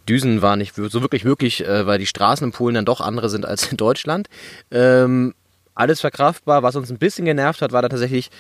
Düsen 0.09 0.41
war 0.41 0.57
nicht 0.57 0.75
so 0.75 1.03
wirklich 1.03 1.25
möglich, 1.25 1.67
äh, 1.67 1.87
weil 1.87 1.99
die 1.99 2.07
Straßen 2.07 2.47
in 2.47 2.53
Polen 2.53 2.75
dann 2.75 2.87
doch 2.87 3.03
andere 3.03 3.29
sind 3.29 3.45
als 3.45 3.71
in 3.71 3.77
Deutschland. 3.77 4.29
Ähm, 4.71 5.35
alles 5.75 6.01
verkraftbar. 6.01 6.63
Was 6.63 6.77
uns 6.77 6.91
ein 6.91 6.99
bisschen 6.99 7.25
genervt 7.25 7.63
hat, 7.63 7.73
war 7.73 7.83
dann 7.83 7.91
tatsächlich 7.91 8.31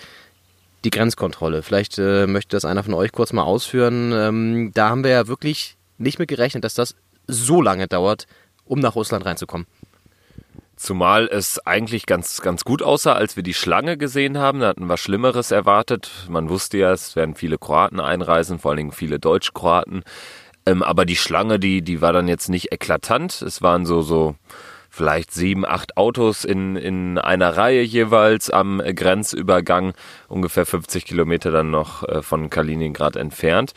die 0.84 0.90
Grenzkontrolle. 0.90 1.62
Vielleicht 1.62 1.98
äh, 1.98 2.26
möchte 2.26 2.56
das 2.56 2.64
einer 2.64 2.82
von 2.82 2.94
euch 2.94 3.12
kurz 3.12 3.32
mal 3.32 3.44
ausführen. 3.44 4.12
Ähm, 4.12 4.70
da 4.74 4.88
haben 4.90 5.04
wir 5.04 5.10
ja 5.12 5.28
wirklich 5.28 5.76
nicht 5.98 6.18
mit 6.18 6.28
gerechnet, 6.28 6.64
dass 6.64 6.74
das 6.74 6.94
so 7.26 7.62
lange 7.62 7.86
dauert, 7.86 8.26
um 8.64 8.80
nach 8.80 8.94
Russland 8.94 9.24
reinzukommen. 9.24 9.66
Zumal 10.76 11.28
es 11.30 11.64
eigentlich 11.64 12.06
ganz, 12.06 12.40
ganz 12.40 12.64
gut 12.64 12.82
aussah, 12.82 13.12
als 13.12 13.36
wir 13.36 13.44
die 13.44 13.54
Schlange 13.54 13.96
gesehen 13.96 14.38
haben. 14.38 14.60
Da 14.60 14.68
hatten 14.68 14.86
wir 14.86 14.96
Schlimmeres 14.96 15.52
erwartet. 15.52 16.10
Man 16.28 16.48
wusste 16.48 16.78
ja, 16.78 16.92
es 16.92 17.14
werden 17.14 17.36
viele 17.36 17.56
Kroaten 17.56 18.00
einreisen, 18.00 18.58
vor 18.58 18.72
allen 18.72 18.78
Dingen 18.78 18.92
viele 18.92 19.20
Deutsch-Kroaten. 19.20 20.02
Ähm, 20.66 20.82
aber 20.82 21.04
die 21.04 21.16
Schlange, 21.16 21.60
die, 21.60 21.82
die 21.82 22.00
war 22.00 22.12
dann 22.12 22.26
jetzt 22.26 22.48
nicht 22.48 22.72
eklatant. 22.72 23.42
Es 23.42 23.62
waren 23.62 23.86
so, 23.86 24.02
so 24.02 24.34
vielleicht 24.92 25.32
sieben, 25.32 25.64
acht 25.64 25.96
Autos 25.96 26.44
in, 26.44 26.76
in 26.76 27.16
einer 27.16 27.56
Reihe 27.56 27.80
jeweils 27.82 28.50
am 28.50 28.82
Grenzübergang, 28.84 29.94
ungefähr 30.28 30.66
50 30.66 31.06
Kilometer 31.06 31.50
dann 31.50 31.70
noch 31.70 32.02
äh, 32.04 32.20
von 32.20 32.50
Kaliningrad 32.50 33.16
entfernt. 33.16 33.72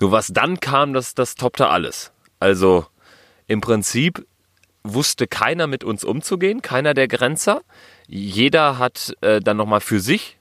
Nur 0.00 0.12
was 0.12 0.28
dann 0.28 0.58
kam, 0.58 0.94
das, 0.94 1.14
das 1.14 1.34
toppte 1.34 1.68
alles. 1.68 2.10
Also 2.40 2.86
im 3.46 3.60
Prinzip 3.60 4.26
wusste 4.82 5.26
keiner 5.26 5.66
mit 5.66 5.84
uns 5.84 6.04
umzugehen, 6.04 6.62
keiner 6.62 6.94
der 6.94 7.08
Grenzer. 7.08 7.60
Jeder 8.06 8.78
hat 8.78 9.14
äh, 9.20 9.40
dann 9.40 9.58
nochmal 9.58 9.80
für 9.80 10.00
sich 10.00 10.35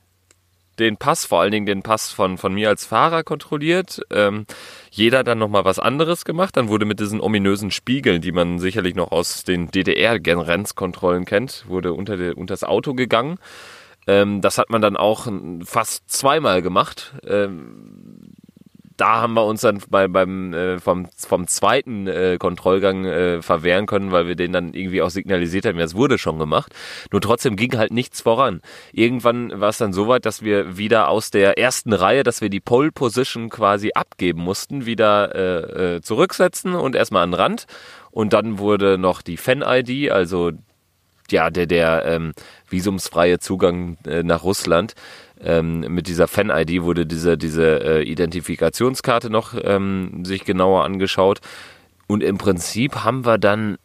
den 0.79 0.97
Pass, 0.97 1.25
vor 1.25 1.41
allen 1.41 1.51
Dingen 1.51 1.65
den 1.65 1.83
Pass 1.83 2.11
von, 2.11 2.37
von 2.37 2.53
mir 2.53 2.69
als 2.69 2.85
Fahrer 2.85 3.23
kontrolliert. 3.23 4.01
Ähm, 4.11 4.45
jeder 4.91 5.23
dann 5.23 5.39
nochmal 5.39 5.65
was 5.65 5.79
anderes 5.79 6.25
gemacht. 6.25 6.57
Dann 6.57 6.69
wurde 6.69 6.85
mit 6.85 6.99
diesen 6.99 7.21
ominösen 7.21 7.71
Spiegeln, 7.71 8.21
die 8.21 8.31
man 8.31 8.59
sicherlich 8.59 8.95
noch 8.95 9.11
aus 9.11 9.43
den 9.43 9.71
DDR-Grenzkontrollen 9.71 11.25
kennt, 11.25 11.65
wurde 11.67 11.93
unter, 11.93 12.17
de, 12.17 12.33
unter 12.33 12.53
das 12.53 12.63
Auto 12.63 12.93
gegangen. 12.93 13.37
Ähm, 14.07 14.41
das 14.41 14.57
hat 14.57 14.69
man 14.69 14.81
dann 14.81 14.97
auch 14.97 15.27
fast 15.63 16.09
zweimal 16.09 16.61
gemacht. 16.61 17.13
Ähm, 17.25 18.04
da 18.97 19.21
haben 19.21 19.33
wir 19.33 19.45
uns 19.45 19.61
dann 19.61 19.81
bei, 19.89 20.07
beim 20.07 20.53
äh, 20.53 20.79
vom, 20.79 21.07
vom 21.15 21.47
zweiten 21.47 22.07
äh, 22.07 22.37
Kontrollgang 22.39 23.05
äh, 23.05 23.41
verwehren 23.41 23.85
können, 23.85 24.11
weil 24.11 24.27
wir 24.27 24.35
den 24.35 24.53
dann 24.53 24.73
irgendwie 24.73 25.01
auch 25.01 25.09
signalisiert 25.09 25.65
haben, 25.65 25.77
ja, 25.77 25.85
es 25.85 25.95
wurde 25.95 26.17
schon 26.17 26.39
gemacht. 26.39 26.73
Nur 27.11 27.21
trotzdem 27.21 27.55
ging 27.55 27.77
halt 27.77 27.91
nichts 27.91 28.21
voran. 28.21 28.61
Irgendwann 28.93 29.59
war 29.59 29.69
es 29.69 29.77
dann 29.77 29.93
so 29.93 30.07
weit, 30.07 30.25
dass 30.25 30.43
wir 30.43 30.77
wieder 30.77 31.09
aus 31.09 31.31
der 31.31 31.57
ersten 31.57 31.93
Reihe, 31.93 32.23
dass 32.23 32.41
wir 32.41 32.49
die 32.49 32.59
Pole 32.59 32.91
Position 32.91 33.49
quasi 33.49 33.91
abgeben 33.93 34.41
mussten, 34.41 34.85
wieder 34.85 35.35
äh, 35.35 35.95
äh, 35.95 36.01
zurücksetzen 36.01 36.73
und 36.75 36.95
erstmal 36.95 37.23
an 37.23 37.31
den 37.31 37.39
Rand. 37.39 37.65
Und 38.11 38.31
dann 38.31 38.59
wurde 38.59 38.97
noch 38.97 39.21
die 39.21 39.37
Fan-ID, 39.37 40.09
also 40.11 40.51
ja, 41.31 41.49
der, 41.49 41.65
der 41.65 42.05
ähm, 42.05 42.33
visumsfreie 42.69 43.39
Zugang 43.39 43.97
äh, 44.05 44.23
nach 44.23 44.43
Russland, 44.43 44.95
ähm, 45.41 45.81
mit 45.81 46.07
dieser 46.07 46.27
Fan-ID 46.27 46.83
wurde 46.83 47.05
diese, 47.05 47.37
diese 47.37 47.83
äh, 47.83 48.03
Identifikationskarte 48.03 49.29
noch 49.29 49.53
ähm, 49.61 50.23
sich 50.23 50.45
genauer 50.45 50.85
angeschaut. 50.85 51.41
Und 52.07 52.23
im 52.23 52.37
Prinzip 52.37 53.03
haben 53.03 53.25
wir 53.25 53.37
dann 53.37 53.77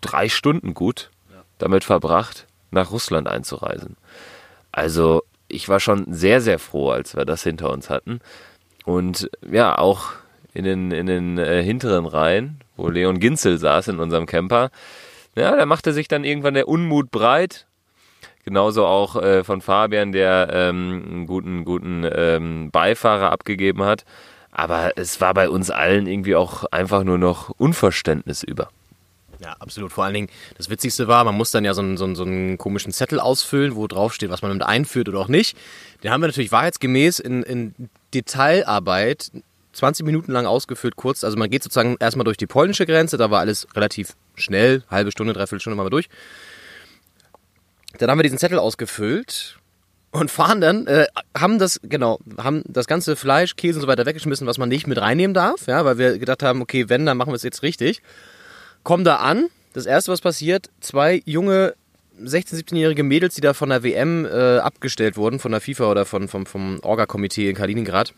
drei 0.00 0.28
Stunden 0.28 0.74
gut 0.74 1.10
damit 1.58 1.84
verbracht, 1.84 2.46
nach 2.70 2.90
Russland 2.90 3.28
einzureisen. 3.28 3.96
Also 4.72 5.22
ich 5.46 5.68
war 5.68 5.78
schon 5.78 6.12
sehr, 6.12 6.40
sehr 6.40 6.58
froh, 6.58 6.90
als 6.90 7.16
wir 7.16 7.24
das 7.24 7.44
hinter 7.44 7.70
uns 7.70 7.90
hatten. 7.90 8.20
Und 8.84 9.30
ja, 9.48 9.78
auch 9.78 10.12
in 10.52 10.64
den, 10.64 10.90
in 10.90 11.06
den 11.06 11.38
äh, 11.38 11.62
hinteren 11.62 12.06
Reihen, 12.06 12.60
wo 12.76 12.88
Leon 12.88 13.20
Ginzel 13.20 13.58
saß 13.58 13.88
in 13.88 14.00
unserem 14.00 14.26
Camper, 14.26 14.70
ja, 15.36 15.56
da 15.56 15.66
machte 15.66 15.92
sich 15.92 16.08
dann 16.08 16.24
irgendwann 16.24 16.54
der 16.54 16.68
Unmut 16.68 17.10
breit 17.10 17.66
Genauso 18.44 18.84
auch 18.86 19.16
äh, 19.16 19.42
von 19.42 19.62
Fabian, 19.62 20.12
der 20.12 20.50
ähm, 20.52 21.02
einen 21.06 21.26
guten, 21.26 21.64
guten 21.64 22.06
ähm, 22.14 22.70
Beifahrer 22.70 23.32
abgegeben 23.32 23.82
hat. 23.82 24.04
Aber 24.52 24.92
es 24.96 25.20
war 25.20 25.32
bei 25.32 25.48
uns 25.48 25.70
allen 25.70 26.06
irgendwie 26.06 26.36
auch 26.36 26.64
einfach 26.66 27.04
nur 27.04 27.16
noch 27.16 27.48
Unverständnis 27.48 28.42
über. 28.42 28.68
Ja, 29.40 29.56
absolut. 29.58 29.92
Vor 29.92 30.04
allen 30.04 30.14
Dingen, 30.14 30.28
das 30.58 30.68
Witzigste 30.68 31.08
war, 31.08 31.24
man 31.24 31.34
muss 31.34 31.52
dann 31.52 31.64
ja 31.64 31.72
so 31.72 31.80
einen, 31.80 31.96
so 31.96 32.04
einen, 32.04 32.16
so 32.16 32.22
einen 32.22 32.58
komischen 32.58 32.92
Zettel 32.92 33.18
ausfüllen, 33.18 33.76
wo 33.76 33.86
drauf 33.86 34.12
steht, 34.12 34.30
was 34.30 34.42
man 34.42 34.50
damit 34.50 34.62
einführt 34.62 35.08
oder 35.08 35.20
auch 35.20 35.28
nicht. 35.28 35.56
Den 36.02 36.10
haben 36.10 36.20
wir 36.20 36.28
natürlich 36.28 36.52
wahrheitsgemäß 36.52 37.20
in, 37.20 37.42
in 37.42 37.74
Detailarbeit 38.12 39.32
20 39.74 40.06
Minuten 40.06 40.32
lang 40.32 40.46
ausgefüllt, 40.46 40.96
kurz. 40.96 41.24
Also 41.24 41.36
man 41.36 41.50
geht 41.50 41.62
sozusagen 41.62 41.96
erstmal 42.00 42.24
durch 42.24 42.36
die 42.36 42.46
polnische 42.46 42.86
Grenze, 42.86 43.16
da 43.16 43.30
war 43.30 43.40
alles 43.40 43.66
relativ 43.74 44.14
schnell, 44.34 44.82
halbe 44.90 45.10
Stunde, 45.10 45.32
dreiviertel 45.32 45.60
Stunde 45.60 45.76
mal 45.76 45.90
durch. 45.90 46.08
Dann 47.98 48.10
haben 48.10 48.18
wir 48.18 48.24
diesen 48.24 48.38
Zettel 48.38 48.58
ausgefüllt 48.58 49.58
und 50.10 50.30
fahren 50.30 50.60
dann, 50.60 50.86
äh, 50.86 51.06
haben 51.36 51.58
das, 51.58 51.80
genau, 51.82 52.18
haben 52.38 52.62
das 52.66 52.86
ganze 52.86 53.16
Fleisch, 53.16 53.56
Käse 53.56 53.78
und 53.78 53.82
so 53.82 53.88
weiter 53.88 54.06
weggeschmissen, 54.06 54.46
was 54.46 54.58
man 54.58 54.68
nicht 54.68 54.86
mit 54.86 55.00
reinnehmen 55.00 55.34
darf, 55.34 55.66
ja, 55.66 55.84
weil 55.84 55.98
wir 55.98 56.18
gedacht 56.18 56.42
haben, 56.42 56.62
okay, 56.62 56.88
wenn, 56.88 57.04
dann 57.06 57.16
machen 57.16 57.30
wir 57.30 57.36
es 57.36 57.42
jetzt 57.42 57.62
richtig. 57.62 58.00
Kommen 58.84 59.04
da 59.04 59.16
an, 59.16 59.48
das 59.72 59.86
erste, 59.86 60.12
was 60.12 60.20
passiert, 60.20 60.70
zwei 60.80 61.22
junge 61.24 61.74
16-, 62.22 62.54
17-jährige 62.54 63.02
Mädels, 63.02 63.34
die 63.34 63.40
da 63.40 63.54
von 63.54 63.70
der 63.70 63.82
WM 63.82 64.24
äh, 64.24 64.58
abgestellt 64.58 65.16
wurden, 65.16 65.40
von 65.40 65.50
der 65.50 65.60
FIFA 65.60 65.90
oder 65.90 66.06
von, 66.06 66.28
vom, 66.28 66.46
vom 66.46 66.78
Orga-Komitee 66.80 67.50
in 67.50 67.56
Kaliningrad, 67.56 68.14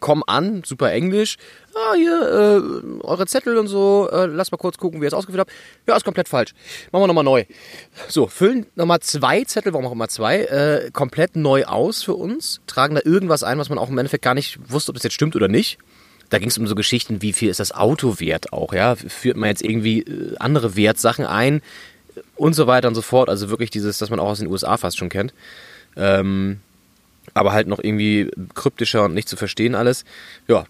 kommen 0.00 0.22
an, 0.26 0.62
super 0.64 0.92
Englisch. 0.92 1.36
Ah, 1.74 1.94
hier, 1.94 2.22
äh, 2.22 3.04
eure 3.04 3.26
Zettel 3.26 3.58
und 3.58 3.66
so, 3.66 4.08
äh, 4.10 4.26
lasst 4.26 4.52
mal 4.52 4.58
kurz 4.58 4.78
gucken, 4.78 5.00
wie 5.00 5.04
ihr 5.04 5.08
es 5.08 5.14
ausgefüllt 5.14 5.40
habt. 5.40 5.52
Ja, 5.86 5.96
ist 5.96 6.04
komplett 6.04 6.28
falsch. 6.28 6.54
Machen 6.92 7.02
wir 7.02 7.06
nochmal 7.06 7.24
neu. 7.24 7.44
So, 8.08 8.26
füllen 8.26 8.66
nochmal 8.74 9.00
zwei 9.00 9.44
Zettel, 9.44 9.72
warum 9.72 9.86
auch 9.86 9.92
immer 9.92 10.08
zwei, 10.08 10.44
äh, 10.44 10.90
komplett 10.92 11.36
neu 11.36 11.64
aus 11.64 12.02
für 12.02 12.14
uns, 12.14 12.60
tragen 12.66 12.94
da 12.94 13.02
irgendwas 13.04 13.42
ein, 13.42 13.58
was 13.58 13.68
man 13.68 13.78
auch 13.78 13.88
im 13.88 13.98
Endeffekt 13.98 14.24
gar 14.24 14.34
nicht 14.34 14.58
wusste, 14.70 14.90
ob 14.90 14.96
das 14.96 15.04
jetzt 15.04 15.14
stimmt 15.14 15.36
oder 15.36 15.48
nicht. 15.48 15.78
Da 16.30 16.38
ging 16.38 16.48
es 16.48 16.58
um 16.58 16.66
so 16.66 16.74
Geschichten, 16.74 17.22
wie 17.22 17.32
viel 17.32 17.50
ist 17.50 17.60
das 17.60 17.72
Auto 17.72 18.18
wert 18.18 18.52
auch, 18.52 18.72
ja? 18.72 18.96
Führt 18.96 19.36
man 19.36 19.48
jetzt 19.48 19.62
irgendwie 19.62 20.00
äh, 20.00 20.36
andere 20.38 20.76
Wertsachen 20.76 21.24
ein 21.24 21.62
und 22.34 22.54
so 22.54 22.66
weiter 22.66 22.88
und 22.88 22.94
so 22.94 23.02
fort. 23.02 23.28
Also 23.28 23.50
wirklich 23.50 23.70
dieses, 23.70 23.98
das 23.98 24.10
man 24.10 24.20
auch 24.20 24.28
aus 24.30 24.38
den 24.38 24.48
USA 24.48 24.76
fast 24.76 24.98
schon 24.98 25.08
kennt. 25.08 25.34
Ähm, 25.96 26.60
aber 27.34 27.52
halt 27.52 27.66
noch 27.66 27.78
irgendwie 27.82 28.30
kryptischer 28.54 29.04
und 29.04 29.14
nicht 29.14 29.28
zu 29.28 29.36
verstehen 29.36 29.74
alles. 29.74 30.04
Ja, 30.48 30.66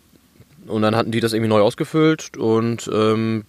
und 0.66 0.82
dann 0.82 0.96
hatten 0.96 1.10
die 1.10 1.20
das 1.20 1.32
irgendwie 1.32 1.50
neu 1.50 1.60
ausgefüllt 1.60 2.36
und 2.36 2.90
ähm, 2.92 3.44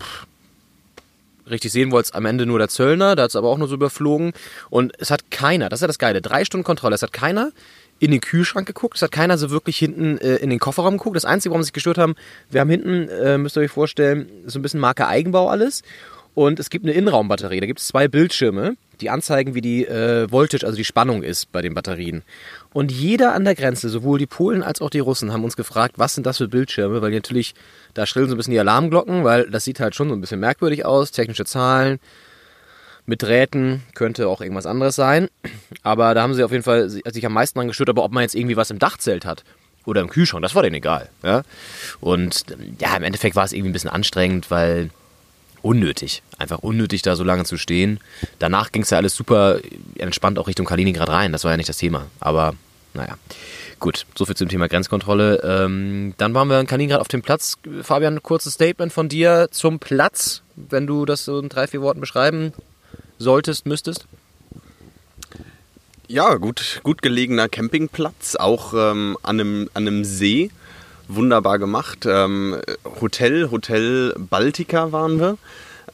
richtig 1.49 1.71
sehen 1.71 1.91
wollte 1.91 2.07
es 2.07 2.13
am 2.13 2.25
Ende 2.25 2.45
nur 2.45 2.59
der 2.59 2.69
Zöllner, 2.69 3.15
der 3.15 3.23
hat 3.23 3.31
es 3.31 3.35
aber 3.35 3.49
auch 3.49 3.57
nur 3.57 3.67
so 3.67 3.75
überflogen. 3.75 4.33
Und 4.69 4.93
es 4.99 5.11
hat 5.11 5.31
keiner, 5.31 5.69
das 5.69 5.79
ist 5.79 5.81
ja 5.81 5.87
das 5.87 5.99
Geile, 5.99 6.21
drei 6.21 6.45
Stunden 6.45 6.63
Kontrolle, 6.63 6.95
es 6.95 7.01
hat 7.01 7.13
keiner 7.13 7.51
in 7.99 8.11
den 8.11 8.21
Kühlschrank 8.21 8.67
geguckt, 8.67 8.97
es 8.97 9.01
hat 9.01 9.11
keiner 9.11 9.37
so 9.37 9.49
wirklich 9.49 9.77
hinten 9.77 10.19
äh, 10.19 10.35
in 10.35 10.51
den 10.51 10.59
Kofferraum 10.59 10.97
geguckt. 10.97 11.15
Das 11.15 11.25
Einzige, 11.25 11.51
warum 11.51 11.63
sie 11.63 11.67
sich 11.67 11.73
gestört 11.73 11.97
haben, 11.97 12.15
wir 12.51 12.61
haben 12.61 12.69
hinten, 12.69 13.09
äh, 13.09 13.37
müsst 13.37 13.57
ihr 13.57 13.61
euch 13.61 13.71
vorstellen, 13.71 14.29
so 14.45 14.59
ein 14.59 14.61
bisschen 14.61 14.79
Marke 14.79 15.07
Eigenbau 15.07 15.49
alles. 15.49 15.81
Und 16.35 16.59
es 16.59 16.69
gibt 16.69 16.85
eine 16.85 16.93
Innenraumbatterie, 16.93 17.59
da 17.59 17.65
gibt 17.65 17.79
es 17.79 17.87
zwei 17.87 18.07
Bildschirme, 18.07 18.77
die 19.01 19.09
anzeigen, 19.09 19.55
wie 19.55 19.61
die 19.61 19.87
äh, 19.87 20.31
Voltage, 20.31 20.67
also 20.67 20.77
die 20.77 20.85
Spannung 20.85 21.23
ist 21.23 21.51
bei 21.51 21.63
den 21.63 21.73
Batterien. 21.73 22.21
Und 22.77 22.91
jeder 22.91 23.33
an 23.33 23.43
der 23.43 23.55
Grenze, 23.55 23.89
sowohl 23.89 24.19
die 24.19 24.27
Polen 24.27 24.61
als 24.61 24.81
auch 24.81 24.91
die 24.91 24.99
Russen, 24.99 25.33
haben 25.33 25.43
uns 25.43 25.55
gefragt, 25.55 25.95
was 25.97 26.13
sind 26.13 26.27
das 26.27 26.37
für 26.37 26.47
Bildschirme, 26.47 27.01
weil 27.01 27.09
die 27.09 27.17
natürlich, 27.17 27.55
da 27.95 28.05
schrillen 28.05 28.29
so 28.29 28.35
ein 28.35 28.37
bisschen 28.37 28.53
die 28.53 28.59
Alarmglocken, 28.59 29.23
weil 29.23 29.49
das 29.49 29.63
sieht 29.63 29.79
halt 29.79 29.95
schon 29.95 30.09
so 30.09 30.13
ein 30.13 30.21
bisschen 30.21 30.39
merkwürdig 30.39 30.85
aus, 30.85 31.09
technische 31.09 31.43
Zahlen, 31.43 31.99
mit 33.07 33.23
Drähten 33.23 33.81
könnte 33.95 34.27
auch 34.27 34.41
irgendwas 34.41 34.67
anderes 34.67 34.95
sein. 34.95 35.27
Aber 35.81 36.13
da 36.13 36.21
haben 36.21 36.35
sie 36.35 36.43
auf 36.43 36.51
jeden 36.51 36.63
Fall 36.63 36.87
sich 36.87 37.25
am 37.25 37.33
meisten 37.33 37.57
dran 37.57 37.67
gestört, 37.67 37.89
aber 37.89 38.03
ob 38.03 38.11
man 38.11 38.21
jetzt 38.21 38.35
irgendwie 38.35 38.57
was 38.57 38.69
im 38.69 38.77
Dachzelt 38.77 39.25
hat 39.25 39.43
oder 39.87 40.01
im 40.01 40.09
Kühlschrank, 40.11 40.43
das 40.43 40.53
war 40.53 40.61
denen 40.61 40.75
egal. 40.75 41.09
Ja? 41.23 41.41
Und 41.99 42.45
ja, 42.77 42.95
im 42.95 43.01
Endeffekt 43.01 43.35
war 43.35 43.45
es 43.45 43.53
irgendwie 43.53 43.71
ein 43.71 43.73
bisschen 43.73 43.89
anstrengend, 43.89 44.51
weil 44.51 44.91
unnötig. 45.63 46.21
Einfach 46.37 46.59
unnötig, 46.59 47.01
da 47.01 47.15
so 47.15 47.23
lange 47.23 47.43
zu 47.43 47.57
stehen. 47.57 47.99
Danach 48.37 48.71
ging 48.71 48.83
es 48.83 48.91
ja 48.91 48.99
alles 48.99 49.15
super 49.15 49.61
entspannt 49.97 50.37
auch 50.37 50.47
Richtung 50.47 50.67
Kaliningrad 50.67 51.09
rein. 51.09 51.31
Das 51.31 51.43
war 51.43 51.49
ja 51.49 51.57
nicht 51.57 51.69
das 51.69 51.77
Thema. 51.77 52.05
Aber 52.19 52.53
naja. 52.97 53.17
Gut, 53.79 54.05
soviel 54.15 54.35
zum 54.35 54.49
Thema 54.49 54.67
Grenzkontrolle. 54.67 55.41
Ähm, 55.43 56.13
dann 56.17 56.33
waren 56.33 56.49
wir 56.49 56.59
in 56.59 56.67
Kaliningrad 56.67 56.99
auf 56.99 57.07
dem 57.07 57.21
Platz. 57.21 57.57
Fabian, 57.83 58.15
ein 58.15 58.23
kurzes 58.23 58.55
Statement 58.55 58.91
von 58.91 59.07
dir 59.07 59.47
zum 59.51 59.79
Platz, 59.79 60.41
wenn 60.55 60.87
du 60.87 61.05
das 61.05 61.23
so 61.23 61.39
in 61.39 61.47
drei, 61.47 61.67
vier 61.67 61.81
Worten 61.81 62.01
beschreiben 62.01 62.53
solltest, 63.19 63.65
müsstest. 63.65 64.05
Ja, 66.07 66.35
gut, 66.35 66.79
gut 66.83 67.01
gelegener 67.01 67.49
Campingplatz, 67.49 68.35
auch 68.35 68.73
ähm, 68.73 69.17
an, 69.23 69.39
einem, 69.39 69.69
an 69.73 69.87
einem 69.87 70.05
See. 70.05 70.51
Wunderbar 71.09 71.59
gemacht. 71.59 72.05
Ähm, 72.05 72.59
Hotel, 73.01 73.49
Hotel 73.51 74.13
Baltica 74.17 74.91
waren 74.91 75.19
wir. 75.19 75.37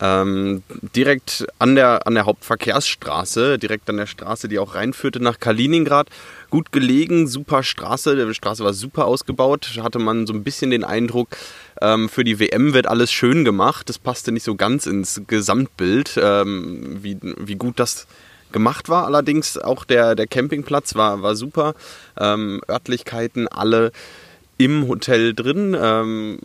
Ähm, 0.03 0.63
direkt 0.93 1.47
an 1.59 1.75
der, 1.75 2.05
an 2.05 2.13
der 2.13 2.25
Hauptverkehrsstraße, 2.25 3.57
direkt 3.57 3.89
an 3.89 3.95
der 3.95 4.05
Straße, 4.05 4.49
die 4.49 4.59
auch 4.59 4.75
reinführte 4.75 5.23
nach 5.23 5.39
Kaliningrad. 5.39 6.09
Gut 6.49 6.73
gelegen, 6.73 7.25
super 7.25 7.63
Straße. 7.63 8.13
Die 8.13 8.33
Straße 8.33 8.65
war 8.65 8.73
super 8.73 9.05
ausgebaut. 9.05 9.79
Hatte 9.81 9.99
man 9.99 10.27
so 10.27 10.33
ein 10.33 10.43
bisschen 10.43 10.71
den 10.71 10.83
Eindruck, 10.83 11.29
ähm, 11.81 12.09
für 12.09 12.25
die 12.25 12.37
WM 12.37 12.73
wird 12.73 12.85
alles 12.85 13.13
schön 13.13 13.45
gemacht. 13.45 13.87
Das 13.87 13.97
passte 13.97 14.33
nicht 14.33 14.43
so 14.43 14.55
ganz 14.55 14.87
ins 14.87 15.21
Gesamtbild, 15.25 16.19
ähm, 16.21 16.99
wie, 17.01 17.17
wie 17.21 17.55
gut 17.55 17.79
das 17.79 18.05
gemacht 18.51 18.89
war. 18.89 19.05
Allerdings 19.05 19.57
auch 19.57 19.85
der, 19.85 20.15
der 20.15 20.27
Campingplatz 20.27 20.95
war, 20.95 21.21
war 21.21 21.37
super. 21.37 21.75
Ähm, 22.19 22.59
Örtlichkeiten 22.69 23.47
alle 23.47 23.93
im 24.57 24.87
Hotel 24.89 25.33
drin. 25.33 25.77
Ähm, 25.79 26.39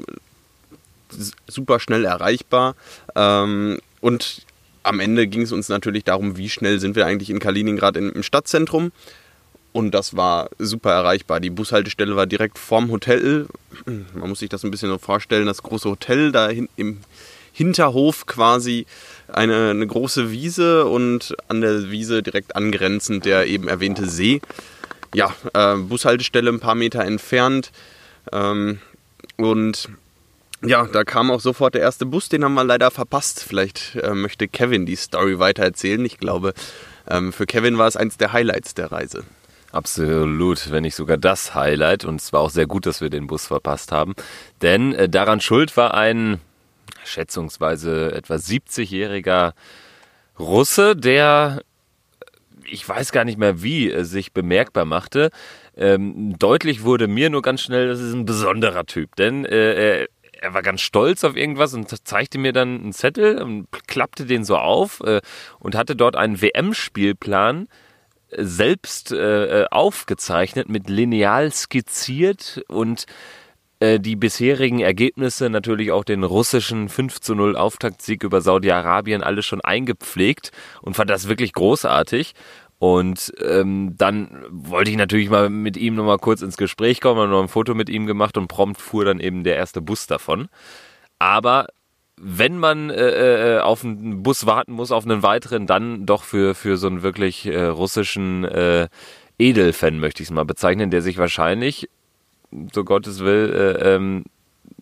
super 1.47 1.81
schnell 1.81 2.05
erreichbar. 2.05 2.75
Ähm, 3.15 3.79
und 4.01 4.43
am 4.83 5.01
Ende 5.01 5.27
ging 5.27 5.43
es 5.43 5.53
uns 5.53 5.69
natürlich 5.69 6.05
darum, 6.05 6.37
wie 6.37 6.49
schnell 6.49 6.81
sind 6.81 6.97
wir 6.97 7.07
eigentlich 7.07 7.31
in 7.31 7.39
Kaliningrad 7.39 7.97
im 7.97 8.23
Stadtzentrum. 8.23 8.93
Und 9.73 9.93
das 9.93 10.17
war 10.17 10.49
super 10.59 10.93
erreichbar. 10.93 11.41
Die 11.41 11.51
Bushaltestelle 11.51 12.17
war 12.17 12.27
direkt 12.27 12.59
vorm 12.59 12.91
Hotel. 12.91 13.47
Man 13.85 14.29
muss 14.29 14.41
sich 14.41 14.49
das 14.49 14.65
ein 14.65 14.71
bisschen 14.71 14.89
so 14.89 14.99
vorstellen, 14.99 15.47
das 15.47 15.63
große 15.63 15.89
Hotel 15.89 16.33
da 16.33 16.49
im 16.49 16.99
Hinterhof 17.53 18.27
quasi 18.27 18.87
eine, 19.27 19.71
eine 19.71 19.87
große 19.87 20.31
Wiese 20.31 20.87
und 20.87 21.37
an 21.49 21.61
der 21.61 21.91
Wiese 21.91 22.23
direkt 22.23 22.55
angrenzend 22.55 23.25
der 23.25 23.47
eben 23.47 23.69
erwähnte 23.69 24.09
See. 24.09 24.41
Ja, 25.13 25.35
äh, 25.55 25.77
Bushaltestelle 25.77 26.51
ein 26.51 26.61
paar 26.61 26.75
Meter 26.75 27.05
entfernt. 27.05 27.73
Ähm, 28.33 28.79
und 29.37 29.89
ja, 30.63 30.87
da 30.87 31.05
kam 31.05 31.31
auch 31.31 31.41
sofort 31.41 31.75
der 31.75 31.83
erste 31.83 32.07
Bus, 32.07 32.29
den 32.29 32.45
haben 32.45 32.55
wir 32.55 32.65
leider 32.65 32.91
verpasst. 32.91 33.45
Vielleicht 33.47 33.97
äh, 33.97 34.15
möchte 34.15 34.49
Kevin 34.49 34.87
die 34.87 34.97
Story 34.97 35.39
weiter 35.39 35.63
erzählen. 35.63 36.05
Ich 36.05 36.19
glaube, 36.19 36.55
ähm, 37.09 37.33
für 37.33 37.47
Kevin 37.47 37.79
war 37.79 37.87
es 37.87 37.97
eins 37.97 38.17
der 38.17 38.33
Highlights 38.33 38.75
der 38.75 38.91
Reise. 38.91 39.25
Absolut, 39.71 40.71
wenn 40.71 40.83
nicht 40.83 40.95
sogar 40.95 41.17
das 41.17 41.55
Highlight. 41.55 42.05
Und 42.05 42.21
es 42.21 42.33
war 42.33 42.41
auch 42.41 42.51
sehr 42.51 42.67
gut, 42.67 42.87
dass 42.87 43.01
wir 43.01 43.11
den 43.11 43.27
Bus 43.27 43.47
verpasst 43.47 43.93
haben. 43.93 44.15
Denn 44.63 44.95
äh, 44.95 45.09
daran 45.09 45.41
schuld 45.41 45.77
war 45.77 45.95
ein 45.95 46.41
schätzungsweise 47.05 48.13
etwa 48.13 48.35
70-jähriger 48.35 49.53
Russe, 50.39 50.97
der 50.97 51.61
ich 52.71 52.87
weiß 52.87 53.13
gar 53.13 53.25
nicht 53.25 53.39
mehr 53.39 53.63
wie, 53.63 53.91
äh, 53.91 54.05
sich 54.05 54.33
bemerkbar 54.33 54.85
machte. 54.85 55.31
Ähm, 55.77 56.37
deutlich 56.39 56.83
wurde 56.83 57.07
mir 57.07 57.31
nur 57.31 57.43
ganz 57.43 57.63
schnell, 57.63 57.89
das 57.89 58.01
ist 58.01 58.13
ein 58.13 58.27
besonderer 58.27 58.85
Typ, 58.85 59.15
denn 59.17 59.45
äh, 59.45 60.01
er, 60.01 60.09
er 60.41 60.55
war 60.55 60.63
ganz 60.63 60.81
stolz 60.81 61.25
auf 61.25 61.37
irgendwas 61.37 61.75
und 61.75 61.89
zeigte 62.07 62.39
mir 62.39 62.53
dann 62.53 62.81
einen 62.81 62.93
Zettel 62.93 63.43
und 63.43 63.67
klappte 63.87 64.27
den 64.27 64.45
so 64.45 64.57
auf 64.57 65.01
äh, 65.01 65.21
und 65.59 65.75
hatte 65.75 65.97
dort 65.97 66.17
einen 66.17 66.41
WM-Spielplan 66.41 67.69
äh, 68.31 68.45
selbst 68.45 69.13
äh, 69.13 69.63
äh, 69.63 69.67
aufgezeichnet, 69.71 70.69
mit 70.69 70.89
Lineal 70.89 71.51
skizziert 71.53 72.63
und 72.69 73.07
äh, 73.81 74.01
die 74.01 74.17
bisherigen 74.17 74.81
Ergebnisse, 74.81 75.51
natürlich 75.51 75.93
auch 75.93 76.05
den 76.05 76.25
russischen 76.25 76.89
5 76.89 77.21
zu 77.21 77.35
0 77.35 77.57
Auftaktsieg 77.57 78.25
über 78.25 78.41
Saudi-Arabien, 78.41 79.23
alles 79.23 79.47
schon 79.47 79.61
eingepflegt 79.61 80.53
und 80.83 80.95
fand 80.95 81.11
das 81.11 81.29
wirklich 81.29 81.53
großartig. 81.53 82.35
Und 82.79 83.33
ähm, 83.45 83.95
dann 83.99 84.45
wollte 84.51 84.91
ich 84.91 84.97
natürlich 84.97 85.31
mal 85.31 85.51
mit 85.51 85.77
ihm 85.77 85.97
nochmal 85.97 86.19
kurz 86.19 86.43
ins 86.43 86.57
Gespräch 86.57 87.01
kommen, 87.01 87.21
habe 87.21 87.31
noch 87.31 87.43
ein 87.43 87.49
Foto 87.49 87.75
mit 87.75 87.89
ihm 87.89 88.07
gemacht 88.07 88.37
und 88.37 88.47
prompt 88.47 88.81
fuhr 88.81 89.05
dann 89.05 89.19
eben 89.19 89.43
der 89.43 89.57
erste 89.57 89.81
Bus 89.81 90.07
davon. 90.07 90.49
Aber 91.19 91.67
wenn 92.21 92.59
man 92.59 92.91
äh, 92.91 93.57
äh, 93.57 93.61
auf 93.61 93.85
einen 93.85 94.23
Bus 94.23 94.47
warten 94.47 94.73
muss, 94.73 94.93
auf 94.93 95.05
einen 95.05 95.23
weiteren, 95.23 95.67
dann 95.67 96.07
doch 96.07 96.23
für, 96.23 96.55
für 96.55 96.77
so 96.77 96.87
einen 96.87 97.03
wirklich 97.03 97.47
äh, 97.47 97.65
russischen 97.65 98.45
äh, 98.45 98.89
Edelfan, 99.39 99.99
möchte 99.99 100.23
ich 100.23 100.29
es 100.29 100.35
mal 100.35 100.45
bezeichnen, 100.45 100.91
der 100.91 101.03
sich 101.03 101.19
wahrscheinlich, 101.19 101.89
so 102.73 102.85
Gottes 102.85 103.21
will, 103.21 103.53
äh, 103.55 103.95
ähm, 103.95 104.25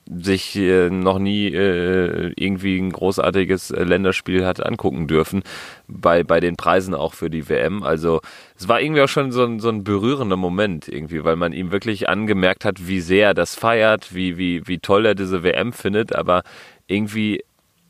sich 0.09 0.57
äh, 0.57 0.89
noch 0.89 1.19
nie 1.19 1.49
äh, 1.49 2.33
irgendwie 2.37 2.79
ein 2.79 2.93
großartiges 2.93 3.71
äh, 3.71 3.83
Länderspiel 3.83 4.47
hat 4.47 4.65
angucken 4.65 5.09
dürfen, 5.09 5.43
bei, 5.89 6.23
bei 6.23 6.39
den 6.41 6.57
Preisen 6.57 6.95
auch 6.95 7.15
für 7.15 7.29
die 7.29 7.49
WM. 7.49 7.83
Also 7.83 8.21
es 8.57 8.69
war 8.69 8.81
irgendwie 8.81 9.03
auch 9.03 9.09
schon 9.09 9.33
so 9.33 9.45
ein, 9.45 9.59
so 9.59 9.69
ein 9.69 9.83
berührender 9.85 10.37
Moment 10.37 10.89
irgendwie, 10.89 11.25
weil 11.25 11.37
man 11.37 11.53
ihm 11.53 11.73
wirklich 11.73 12.09
angemerkt 12.09 12.65
hat, 12.65 12.87
wie 12.87 13.01
sehr 13.01 13.29
er 13.29 13.35
das 13.35 13.57
feiert, 13.57 14.15
wie, 14.15 14.39
wie, 14.39 14.67
wie 14.67 14.79
toll 14.79 15.07
er 15.07 15.15
diese 15.15 15.43
WM 15.43 15.73
findet, 15.73 16.15
aber 16.15 16.43
irgendwie 16.87 17.43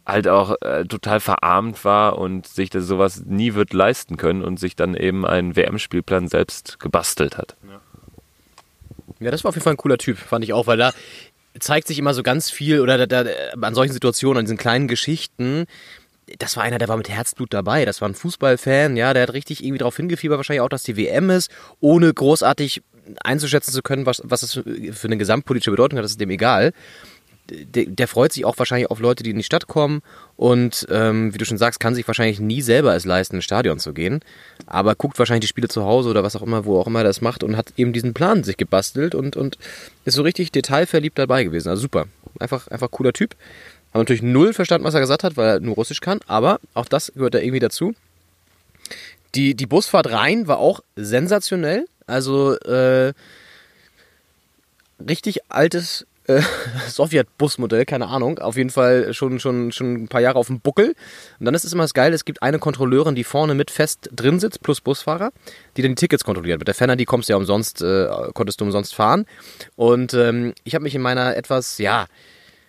halt 0.07 0.29
auch 0.29 0.55
äh, 0.63 0.85
total 0.85 1.21
verarmt 1.21 1.85
war 1.85 2.19
und 2.19 2.47
sich 2.47 2.71
das 2.71 2.87
sowas 2.87 3.25
nie 3.27 3.55
wird 3.55 3.73
leisten 3.73 4.17
können 4.17 4.43
und 4.43 4.59
sich 4.59 4.77
dann 4.77 4.95
eben 4.95 5.27
einen 5.27 5.57
WM-Spielplan 5.57 6.29
selbst 6.29 6.79
gebastelt 6.79 7.37
hat. 7.37 7.57
Ja. 7.69 7.81
Ja, 9.19 9.31
das 9.31 9.45
war 9.45 9.49
auf 9.49 9.55
jeden 9.55 9.65
Fall 9.65 9.73
ein 9.75 9.79
cooler 9.79 9.99
Typ, 9.99 10.19
fand 10.19 10.45
ich 10.45 10.53
auch, 10.53 10.67
weil 10.67 10.77
da 10.77 10.93
zeigt 11.61 11.89
sich 11.89 11.99
immer 11.99 12.15
so 12.15 12.23
ganz 12.23 12.51
viel 12.51 12.81
oder 12.81 13.07
da, 13.07 13.25
da, 13.25 13.31
an 13.61 13.75
solchen 13.75 13.93
Situationen, 13.93 14.39
an 14.39 14.45
diesen 14.45 14.59
kleinen 14.59 14.89
Geschichten. 14.89 15.67
Das 16.39 16.57
war 16.57 16.65
einer, 16.65 16.79
der 16.79 16.89
war 16.89 16.97
mit 16.97 17.09
Herzblut 17.09 17.55
dabei. 17.55 17.85
Das 17.85 18.01
war 18.01 18.09
ein 18.09 18.15
Fußballfan, 18.15 18.97
ja, 18.97 19.15
der 19.15 19.25
hat 19.25 19.33
richtig 19.33 19.63
irgendwie 19.63 19.79
darauf 19.79 19.97
hingefiebert, 19.97 20.39
wahrscheinlich 20.39 20.63
auch, 20.63 20.69
dass 20.69 20.83
die 20.83 20.97
WM 20.97 21.31
ist, 21.31 21.51
ohne 21.81 22.13
großartig 22.13 22.83
einzuschätzen 23.23 23.73
zu 23.73 23.83
können, 23.83 24.07
was, 24.07 24.21
was 24.25 24.43
es 24.43 24.53
für 24.55 25.07
eine 25.07 25.17
gesamtpolitische 25.17 25.71
Bedeutung 25.71 25.99
hat, 25.99 26.05
das 26.05 26.13
ist 26.13 26.21
dem 26.21 26.31
egal. 26.31 26.73
Der, 27.49 27.87
der, 27.87 28.09
freut 28.09 28.33
sich 28.33 28.45
auch 28.45 28.59
wahrscheinlich 28.59 28.91
auf 28.91 28.99
Leute, 28.99 29.23
die 29.23 29.31
in 29.31 29.37
die 29.37 29.45
Stadt 29.45 29.69
kommen 29.69 30.03
und 30.37 30.87
ähm, 30.91 31.33
wie 31.33 31.39
du 31.39 31.45
schon 31.45 31.59
sagst, 31.59 31.79
kann 31.79 31.95
sich 31.95 32.07
wahrscheinlich 32.07 32.41
nie 32.41 32.61
selber 32.61 32.97
es 32.97 33.05
leisten, 33.05 33.37
ins 33.37 33.45
Stadion 33.45 33.79
zu 33.79 33.93
gehen, 33.93 34.21
aber 34.67 34.97
guckt 34.97 35.17
wahrscheinlich 35.19 35.43
die 35.43 35.49
Spiele 35.49 35.69
zu 35.69 35.85
Hause 35.85 36.09
oder 36.09 36.25
was 36.25 36.35
auch 36.35 36.43
immer, 36.43 36.65
wo 36.65 36.81
auch 36.81 36.89
immer 36.89 37.01
er 37.01 37.05
das 37.05 37.21
macht 37.21 37.45
und 37.45 37.57
hat 37.57 37.73
eben 37.77 37.93
diesen 37.93 38.15
Plan 38.15 38.43
sich 38.43 38.57
gebastelt 38.57 39.15
und, 39.15 39.37
und 39.37 39.59
ist 40.05 40.15
so 40.15 40.23
richtig 40.23 40.51
detailverliebt 40.51 41.19
dabei 41.19 41.45
gewesen. 41.45 41.69
Also 41.69 41.83
super. 41.83 42.07
Einfach, 42.41 42.67
einfach 42.69 42.91
cooler 42.91 43.13
Typ. 43.13 43.37
Haben 43.95 44.01
natürlich 44.01 44.23
null 44.23 44.53
verstanden, 44.53 44.85
was 44.85 44.95
er 44.95 45.01
gesagt 45.01 45.23
hat, 45.23 45.37
weil 45.37 45.49
er 45.49 45.61
nur 45.61 45.77
Russisch 45.77 46.01
kann, 46.01 46.21
aber 46.27 46.61
auch 46.75 46.87
das 46.87 47.13
gehört 47.15 47.35
da 47.35 47.39
irgendwie 47.39 47.61
dazu. 47.61 47.95
Die, 49.35 49.55
die 49.55 49.67
Busfahrt 49.67 50.11
rein 50.11 50.49
war 50.49 50.59
auch 50.59 50.81
sensationell. 50.97 51.87
Also 52.07 52.55
äh, 52.59 53.13
richtig 55.01 55.51
altes 55.51 56.07
äh, 56.29 56.41
Sowjet-Busmodell, 56.89 57.85
keine 57.85 58.09
Ahnung. 58.09 58.39
Auf 58.39 58.57
jeden 58.57 58.71
Fall 58.71 59.13
schon, 59.15 59.41
schon, 59.41 59.73
schon 59.73 59.95
ein 59.95 60.09
paar 60.09 60.21
Jahre 60.21 60.39
auf 60.39 60.49
dem 60.49 60.61
Buckel. 60.61 60.95
Und 61.39 61.47
dann 61.47 61.55
ist 61.55 61.65
es 61.65 61.73
immer 61.73 61.85
das 61.85 61.95
Geile, 61.95 62.15
es 62.15 62.25
gibt 62.25 62.43
eine 62.43 62.59
Kontrolleurin, 62.59 63.15
die 63.15 63.25
vorne 63.25 63.55
mit 63.55 63.71
fest 63.71 64.11
drin 64.13 64.41
sitzt, 64.41 64.63
plus 64.63 64.81
Busfahrer, 64.81 65.31
die 65.77 65.83
dann 65.83 65.93
die 65.93 65.97
Tickets 65.97 66.25
kontrolliert. 66.25 66.59
Mit 66.59 66.69
der 66.69 66.75
Fenner, 66.75 66.97
die 66.97 67.05
kommst 67.05 67.29
du 67.29 67.33
ja 67.33 67.37
umsonst, 67.37 67.83
äh, 67.83 68.09
konntest 68.35 68.61
du 68.61 68.65
umsonst 68.65 68.95
fahren. 68.95 69.27
Und 69.77 70.15
ähm, 70.15 70.55
ich 70.65 70.75
habe 70.75 70.83
mich 70.83 70.95
in 70.95 71.03
meiner 71.03 71.37
etwas, 71.37 71.79
ja, 71.79 72.07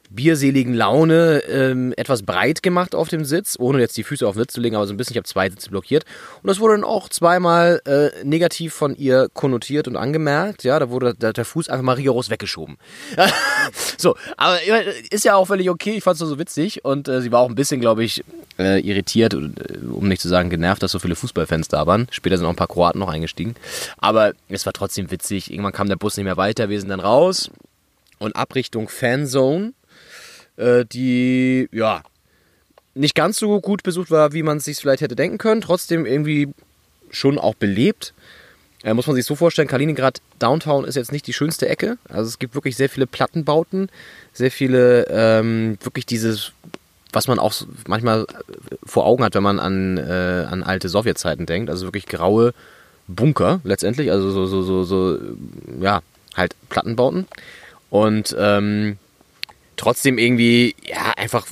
bierseligen 0.10 0.74
Laune 0.74 1.39
ähm, 1.49 1.93
etwas 1.97 2.24
breit 2.24 2.64
gemacht 2.64 2.95
auf 2.95 3.10
dem 3.10 3.26
Sitz, 3.26 3.58
ohne 3.60 3.80
jetzt 3.80 3.97
die 3.97 4.03
Füße 4.03 4.28
auf 4.28 4.36
den 4.36 4.43
Sitz 4.43 4.53
zu 4.53 4.62
legen, 4.62 4.76
aber 4.76 4.88
so 4.88 4.93
ein 4.93 4.97
bisschen, 4.97 5.14
ich 5.14 5.18
habe 5.18 5.28
zwei 5.28 5.49
Sitze 5.49 5.70
blockiert. 5.70 6.05
Und 6.41 6.47
das 6.47 6.60
wurde 6.60 6.76
dann 6.76 6.84
auch 6.84 7.10
zweimal 7.10 7.82
äh, 7.86 8.24
negativ 8.24 8.74
von 8.74 8.95
ihr 8.95 9.28
konnotiert 9.34 9.88
und 9.88 9.97
angemerkt. 9.97 10.64
Ja, 10.64 10.80
da 10.80 10.89
wurde 10.89 11.14
der, 11.14 11.34
der 11.34 11.45
Fuß 11.45 11.70
einfach 11.70 11.84
mal 11.84 11.93
rigoros 11.93 12.30
weggeschoben. 12.30 12.78
so, 13.97 14.16
aber 14.38 14.60
ist 15.12 15.26
ja 15.26 15.36
auch 15.36 15.45
völlig 15.45 15.70
okay. 15.70 15.97
Ich 15.97 16.03
fand 16.03 16.20
es 16.20 16.28
so 16.28 16.39
witzig 16.39 16.86
und 16.86 17.08
äh, 17.08 17.22
sie 17.22 17.32
war 17.32 17.41
auch 17.41 17.49
ein 17.49 17.55
bisschen, 17.55 17.82
glaube 17.82 18.03
ich, 18.03 18.24
äh, 18.58 18.80
irritiert, 18.80 19.34
äh, 19.34 19.39
um 19.91 20.08
nicht 20.08 20.22
zu 20.22 20.30
sagen 20.30 20.49
genervt, 20.49 20.82
dass 20.84 20.91
so 20.91 20.99
viele 20.99 21.16
Fußballfans 21.16 21.68
da 21.68 21.86
waren. 21.86 22.08
Später 22.12 22.38
sind 22.38 22.45
auch 22.45 22.51
ein 22.51 22.55
paar 22.55 22.68
Kroaten 22.68 22.99
noch 22.99 23.10
eingestiegen. 23.10 23.55
Aber 23.97 24.34
es 24.49 24.66
war 24.66 24.74
trotzdem 24.74 25.12
witzig. 25.12 25.51
Irgendwann 25.51 25.74
kam 25.74 25.89
der 25.89 25.95
Bus 25.95 26.18
nicht 26.18 26.26
mehr 26.26 26.38
weiter. 26.38 26.70
Wir 26.70 26.80
sind 26.80 26.89
dann 26.89 26.99
raus 26.99 27.49
und 28.20 28.36
ab 28.36 28.55
Richtung 28.55 28.89
Fanzone 28.89 29.74
äh, 30.58 30.86
die 30.86 31.70
ja 31.72 32.03
nicht 32.97 33.16
ganz 33.16 33.38
so 33.38 33.62
gut 33.62 33.84
besucht 33.84 34.12
war, 34.12 34.34
wie 34.34 34.43
man 34.43 34.58
es 34.58 34.66
sich 34.66 34.78
vielleicht 34.78 35.01
hätte 35.01 35.16
denken 35.16 35.38
können. 35.38 35.62
Trotzdem 35.62 36.05
irgendwie 36.05 36.49
schon 37.12 37.38
auch 37.38 37.55
belebt. 37.55 38.14
Äh, 38.84 38.93
muss 38.93 39.08
man 39.08 39.16
sich 39.16 39.26
so 39.26 39.36
vorstellen, 39.36 39.68
Kaliningrad 39.68 40.22
Downtown 40.39 40.86
ist 40.86 40.95
jetzt 40.95 41.12
nicht 41.12 41.28
die 41.28 41.34
schönste 41.34 41.68
Ecke. 41.68 41.97
Also 42.10 42.28
es 42.28 42.39
gibt 42.39 42.55
wirklich 42.55 42.76
sehr 42.76 42.89
viele 42.89 43.08
Plattenbauten, 43.08 43.89
sehr 44.34 44.51
viele, 44.51 45.08
ähm, 45.10 45.78
wirklich 45.82 46.05
dieses, 46.05 46.51
was 47.12 47.28
man 47.28 47.39
auch 47.39 47.53
manchmal 47.88 48.26
vor 48.86 49.05
Augen 49.05 49.24
hat, 49.24 49.36
wenn 49.36 49.43
man 49.43 49.60
an, 49.60 49.97
äh, 49.97 50.45
an 50.49 50.64
alte 50.64 50.89
Sowjetzeiten 50.89 51.45
denkt. 51.45 51.70
Also 51.70 51.86
wirklich 51.86 52.05
graue 52.05 52.53
Bunker 53.08 53.62
letztendlich, 53.64 54.12
also 54.12 54.32
so, 54.32 54.45
so, 54.45 54.62
so, 54.62 54.84
so 54.84 55.18
ja, 55.80 56.01
halt 56.36 56.55
Plattenbauten. 56.70 57.26
Und 57.89 58.36
ähm, 58.38 58.97
trotzdem 59.78 60.18
irgendwie, 60.18 60.76
ja, 60.84 61.14
einfach 61.16 61.48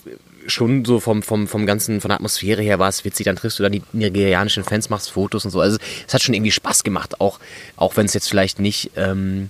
schon 0.47 0.85
so 0.85 0.99
vom, 0.99 1.23
vom, 1.23 1.47
vom 1.47 1.65
ganzen, 1.65 2.01
von 2.01 2.09
der 2.09 2.15
Atmosphäre 2.15 2.61
her 2.61 2.79
war 2.79 2.89
es 2.89 3.03
witzig, 3.05 3.25
dann 3.25 3.35
triffst 3.35 3.57
du 3.59 3.63
dann 3.63 3.71
die 3.71 3.81
nigerianischen 3.93 4.63
Fans, 4.63 4.89
machst 4.89 5.11
Fotos 5.11 5.45
und 5.45 5.51
so. 5.51 5.59
Also 5.59 5.77
es 6.07 6.13
hat 6.13 6.21
schon 6.21 6.35
irgendwie 6.35 6.51
Spaß 6.51 6.83
gemacht, 6.83 7.19
auch, 7.21 7.39
auch 7.75 7.97
wenn 7.97 8.05
es 8.05 8.13
jetzt 8.13 8.29
vielleicht 8.29 8.59
nicht 8.59 8.91
ähm, 8.95 9.49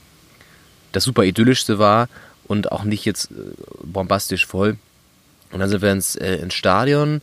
das 0.92 1.04
super 1.04 1.24
idyllischste 1.24 1.80
war 1.80 2.08
und 2.46 2.72
auch 2.72 2.84
nicht 2.84 3.06
jetzt 3.06 3.32
äh, 3.32 3.36
bombastisch 3.84 4.46
voll. 4.46 4.78
Und 5.52 5.60
dann 5.60 5.70
sind 5.70 5.82
wir 5.82 5.92
ins, 5.92 6.16
äh, 6.16 6.36
ins 6.36 6.54
Stadion 6.54 7.22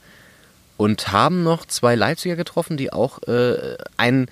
und 0.77 1.13
haben 1.13 1.43
noch 1.43 1.67
zwei 1.67 1.95
Leipziger 1.95 2.37
getroffen, 2.37 2.77
die 2.77 2.93
auch 2.93 3.23
äh, 3.23 3.77
ein, 3.97 4.27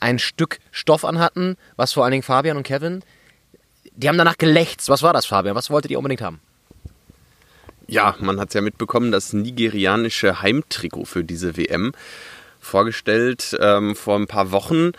ein 0.00 0.18
Stück 0.18 0.60
Stoff 0.70 1.04
anhatten, 1.04 1.56
was 1.76 1.92
vor 1.92 2.04
allen 2.04 2.12
Dingen 2.12 2.22
Fabian 2.22 2.56
und 2.56 2.64
Kevin, 2.64 3.02
die 3.96 4.08
haben 4.08 4.18
danach 4.18 4.38
gelächzt. 4.38 4.88
Was 4.88 5.02
war 5.02 5.12
das, 5.12 5.26
Fabian? 5.26 5.54
Was 5.54 5.70
wolltet 5.70 5.90
ihr 5.90 5.98
unbedingt 5.98 6.22
haben? 6.22 6.40
Ja, 7.86 8.16
man 8.20 8.40
hat 8.40 8.48
es 8.48 8.54
ja 8.54 8.60
mitbekommen, 8.60 9.12
das 9.12 9.32
nigerianische 9.32 10.40
Heimtrikot 10.40 11.04
für 11.04 11.24
diese 11.24 11.56
WM 11.56 11.92
vorgestellt 12.60 13.56
ähm, 13.60 13.94
vor 13.94 14.16
ein 14.16 14.26
paar 14.26 14.50
Wochen. 14.50 14.92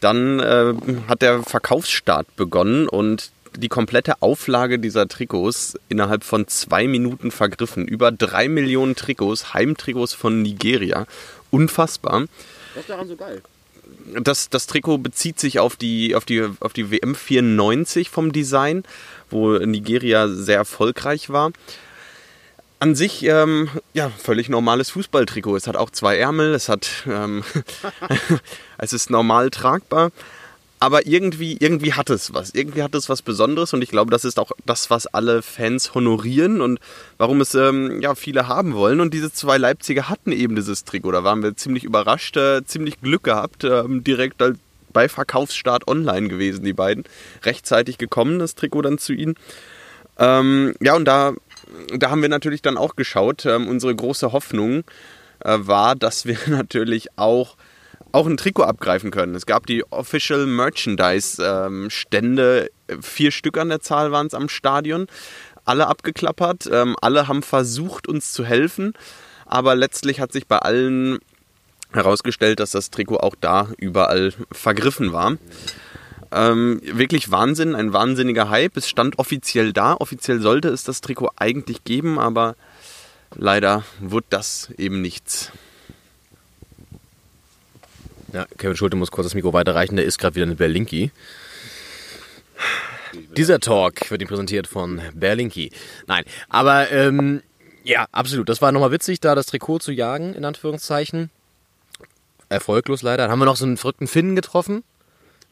Dann 0.00 0.40
äh, 0.40 0.74
hat 1.08 1.22
der 1.22 1.42
Verkaufsstart 1.42 2.34
begonnen 2.36 2.88
und 2.88 3.30
die 3.56 3.68
komplette 3.68 4.22
Auflage 4.22 4.78
dieser 4.78 5.08
Trikots 5.08 5.78
innerhalb 5.88 6.24
von 6.24 6.46
zwei 6.48 6.86
Minuten 6.86 7.30
vergriffen. 7.30 7.86
Über 7.86 8.12
drei 8.12 8.48
Millionen 8.48 8.94
Trikots, 8.96 9.52
Heimtrikots 9.52 10.14
von 10.14 10.40
Nigeria. 10.40 11.06
Unfassbar. 11.50 12.26
Was 12.74 12.82
ist 12.82 12.90
daran 12.90 13.08
so 13.08 13.16
geil? 13.16 13.42
Das, 14.22 14.48
das 14.48 14.66
Trikot 14.66 14.98
bezieht 14.98 15.38
sich 15.38 15.58
auf 15.58 15.76
die, 15.76 16.14
auf, 16.14 16.24
die, 16.24 16.46
auf 16.60 16.72
die 16.72 16.90
WM 16.90 17.14
94 17.14 18.08
vom 18.08 18.32
Design, 18.32 18.84
wo 19.28 19.58
Nigeria 19.58 20.28
sehr 20.28 20.56
erfolgreich 20.56 21.28
war 21.28 21.50
an 22.80 22.94
sich 22.94 23.22
ähm, 23.24 23.68
ja 23.92 24.10
völlig 24.10 24.48
normales 24.48 24.90
Fußballtrikot. 24.90 25.56
Es 25.56 25.66
hat 25.66 25.76
auch 25.76 25.90
zwei 25.90 26.16
Ärmel, 26.16 26.54
es 26.54 26.68
hat 26.68 27.04
ähm, 27.06 27.44
es 28.78 28.92
ist 28.92 29.10
normal 29.10 29.50
tragbar, 29.50 30.10
aber 30.80 31.06
irgendwie 31.06 31.58
irgendwie 31.60 31.92
hat 31.92 32.08
es 32.08 32.32
was. 32.32 32.54
Irgendwie 32.54 32.82
hat 32.82 32.94
es 32.94 33.10
was 33.10 33.20
Besonderes 33.20 33.74
und 33.74 33.82
ich 33.82 33.90
glaube, 33.90 34.10
das 34.10 34.24
ist 34.24 34.38
auch 34.38 34.50
das, 34.64 34.88
was 34.88 35.06
alle 35.06 35.42
Fans 35.42 35.94
honorieren 35.94 36.62
und 36.62 36.80
warum 37.18 37.42
es 37.42 37.54
ähm, 37.54 38.00
ja 38.00 38.14
viele 38.14 38.48
haben 38.48 38.74
wollen. 38.74 39.00
Und 39.00 39.12
diese 39.12 39.30
zwei 39.30 39.58
Leipziger 39.58 40.08
hatten 40.08 40.32
eben 40.32 40.56
dieses 40.56 40.84
Trikot. 40.84 41.12
Da 41.12 41.22
waren 41.22 41.42
wir 41.42 41.54
ziemlich 41.54 41.84
überrascht, 41.84 42.38
äh, 42.38 42.64
ziemlich 42.64 43.00
Glück 43.02 43.24
gehabt, 43.24 43.62
äh, 43.62 43.84
direkt 43.86 44.40
als 44.40 44.58
bei 44.92 45.08
Verkaufsstart 45.08 45.86
online 45.86 46.28
gewesen, 46.28 46.64
die 46.64 46.72
beiden. 46.72 47.04
Rechtzeitig 47.44 47.98
gekommen, 47.98 48.38
das 48.38 48.54
Trikot 48.54 48.82
dann 48.82 48.98
zu 48.98 49.12
ihnen. 49.12 49.34
Ähm, 50.18 50.74
ja, 50.80 50.96
und 50.96 51.04
da 51.04 51.34
da 51.96 52.10
haben 52.10 52.22
wir 52.22 52.28
natürlich 52.28 52.62
dann 52.62 52.76
auch 52.76 52.96
geschaut. 52.96 53.46
Ähm, 53.46 53.68
unsere 53.68 53.94
große 53.94 54.32
Hoffnung 54.32 54.84
äh, 55.40 55.58
war, 55.60 55.94
dass 55.96 56.26
wir 56.26 56.38
natürlich 56.46 57.08
auch 57.16 57.56
auch 58.12 58.26
ein 58.26 58.36
Trikot 58.36 58.64
abgreifen 58.64 59.12
können. 59.12 59.36
Es 59.36 59.46
gab 59.46 59.66
die 59.66 59.84
Official 59.92 60.46
Merchandise 60.46 61.42
ähm, 61.44 61.90
Stände, 61.90 62.70
vier 63.00 63.30
Stück 63.30 63.56
an 63.56 63.68
der 63.68 63.80
Zahl 63.80 64.10
waren 64.10 64.26
es 64.26 64.34
am 64.34 64.48
Stadion, 64.48 65.06
alle 65.64 65.86
abgeklappert, 65.86 66.68
ähm, 66.72 66.96
alle 67.00 67.28
haben 67.28 67.42
versucht 67.42 68.08
uns 68.08 68.32
zu 68.32 68.44
helfen, 68.44 68.94
aber 69.46 69.76
letztlich 69.76 70.20
hat 70.20 70.32
sich 70.32 70.48
bei 70.48 70.58
allen 70.58 71.18
herausgestellt, 71.92 72.60
dass 72.60 72.72
das 72.72 72.90
Trikot 72.90 73.18
auch 73.18 73.34
da 73.40 73.68
überall 73.78 74.32
vergriffen 74.52 75.12
war. 75.12 75.36
Ähm, 76.32 76.80
wirklich 76.84 77.30
Wahnsinn, 77.30 77.74
ein 77.74 77.92
wahnsinniger 77.92 78.50
Hype. 78.50 78.76
Es 78.76 78.88
stand 78.88 79.18
offiziell 79.18 79.72
da. 79.72 79.94
Offiziell 79.94 80.40
sollte 80.40 80.68
es 80.68 80.84
das 80.84 81.00
Trikot 81.00 81.30
eigentlich 81.36 81.84
geben, 81.84 82.18
aber 82.18 82.54
leider 83.34 83.84
wird 84.00 84.26
das 84.30 84.70
eben 84.78 85.00
nichts. 85.00 85.50
Ja, 88.32 88.46
Kevin 88.58 88.76
Schulte 88.76 88.96
muss 88.96 89.10
kurz 89.10 89.26
das 89.26 89.34
Mikro 89.34 89.52
weiterreichen. 89.52 89.96
Der 89.96 90.04
ist 90.04 90.18
gerade 90.18 90.36
wieder 90.36 90.46
eine 90.46 90.54
Berlinki. 90.54 91.10
Dieser 93.36 93.58
Talk 93.58 94.08
wird 94.12 94.22
ihm 94.22 94.28
präsentiert 94.28 94.68
von 94.68 95.02
Berlinki. 95.14 95.72
Nein, 96.06 96.22
aber 96.48 96.92
ähm, 96.92 97.42
ja, 97.82 98.06
absolut. 98.12 98.48
Das 98.48 98.62
war 98.62 98.70
nochmal 98.70 98.92
witzig, 98.92 99.18
da 99.18 99.34
das 99.34 99.46
Trikot 99.46 99.80
zu 99.80 99.90
jagen, 99.90 100.34
in 100.34 100.44
Anführungszeichen. 100.44 101.30
Erfolglos 102.48 103.02
leider. 103.02 103.24
Dann 103.24 103.32
haben 103.32 103.40
wir 103.40 103.46
noch 103.46 103.56
so 103.56 103.64
einen 103.64 103.76
verrückten 103.76 104.06
Finnen 104.06 104.36
getroffen 104.36 104.84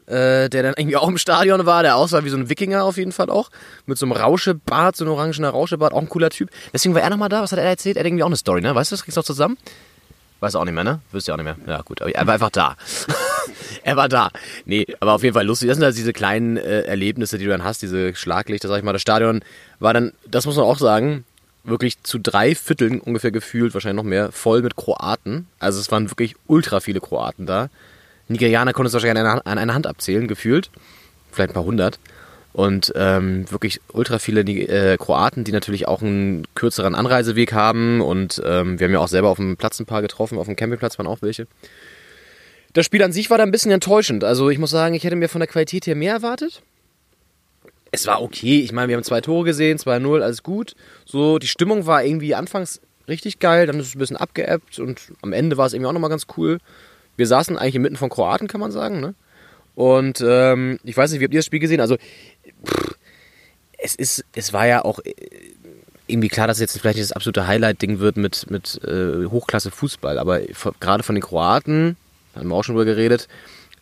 äh, 0.09 0.49
der 0.49 0.63
dann 0.63 0.73
irgendwie 0.77 0.97
auch 0.97 1.07
im 1.07 1.17
Stadion 1.17 1.65
war, 1.65 1.83
der 1.83 1.95
aussah 1.95 2.23
wie 2.23 2.29
so 2.29 2.37
ein 2.37 2.49
Wikinger 2.49 2.83
auf 2.83 2.97
jeden 2.97 3.11
Fall 3.11 3.29
auch, 3.29 3.49
mit 3.85 3.97
so 3.97 4.05
einem 4.05 4.13
Rauschebart, 4.13 4.95
so 4.95 5.05
einem 5.05 5.13
orangener 5.13 5.49
Rauschebart, 5.49 5.93
auch 5.93 6.01
ein 6.01 6.09
cooler 6.09 6.29
Typ. 6.29 6.49
Deswegen 6.73 6.95
war 6.95 7.01
er 7.01 7.09
nochmal 7.09 7.29
da, 7.29 7.41
was 7.41 7.51
hat 7.51 7.59
er 7.59 7.65
erzählt? 7.65 7.97
Er 7.97 8.01
hat 8.01 8.07
irgendwie 8.07 8.23
auch 8.23 8.27
eine 8.27 8.35
Story, 8.35 8.61
ne? 8.61 8.73
Weißt 8.73 8.91
du, 8.91 8.95
das 8.95 9.03
kriegst 9.03 9.17
du 9.17 9.21
auch 9.21 9.25
zusammen? 9.25 9.57
Weiß 10.39 10.55
auch 10.55 10.65
nicht 10.65 10.73
mehr, 10.73 10.83
ne? 10.83 11.01
Wüsste 11.11 11.31
ja 11.31 11.35
auch 11.35 11.43
nicht 11.43 11.45
mehr. 11.45 11.57
Ja, 11.67 11.81
gut, 11.81 12.01
aber 12.01 12.11
er 12.11 12.25
war 12.25 12.33
einfach 12.33 12.49
da. 12.49 12.77
er 13.83 13.97
war 13.97 14.07
da. 14.07 14.31
Nee, 14.65 14.87
aber 14.99 15.13
auf 15.13 15.23
jeden 15.23 15.33
Fall 15.33 15.45
lustig. 15.45 15.67
Das 15.67 15.77
sind 15.77 15.83
halt 15.83 15.97
diese 15.97 16.13
kleinen 16.13 16.57
äh, 16.57 16.81
Erlebnisse, 16.81 17.37
die 17.37 17.45
du 17.45 17.51
dann 17.51 17.63
hast, 17.63 17.81
diese 17.81 18.15
Schlaglichter, 18.15 18.67
sag 18.67 18.77
ich 18.77 18.83
mal. 18.83 18.93
Das 18.93 19.01
Stadion 19.01 19.41
war 19.79 19.93
dann, 19.93 20.13
das 20.27 20.45
muss 20.45 20.55
man 20.55 20.65
auch 20.65 20.79
sagen, 20.79 21.25
wirklich 21.65 22.01
zu 22.03 22.19
drei 22.19 22.55
Vierteln 22.55 23.01
ungefähr 23.01 23.31
gefühlt, 23.31 23.73
wahrscheinlich 23.73 24.01
noch 24.01 24.09
mehr, 24.09 24.31
voll 24.31 24.61
mit 24.61 24.77
Kroaten. 24.77 25.47
Also 25.59 25.79
es 25.79 25.91
waren 25.91 26.09
wirklich 26.09 26.35
ultra 26.47 26.79
viele 26.79 27.01
Kroaten 27.01 27.45
da. 27.45 27.69
Nigerianer 28.29 28.73
konntest 28.73 28.93
du 28.93 28.97
wahrscheinlich 28.97 29.21
an 29.21 29.27
einer, 29.27 29.47
an 29.47 29.57
einer 29.57 29.73
Hand 29.73 29.87
abzählen, 29.87 30.27
gefühlt. 30.27 30.69
Vielleicht 31.31 31.51
ein 31.51 31.53
paar 31.53 31.65
hundert. 31.65 31.99
Und 32.53 32.91
ähm, 32.95 33.49
wirklich 33.51 33.79
ultra 33.93 34.17
viele 34.19 34.41
äh, 34.41 34.97
Kroaten, 34.97 35.43
die 35.43 35.51
natürlich 35.51 35.87
auch 35.87 36.01
einen 36.01 36.47
kürzeren 36.55 36.95
Anreiseweg 36.95 37.53
haben. 37.53 38.01
Und 38.01 38.41
ähm, 38.45 38.79
wir 38.79 38.85
haben 38.85 38.93
ja 38.93 38.99
auch 38.99 39.07
selber 39.07 39.29
auf 39.29 39.37
dem 39.37 39.57
Platz 39.57 39.79
ein 39.79 39.85
paar 39.85 40.01
getroffen, 40.01 40.37
auf 40.37 40.47
dem 40.47 40.55
Campingplatz 40.55 40.97
waren 40.97 41.07
auch 41.07 41.21
welche. 41.21 41.47
Das 42.73 42.85
Spiel 42.85 43.03
an 43.03 43.11
sich 43.11 43.29
war 43.29 43.37
da 43.37 43.43
ein 43.43 43.51
bisschen 43.51 43.71
enttäuschend. 43.71 44.23
Also 44.23 44.49
ich 44.49 44.59
muss 44.59 44.69
sagen, 44.69 44.95
ich 44.95 45.03
hätte 45.03 45.15
mir 45.15 45.29
von 45.29 45.39
der 45.39 45.47
Qualität 45.47 45.87
her 45.87 45.95
mehr 45.95 46.13
erwartet. 46.13 46.61
Es 47.91 48.05
war 48.05 48.21
okay. 48.21 48.61
Ich 48.61 48.71
meine, 48.71 48.89
wir 48.89 48.95
haben 48.95 49.03
zwei 49.03 49.21
Tore 49.21 49.45
gesehen, 49.45 49.79
2-0, 49.79 50.21
alles 50.21 50.43
gut. 50.43 50.75
So, 51.05 51.39
die 51.39 51.47
Stimmung 51.47 51.87
war 51.87 52.03
irgendwie 52.03 52.35
anfangs 52.35 52.81
richtig 53.07 53.39
geil, 53.39 53.65
dann 53.65 53.79
ist 53.79 53.87
es 53.87 53.95
ein 53.95 53.99
bisschen 53.99 54.17
abgeebbt 54.17 54.77
und 54.79 55.01
am 55.21 55.33
Ende 55.33 55.57
war 55.57 55.65
es 55.65 55.73
irgendwie 55.73 55.87
auch 55.87 55.93
nochmal 55.93 56.11
ganz 56.11 56.27
cool. 56.37 56.59
Wir 57.19 57.27
saßen 57.27 57.57
eigentlich 57.57 57.75
inmitten 57.75 57.97
von 57.97 58.09
Kroaten, 58.09 58.47
kann 58.47 58.61
man 58.61 58.71
sagen. 58.71 58.99
Ne? 58.99 59.13
Und 59.75 60.23
ähm, 60.25 60.79
ich 60.83 60.97
weiß 60.97 61.11
nicht, 61.11 61.19
wie 61.19 61.25
habt 61.25 61.33
ihr 61.33 61.39
das 61.39 61.45
Spiel 61.45 61.59
gesehen? 61.59 61.81
Also, 61.81 61.97
pff, 62.65 62.95
es 63.77 63.95
ist, 63.95 64.25
es 64.33 64.53
war 64.53 64.67
ja 64.67 64.83
auch 64.83 64.99
äh, 64.99 65.13
irgendwie 66.07 66.29
klar, 66.29 66.47
dass 66.47 66.57
es 66.57 66.61
jetzt 66.61 66.79
vielleicht 66.79 66.99
das 66.99 67.11
absolute 67.11 67.45
Highlight-Ding 67.45 67.99
wird 67.99 68.17
mit, 68.17 68.49
mit 68.49 68.81
äh, 68.83 69.25
Hochklasse-Fußball. 69.25 70.17
Aber 70.17 70.41
gerade 70.79 71.03
von 71.03 71.15
den 71.15 71.21
Kroaten, 71.21 71.97
da 72.33 72.39
haben 72.39 72.49
wir 72.49 72.55
auch 72.55 72.63
schon 72.63 72.75
drüber 72.75 72.85
geredet, 72.85 73.27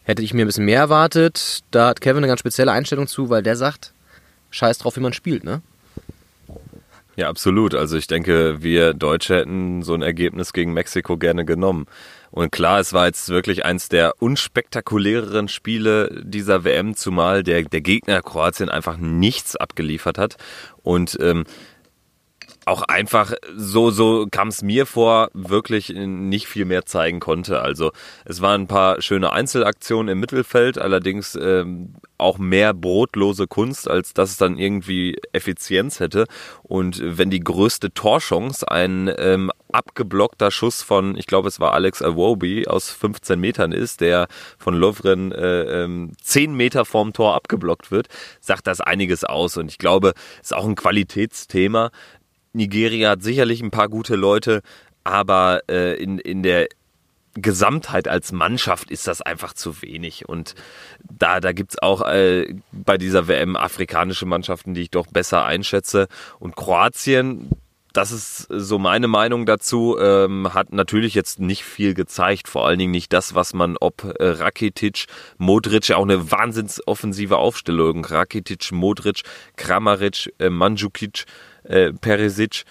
hätte 0.03 0.21
ich 0.21 0.33
mir 0.33 0.43
ein 0.43 0.47
bisschen 0.47 0.65
mehr 0.65 0.79
erwartet. 0.79 1.59
Da 1.71 1.88
hat 1.88 2.01
Kevin 2.01 2.17
eine 2.17 2.27
ganz 2.27 2.39
spezielle 2.39 2.71
Einstellung 2.71 3.07
zu, 3.07 3.29
weil 3.29 3.43
der 3.43 3.55
sagt, 3.55 3.93
scheiß 4.49 4.79
drauf, 4.79 4.95
wie 4.97 5.01
man 5.01 5.13
spielt, 5.13 5.43
ne? 5.43 5.61
Ja, 7.15 7.29
absolut. 7.29 7.73
Also 7.73 7.97
ich 7.97 8.07
denke, 8.07 8.61
wir 8.61 8.93
Deutsche 8.93 9.38
hätten 9.38 9.81
so 9.81 9.95
ein 9.95 10.03
Ergebnis 10.03 10.53
gegen 10.53 10.73
Mexiko 10.73 11.17
gerne 11.17 11.45
genommen. 11.45 11.88
Und 12.32 12.51
klar, 12.51 12.80
es 12.80 12.93
war 12.93 13.05
jetzt 13.07 13.30
wirklich 13.30 13.65
eins 13.65 13.89
der 13.89 14.21
unspektakuläreren 14.21 15.47
Spiele 15.47 16.23
dieser 16.23 16.63
WM, 16.63 16.95
zumal 16.95 17.43
der, 17.43 17.63
der 17.63 17.82
Gegner 17.82 18.21
Kroatien 18.21 18.69
einfach 18.69 18.97
nichts 18.97 19.55
abgeliefert 19.55 20.17
hat. 20.17 20.38
Und 20.84 21.17
ähm, 21.21 21.45
auch 22.68 22.82
einfach 22.82 23.34
so, 23.55 23.91
so 23.91 24.28
kam 24.30 24.49
es 24.49 24.61
mir 24.61 24.86
vor, 24.86 25.30
wirklich 25.34 25.89
nicht 25.89 26.47
viel 26.47 26.65
mehr 26.65 26.86
zeigen 26.86 27.22
konnte. 27.22 27.61
Also 27.61 27.91
es 28.26 28.41
waren 28.41 28.63
ein 28.63 28.68
paar 28.68 29.01
schöne 29.01 29.32
Einzelaktionen 29.32 30.09
im 30.09 30.20
Mittelfeld, 30.20 30.78
allerdings 30.78 31.36
ähm, 31.41 31.93
auch 32.18 32.38
mehr 32.38 32.74
brotlose 32.74 33.47
Kunst, 33.47 33.89
als 33.89 34.13
dass 34.13 34.32
es 34.32 34.38
dann 34.38 34.57
irgendwie 34.57 35.18
Effizienz 35.32 35.99
hätte. 35.99 36.26
Und 36.63 36.99
wenn 37.01 37.30
die 37.30 37.39
größte 37.39 37.93
Torchance 37.93 38.70
ein 38.70 39.09
ähm, 39.18 39.51
abgeblockter 39.72 40.51
Schuss 40.51 40.82
von, 40.82 41.18
ich 41.18 41.28
glaube 41.28 41.47
es 41.47 41.59
war 41.59 41.74
Alex 41.74 42.01
Awobi 42.01 42.68
aus 42.68 42.89
15 42.89 43.39
Metern 43.39 43.72
ist, 43.72 44.01
der 44.01 44.28
von 44.57 44.74
Lovren 44.74 45.32
äh, 45.32 45.84
ähm, 45.84 46.11
10 46.22 46.53
Meter 46.53 46.86
vorm 46.86 47.13
Tor 47.13 47.36
abgeblockt 47.36 47.91
wird, 47.91 48.07
sagt 48.41 48.68
das 48.68 48.82
einiges 48.82 49.24
aus. 49.24 49.55
Und 49.57 49.70
ich 49.70 49.78
glaube, 49.78 50.13
es 50.41 50.51
ist 50.51 50.55
auch 50.55 50.65
ein 50.65 50.76
Qualitätsthema. 50.76 51.91
Nigeria 52.58 53.12
hat 53.12 53.24
sicherlich 53.24 53.62
ein 53.62 53.72
paar 53.72 53.88
gute 53.88 54.16
Leute, 54.16 54.62
aber 55.03 55.62
äh, 55.70 55.93
in, 56.01 56.20
in 56.20 56.43
der 56.43 56.68
Gesamtheit 57.36 58.08
als 58.08 58.32
Mannschaft 58.32 58.89
ist 58.91 59.08
das 59.08 59.22
einfach 59.22 59.53
zu 59.53 59.82
wenig. 59.82 60.28
Und 60.28 60.55
da, 61.03 61.39
da 61.39 61.51
gibt 61.51 61.72
es 61.74 61.82
auch 61.82 62.01
äh, 62.01 62.55
bei 62.72 62.97
dieser 62.97 63.28
WM 63.28 63.55
afrikanische 63.55 64.26
Mannschaften, 64.26 64.74
die 64.74 64.82
ich 64.82 64.91
doch 64.91 65.08
besser 65.08 65.45
einschätze. 65.45 66.08
Und 66.39 66.55
Kroatien, 66.55 67.51
das 67.93 68.11
ist 68.11 68.47
so 68.49 68.77
meine 68.79 69.07
Meinung 69.07 69.45
dazu, 69.45 69.97
ähm, 69.99 70.53
hat 70.53 70.71
natürlich 70.71 71.13
jetzt 71.13 71.39
nicht 71.39 71.63
viel 71.63 71.93
gezeigt. 71.93 72.47
Vor 72.47 72.67
allen 72.67 72.79
Dingen 72.79 72.91
nicht 72.91 73.13
das, 73.13 73.35
was 73.35 73.53
man 73.53 73.77
ob 73.79 74.03
äh, 74.03 74.27
Rakitic, 74.27 75.05
Modric, 75.38 75.91
auch 75.91 76.03
eine 76.03 76.31
wahnsinns 76.31 76.85
offensive 76.85 77.38
Aufstellung. 77.38 78.05
Rakitic, 78.05 78.71
Modric, 78.71 79.21
Kramaric, 79.55 80.33
äh, 80.39 80.49
Mandzukic, 80.49 81.25
äh, 81.63 81.93
Perisic, 81.93 82.63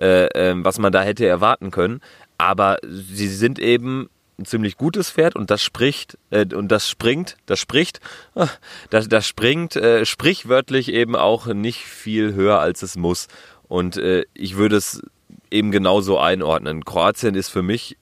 äh, 0.00 0.26
äh, 0.26 0.54
was 0.58 0.78
man 0.78 0.92
da 0.92 1.02
hätte 1.02 1.26
erwarten 1.26 1.70
können. 1.70 2.00
Aber 2.36 2.78
sie 2.82 3.28
sind 3.28 3.58
eben 3.58 4.08
ein 4.38 4.44
ziemlich 4.44 4.76
gutes 4.76 5.10
Pferd 5.10 5.36
und 5.36 5.50
das 5.50 5.62
spricht 5.62 6.18
äh, 6.30 6.46
und 6.54 6.68
das 6.68 6.88
springt, 6.88 7.36
das 7.46 7.60
spricht, 7.60 8.00
ah, 8.34 8.48
das, 8.90 9.08
das 9.08 9.26
springt 9.26 9.76
äh, 9.76 10.04
sprichwörtlich 10.04 10.92
eben 10.92 11.14
auch 11.14 11.46
nicht 11.46 11.84
viel 11.84 12.34
höher 12.34 12.58
als 12.58 12.82
es 12.82 12.96
muss. 12.96 13.28
Und 13.68 13.96
äh, 13.96 14.24
ich 14.34 14.56
würde 14.56 14.76
es 14.76 15.02
eben 15.50 15.70
genauso 15.70 16.18
einordnen. 16.18 16.84
Kroatien 16.84 17.34
ist 17.34 17.48
für 17.48 17.62
mich 17.62 17.96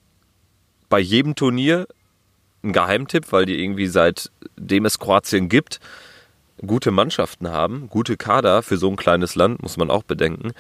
bei 0.88 0.98
jedem 0.98 1.34
Turnier 1.34 1.86
ein 2.62 2.72
Geheimtipp, 2.72 3.32
weil 3.32 3.46
die 3.46 3.62
irgendwie 3.62 3.86
seitdem 3.86 4.84
es 4.84 4.98
Kroatien 4.98 5.48
gibt, 5.48 5.80
gute 6.64 6.90
Mannschaften 6.90 7.48
haben, 7.48 7.88
gute 7.88 8.16
Kader 8.16 8.62
für 8.62 8.76
so 8.76 8.88
ein 8.88 8.96
kleines 8.96 9.34
Land, 9.34 9.62
muss 9.62 9.76
man 9.76 9.90
auch 9.90 10.02
bedenken. 10.02 10.52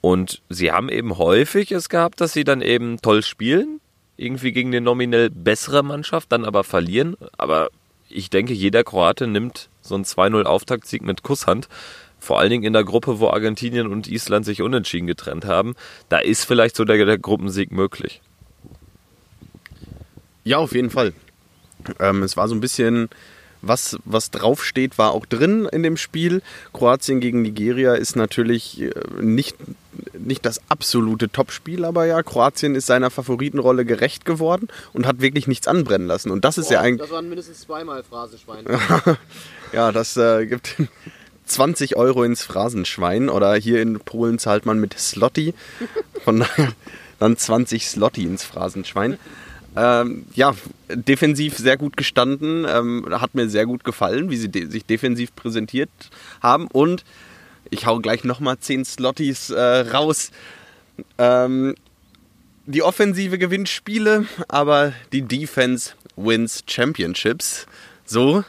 Und 0.00 0.42
sie 0.48 0.72
haben 0.72 0.88
eben 0.88 1.16
häufig 1.18 1.72
es 1.72 1.88
gehabt, 1.88 2.20
dass 2.20 2.32
sie 2.32 2.44
dann 2.44 2.60
eben 2.60 3.00
toll 3.00 3.22
spielen, 3.22 3.80
irgendwie 4.16 4.52
gegen 4.52 4.70
eine 4.70 4.80
nominell 4.80 5.30
bessere 5.30 5.82
Mannschaft, 5.82 6.32
dann 6.32 6.44
aber 6.44 6.64
verlieren. 6.64 7.16
Aber 7.38 7.70
ich 8.08 8.30
denke, 8.30 8.52
jeder 8.52 8.84
Kroate 8.84 9.26
nimmt 9.26 9.68
so 9.80 9.94
einen 9.94 10.04
2-0 10.04 10.42
Auftaktsieg 10.44 11.02
mit 11.02 11.22
Kusshand. 11.22 11.68
Vor 12.22 12.38
allen 12.38 12.50
Dingen 12.50 12.62
in 12.62 12.72
der 12.72 12.84
Gruppe, 12.84 13.18
wo 13.18 13.30
Argentinien 13.30 13.88
und 13.88 14.06
Island 14.06 14.44
sich 14.44 14.62
unentschieden 14.62 15.08
getrennt 15.08 15.44
haben. 15.44 15.74
Da 16.08 16.18
ist 16.18 16.44
vielleicht 16.44 16.76
so 16.76 16.84
der, 16.84 17.04
der 17.04 17.18
Gruppensieg 17.18 17.72
möglich. 17.72 18.20
Ja, 20.44 20.58
auf 20.58 20.72
jeden 20.72 20.90
Fall. 20.90 21.14
Ähm, 21.98 22.22
es 22.22 22.36
war 22.36 22.46
so 22.46 22.54
ein 22.54 22.60
bisschen 22.60 23.08
was, 23.60 23.98
was 24.04 24.30
draufsteht, 24.30 24.98
war 24.98 25.10
auch 25.10 25.26
drin 25.26 25.68
in 25.72 25.82
dem 25.82 25.96
Spiel. 25.96 26.42
Kroatien 26.72 27.18
gegen 27.18 27.42
Nigeria 27.42 27.94
ist 27.94 28.14
natürlich 28.14 28.80
äh, 28.80 28.92
nicht, 29.20 29.56
nicht 30.16 30.46
das 30.46 30.60
absolute 30.68 31.28
Topspiel, 31.28 31.84
aber 31.84 32.06
ja, 32.06 32.22
Kroatien 32.22 32.76
ist 32.76 32.86
seiner 32.86 33.10
Favoritenrolle 33.10 33.84
gerecht 33.84 34.24
geworden 34.24 34.68
und 34.92 35.06
hat 35.06 35.20
wirklich 35.20 35.48
nichts 35.48 35.66
anbrennen 35.66 36.06
lassen. 36.06 36.30
Und 36.30 36.44
das 36.44 36.56
ist 36.56 36.70
ja 36.70 36.80
eigentlich. 36.80 37.08
Das 37.08 37.10
waren 37.10 37.28
mindestens 37.28 37.62
zweimal 37.62 38.04
Phrasenschwein. 38.04 38.64
ja, 39.72 39.90
das 39.90 40.16
äh, 40.16 40.46
gibt 40.46 40.76
20 41.46 41.96
Euro 41.96 42.24
ins 42.24 42.42
Phrasenschwein 42.42 43.28
oder 43.28 43.54
hier 43.54 43.82
in 43.82 44.00
Polen 44.00 44.38
zahlt 44.38 44.66
man 44.66 44.78
mit 44.78 44.98
Slotty. 44.98 45.54
Von 46.24 46.40
daher 46.40 46.72
dann 47.18 47.36
20 47.36 47.86
Slotty 47.86 48.24
ins 48.24 48.44
Phrasenschwein. 48.44 49.18
Ähm, 49.74 50.26
ja, 50.34 50.54
defensiv 50.88 51.56
sehr 51.56 51.76
gut 51.76 51.96
gestanden. 51.96 52.66
Ähm, 52.68 53.06
hat 53.10 53.34
mir 53.34 53.48
sehr 53.48 53.66
gut 53.66 53.84
gefallen, 53.84 54.30
wie 54.30 54.36
sie 54.36 54.48
de 54.48 54.66
sich 54.66 54.84
defensiv 54.84 55.34
präsentiert 55.34 55.90
haben. 56.42 56.66
Und 56.66 57.04
ich 57.70 57.86
hau 57.86 57.98
gleich 58.00 58.24
nochmal 58.24 58.58
10 58.58 58.84
Slotties 58.84 59.50
äh, 59.50 59.60
raus. 59.60 60.30
Ähm, 61.18 61.74
die 62.66 62.82
Offensive 62.82 63.38
gewinnt 63.38 63.68
Spiele, 63.68 64.26
aber 64.48 64.92
die 65.12 65.22
Defense 65.22 65.92
wins 66.16 66.64
Championships. 66.66 67.66
So. 68.04 68.44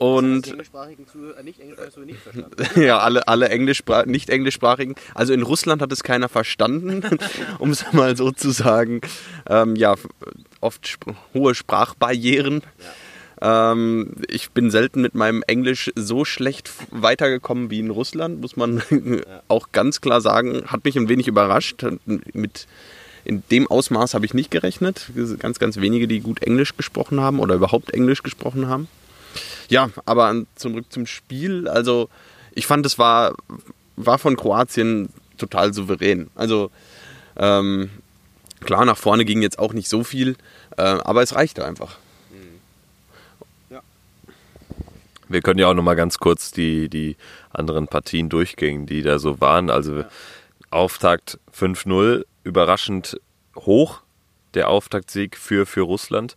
Und 0.00 0.48
englischsprachigen 0.48 1.04
nicht 1.44 1.60
englischsprachigen 1.60 2.06
nicht 2.06 2.20
verstanden. 2.20 2.80
ja, 2.80 3.00
alle, 3.00 3.28
alle 3.28 3.50
Englischspra 3.50 4.06
nicht 4.06 4.30
englischsprachigen. 4.30 4.94
Also 5.14 5.34
in 5.34 5.42
Russland 5.42 5.82
hat 5.82 5.92
es 5.92 6.02
keiner 6.02 6.30
verstanden, 6.30 7.18
um 7.58 7.68
es 7.68 7.84
mal 7.92 8.16
so 8.16 8.30
zu 8.30 8.50
sagen. 8.50 9.02
Ähm, 9.46 9.76
ja, 9.76 9.96
oft 10.62 10.86
sp 10.88 11.12
hohe 11.34 11.54
Sprachbarrieren. 11.54 12.62
Ähm, 13.42 14.14
ich 14.26 14.52
bin 14.52 14.70
selten 14.70 15.02
mit 15.02 15.14
meinem 15.14 15.42
Englisch 15.46 15.90
so 15.94 16.24
schlecht 16.24 16.70
weitergekommen 16.90 17.70
wie 17.70 17.80
in 17.80 17.90
Russland, 17.90 18.40
muss 18.40 18.56
man 18.56 18.80
auch 19.48 19.68
ganz 19.72 20.00
klar 20.00 20.22
sagen. 20.22 20.62
Hat 20.68 20.82
mich 20.86 20.96
ein 20.96 21.10
wenig 21.10 21.28
überrascht. 21.28 21.84
Mit 22.32 22.68
in 23.26 23.42
dem 23.50 23.66
Ausmaß 23.66 24.14
habe 24.14 24.24
ich 24.24 24.32
nicht 24.32 24.50
gerechnet. 24.50 25.10
Ganz, 25.40 25.58
ganz 25.58 25.76
wenige, 25.76 26.08
die 26.08 26.20
gut 26.20 26.42
Englisch 26.42 26.74
gesprochen 26.74 27.20
haben 27.20 27.38
oder 27.38 27.54
überhaupt 27.54 27.90
Englisch 27.90 28.22
gesprochen 28.22 28.66
haben. 28.66 28.88
Ja, 29.68 29.90
aber 30.04 30.26
an, 30.26 30.46
zurück 30.54 30.86
zum 30.90 31.06
Spiel. 31.06 31.68
Also, 31.68 32.08
ich 32.52 32.66
fand, 32.66 32.84
es 32.86 32.98
war, 32.98 33.34
war 33.96 34.18
von 34.18 34.36
Kroatien 34.36 35.10
total 35.38 35.72
souverän. 35.72 36.30
Also, 36.34 36.70
ähm, 37.36 37.90
klar, 38.60 38.84
nach 38.84 38.98
vorne 38.98 39.24
ging 39.24 39.42
jetzt 39.42 39.58
auch 39.58 39.72
nicht 39.72 39.88
so 39.88 40.04
viel, 40.04 40.36
äh, 40.76 40.82
aber 40.82 41.22
es 41.22 41.34
reichte 41.34 41.64
einfach. 41.64 41.98
Wir 45.30 45.42
können 45.42 45.60
ja 45.60 45.68
auch 45.68 45.74
nochmal 45.74 45.94
ganz 45.94 46.18
kurz 46.18 46.50
die, 46.50 46.88
die 46.88 47.16
anderen 47.52 47.86
Partien 47.86 48.28
durchgehen, 48.28 48.86
die 48.86 49.02
da 49.02 49.20
so 49.20 49.40
waren. 49.40 49.70
Also 49.70 50.04
Auftakt 50.70 51.38
5-0, 51.56 52.24
überraschend 52.42 53.20
hoch 53.54 54.00
der 54.54 54.68
Auftaktsieg 54.68 55.36
für, 55.36 55.66
für 55.66 55.82
Russland 55.82 56.36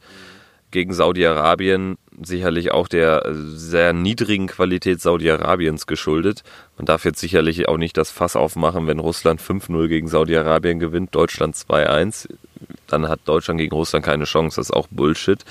gegen 0.69 0.93
Saudi-Arabien 0.93 1.97
sicherlich 2.21 2.71
auch 2.71 2.87
der 2.87 3.23
sehr 3.33 3.93
niedrigen 3.93 4.47
Qualität 4.47 5.01
Saudi-Arabiens 5.01 5.87
geschuldet. 5.87 6.43
Man 6.77 6.85
darf 6.85 7.05
jetzt 7.05 7.19
sicherlich 7.19 7.67
auch 7.67 7.77
nicht 7.77 7.97
das 7.97 8.11
Fass 8.11 8.35
aufmachen, 8.35 8.87
wenn 8.87 8.99
Russland 8.99 9.41
5-0 9.41 9.87
gegen 9.87 10.07
Saudi-Arabien 10.07 10.79
gewinnt, 10.79 11.13
Deutschland 11.13 11.55
2-1. 11.55 12.29
Dann 12.87 13.07
hat 13.09 13.21
Deutschland 13.25 13.59
gegen 13.59 13.75
Russland 13.75 14.05
keine 14.05 14.25
Chance, 14.25 14.57
das 14.57 14.67
ist 14.67 14.75
auch 14.75 14.87
Bullshit. 14.89 15.43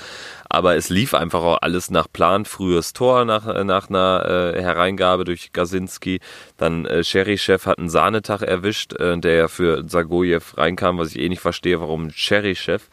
Aber 0.49 0.75
es 0.75 0.89
lief 0.89 1.13
einfach 1.13 1.41
auch 1.41 1.57
alles 1.61 1.89
nach 1.89 2.07
Plan. 2.11 2.45
Frühes 2.45 2.93
Tor 2.93 3.25
nach, 3.25 3.63
nach 3.63 3.89
einer 3.89 4.53
äh, 4.55 4.61
Hereingabe 4.61 5.23
durch 5.23 5.51
Gasinski. 5.51 6.19
Dann 6.57 6.85
äh, 6.85 7.03
Cherichev 7.03 7.65
hat 7.65 7.79
einen 7.79 7.89
Sahnetag 7.89 8.41
erwischt, 8.41 8.93
äh, 8.93 9.17
der 9.17 9.33
ja 9.35 9.47
für 9.47 9.85
Zagojew 9.85 10.41
reinkam, 10.55 10.99
was 10.99 11.09
ich 11.09 11.19
eh 11.19 11.29
nicht 11.29 11.41
verstehe, 11.41 11.79
warum 11.79 12.09
Cherichev 12.09 12.83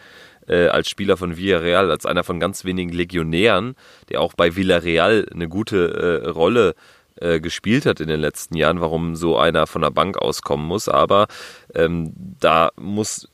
äh, 0.51 0.66
als 0.66 0.88
Spieler 0.88 1.16
von 1.16 1.36
Villarreal, 1.36 1.90
als 1.90 2.07
einer 2.07 2.24
von 2.24 2.40
ganz 2.40 2.64
wenigen 2.64 2.92
Legionären, 2.92 3.76
der 4.09 4.20
auch 4.20 4.34
bei 4.34 4.57
Villarreal 4.57 5.26
eine 5.32 5.48
gute 5.48 6.22
äh, 6.24 6.28
Rolle 6.28 6.74
äh, 7.20 7.40
gespielt 7.40 7.86
hat 7.86 8.01
in 8.01 8.09
den 8.09 8.20
letzten 8.20 8.57
Jahren, 8.57 8.80
warum 8.80 9.14
so 9.14 9.38
einer 9.38 9.66
von 9.66 9.82
der 9.82 9.90
Bank 9.90 10.18
auskommen 10.18 10.66
muss. 10.66 10.88
Aber 10.88 11.28
ähm, 11.74 12.12
da 12.40 12.70
muss 12.76 13.28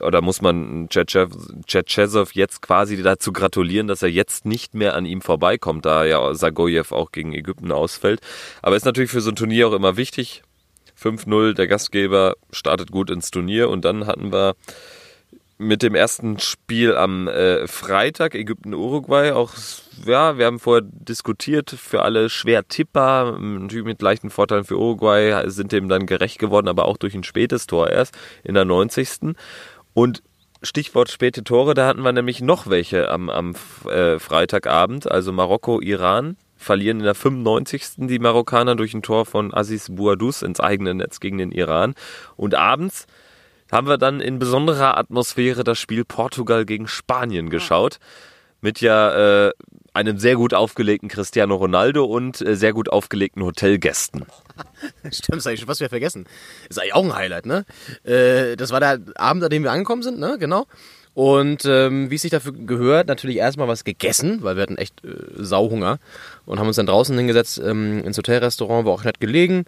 oder 0.00 0.20
muss 0.20 0.42
man 0.42 0.88
Chetchesow 0.90 2.30
jetzt 2.34 2.60
quasi 2.60 3.02
dazu 3.02 3.32
gratulieren, 3.32 3.88
dass 3.88 4.02
er 4.02 4.10
jetzt 4.10 4.44
nicht 4.44 4.74
mehr 4.74 4.94
an 4.94 5.06
ihm 5.06 5.22
vorbeikommt, 5.22 5.86
da 5.86 6.04
ja 6.04 6.34
Sagoyev 6.34 6.92
auch 6.92 7.12
gegen 7.12 7.32
Ägypten 7.32 7.72
ausfällt. 7.72 8.20
Aber 8.60 8.76
ist 8.76 8.84
natürlich 8.84 9.10
für 9.10 9.22
so 9.22 9.30
ein 9.30 9.36
Turnier 9.36 9.68
auch 9.68 9.72
immer 9.72 9.96
wichtig. 9.96 10.42
5-0, 11.00 11.54
der 11.54 11.66
Gastgeber 11.66 12.34
startet 12.52 12.90
gut 12.90 13.10
ins 13.10 13.30
Turnier 13.30 13.70
und 13.70 13.86
dann 13.86 14.06
hatten 14.06 14.32
wir 14.32 14.54
mit 15.58 15.82
dem 15.82 15.94
ersten 15.94 16.38
Spiel 16.38 16.96
am 16.96 17.28
äh, 17.28 17.66
Freitag, 17.66 18.34
Ägypten-Uruguay. 18.34 19.32
Auch, 19.32 19.52
ja, 20.04 20.36
wir 20.36 20.46
haben 20.46 20.58
vorher 20.58 20.82
diskutiert, 20.84 21.70
für 21.70 22.02
alle 22.02 22.28
schwer 22.28 22.66
tippbar, 22.66 23.38
natürlich 23.38 23.84
mit 23.84 24.02
leichten 24.02 24.30
Vorteilen 24.30 24.64
für 24.64 24.76
Uruguay, 24.76 25.44
sind 25.46 25.72
dem 25.72 25.88
dann 25.88 26.06
gerecht 26.06 26.38
geworden, 26.38 26.68
aber 26.68 26.86
auch 26.86 26.96
durch 26.96 27.14
ein 27.14 27.24
spätes 27.24 27.66
Tor 27.66 27.90
erst 27.90 28.16
in 28.42 28.54
der 28.54 28.64
90. 28.64 29.36
Und 29.94 30.22
Stichwort 30.62 31.10
späte 31.10 31.44
Tore, 31.44 31.74
da 31.74 31.86
hatten 31.86 32.02
wir 32.02 32.12
nämlich 32.12 32.40
noch 32.40 32.68
welche 32.68 33.10
am, 33.10 33.28
am 33.28 33.54
äh, 33.88 34.18
Freitagabend, 34.18 35.10
also 35.10 35.32
Marokko, 35.32 35.80
Iran. 35.80 36.36
Verlieren 36.56 37.00
in 37.00 37.04
der 37.04 37.14
95. 37.14 38.06
die 38.08 38.18
Marokkaner 38.18 38.74
durch 38.74 38.94
ein 38.94 39.02
Tor 39.02 39.26
von 39.26 39.52
Aziz 39.52 39.90
Bouadouz 39.90 40.40
ins 40.40 40.60
eigene 40.60 40.94
Netz 40.94 41.20
gegen 41.20 41.36
den 41.36 41.52
Iran. 41.52 41.94
Und 42.36 42.54
abends 42.54 43.06
haben 43.74 43.88
wir 43.88 43.98
dann 43.98 44.20
in 44.20 44.38
besonderer 44.38 44.96
Atmosphäre 44.96 45.64
das 45.64 45.80
Spiel 45.80 46.04
Portugal 46.04 46.64
gegen 46.64 46.86
Spanien 46.86 47.50
geschaut. 47.50 47.98
Mit 48.60 48.80
ja 48.80 49.48
äh, 49.48 49.52
einem 49.92 50.16
sehr 50.18 50.36
gut 50.36 50.54
aufgelegten 50.54 51.08
Cristiano 51.08 51.56
Ronaldo 51.56 52.04
und 52.04 52.40
äh, 52.40 52.54
sehr 52.54 52.72
gut 52.72 52.88
aufgelegten 52.88 53.42
Hotelgästen. 53.42 54.26
Stimmt, 55.10 55.38
das 55.38 55.44
habe 55.44 55.54
ich 55.54 55.60
schon 55.60 55.66
fast 55.66 55.80
wieder 55.80 55.90
vergessen. 55.90 56.26
Ist 56.68 56.80
eigentlich 56.80 56.94
auch 56.94 57.04
ein 57.04 57.14
Highlight, 57.16 57.46
ne? 57.46 57.66
Äh, 58.04 58.56
das 58.56 58.70
war 58.70 58.78
der 58.78 59.00
Abend, 59.16 59.42
an 59.42 59.50
dem 59.50 59.64
wir 59.64 59.72
angekommen 59.72 60.04
sind, 60.04 60.20
ne? 60.20 60.36
Genau. 60.38 60.66
Und 61.12 61.64
ähm, 61.64 62.10
wie 62.10 62.14
es 62.14 62.22
sich 62.22 62.30
dafür 62.30 62.52
gehört, 62.52 63.08
natürlich 63.08 63.36
erstmal 63.36 63.68
was 63.68 63.82
gegessen, 63.82 64.42
weil 64.42 64.54
wir 64.54 64.62
hatten 64.62 64.78
echt 64.78 65.04
äh, 65.04 65.10
Sauhunger 65.34 65.98
und 66.46 66.60
haben 66.60 66.68
uns 66.68 66.76
dann 66.76 66.86
draußen 66.86 67.16
hingesetzt 67.16 67.60
ähm, 67.62 68.04
ins 68.04 68.18
Hotelrestaurant, 68.18 68.86
war 68.86 68.92
auch 68.92 69.04
nett 69.04 69.18
gelegen 69.18 69.64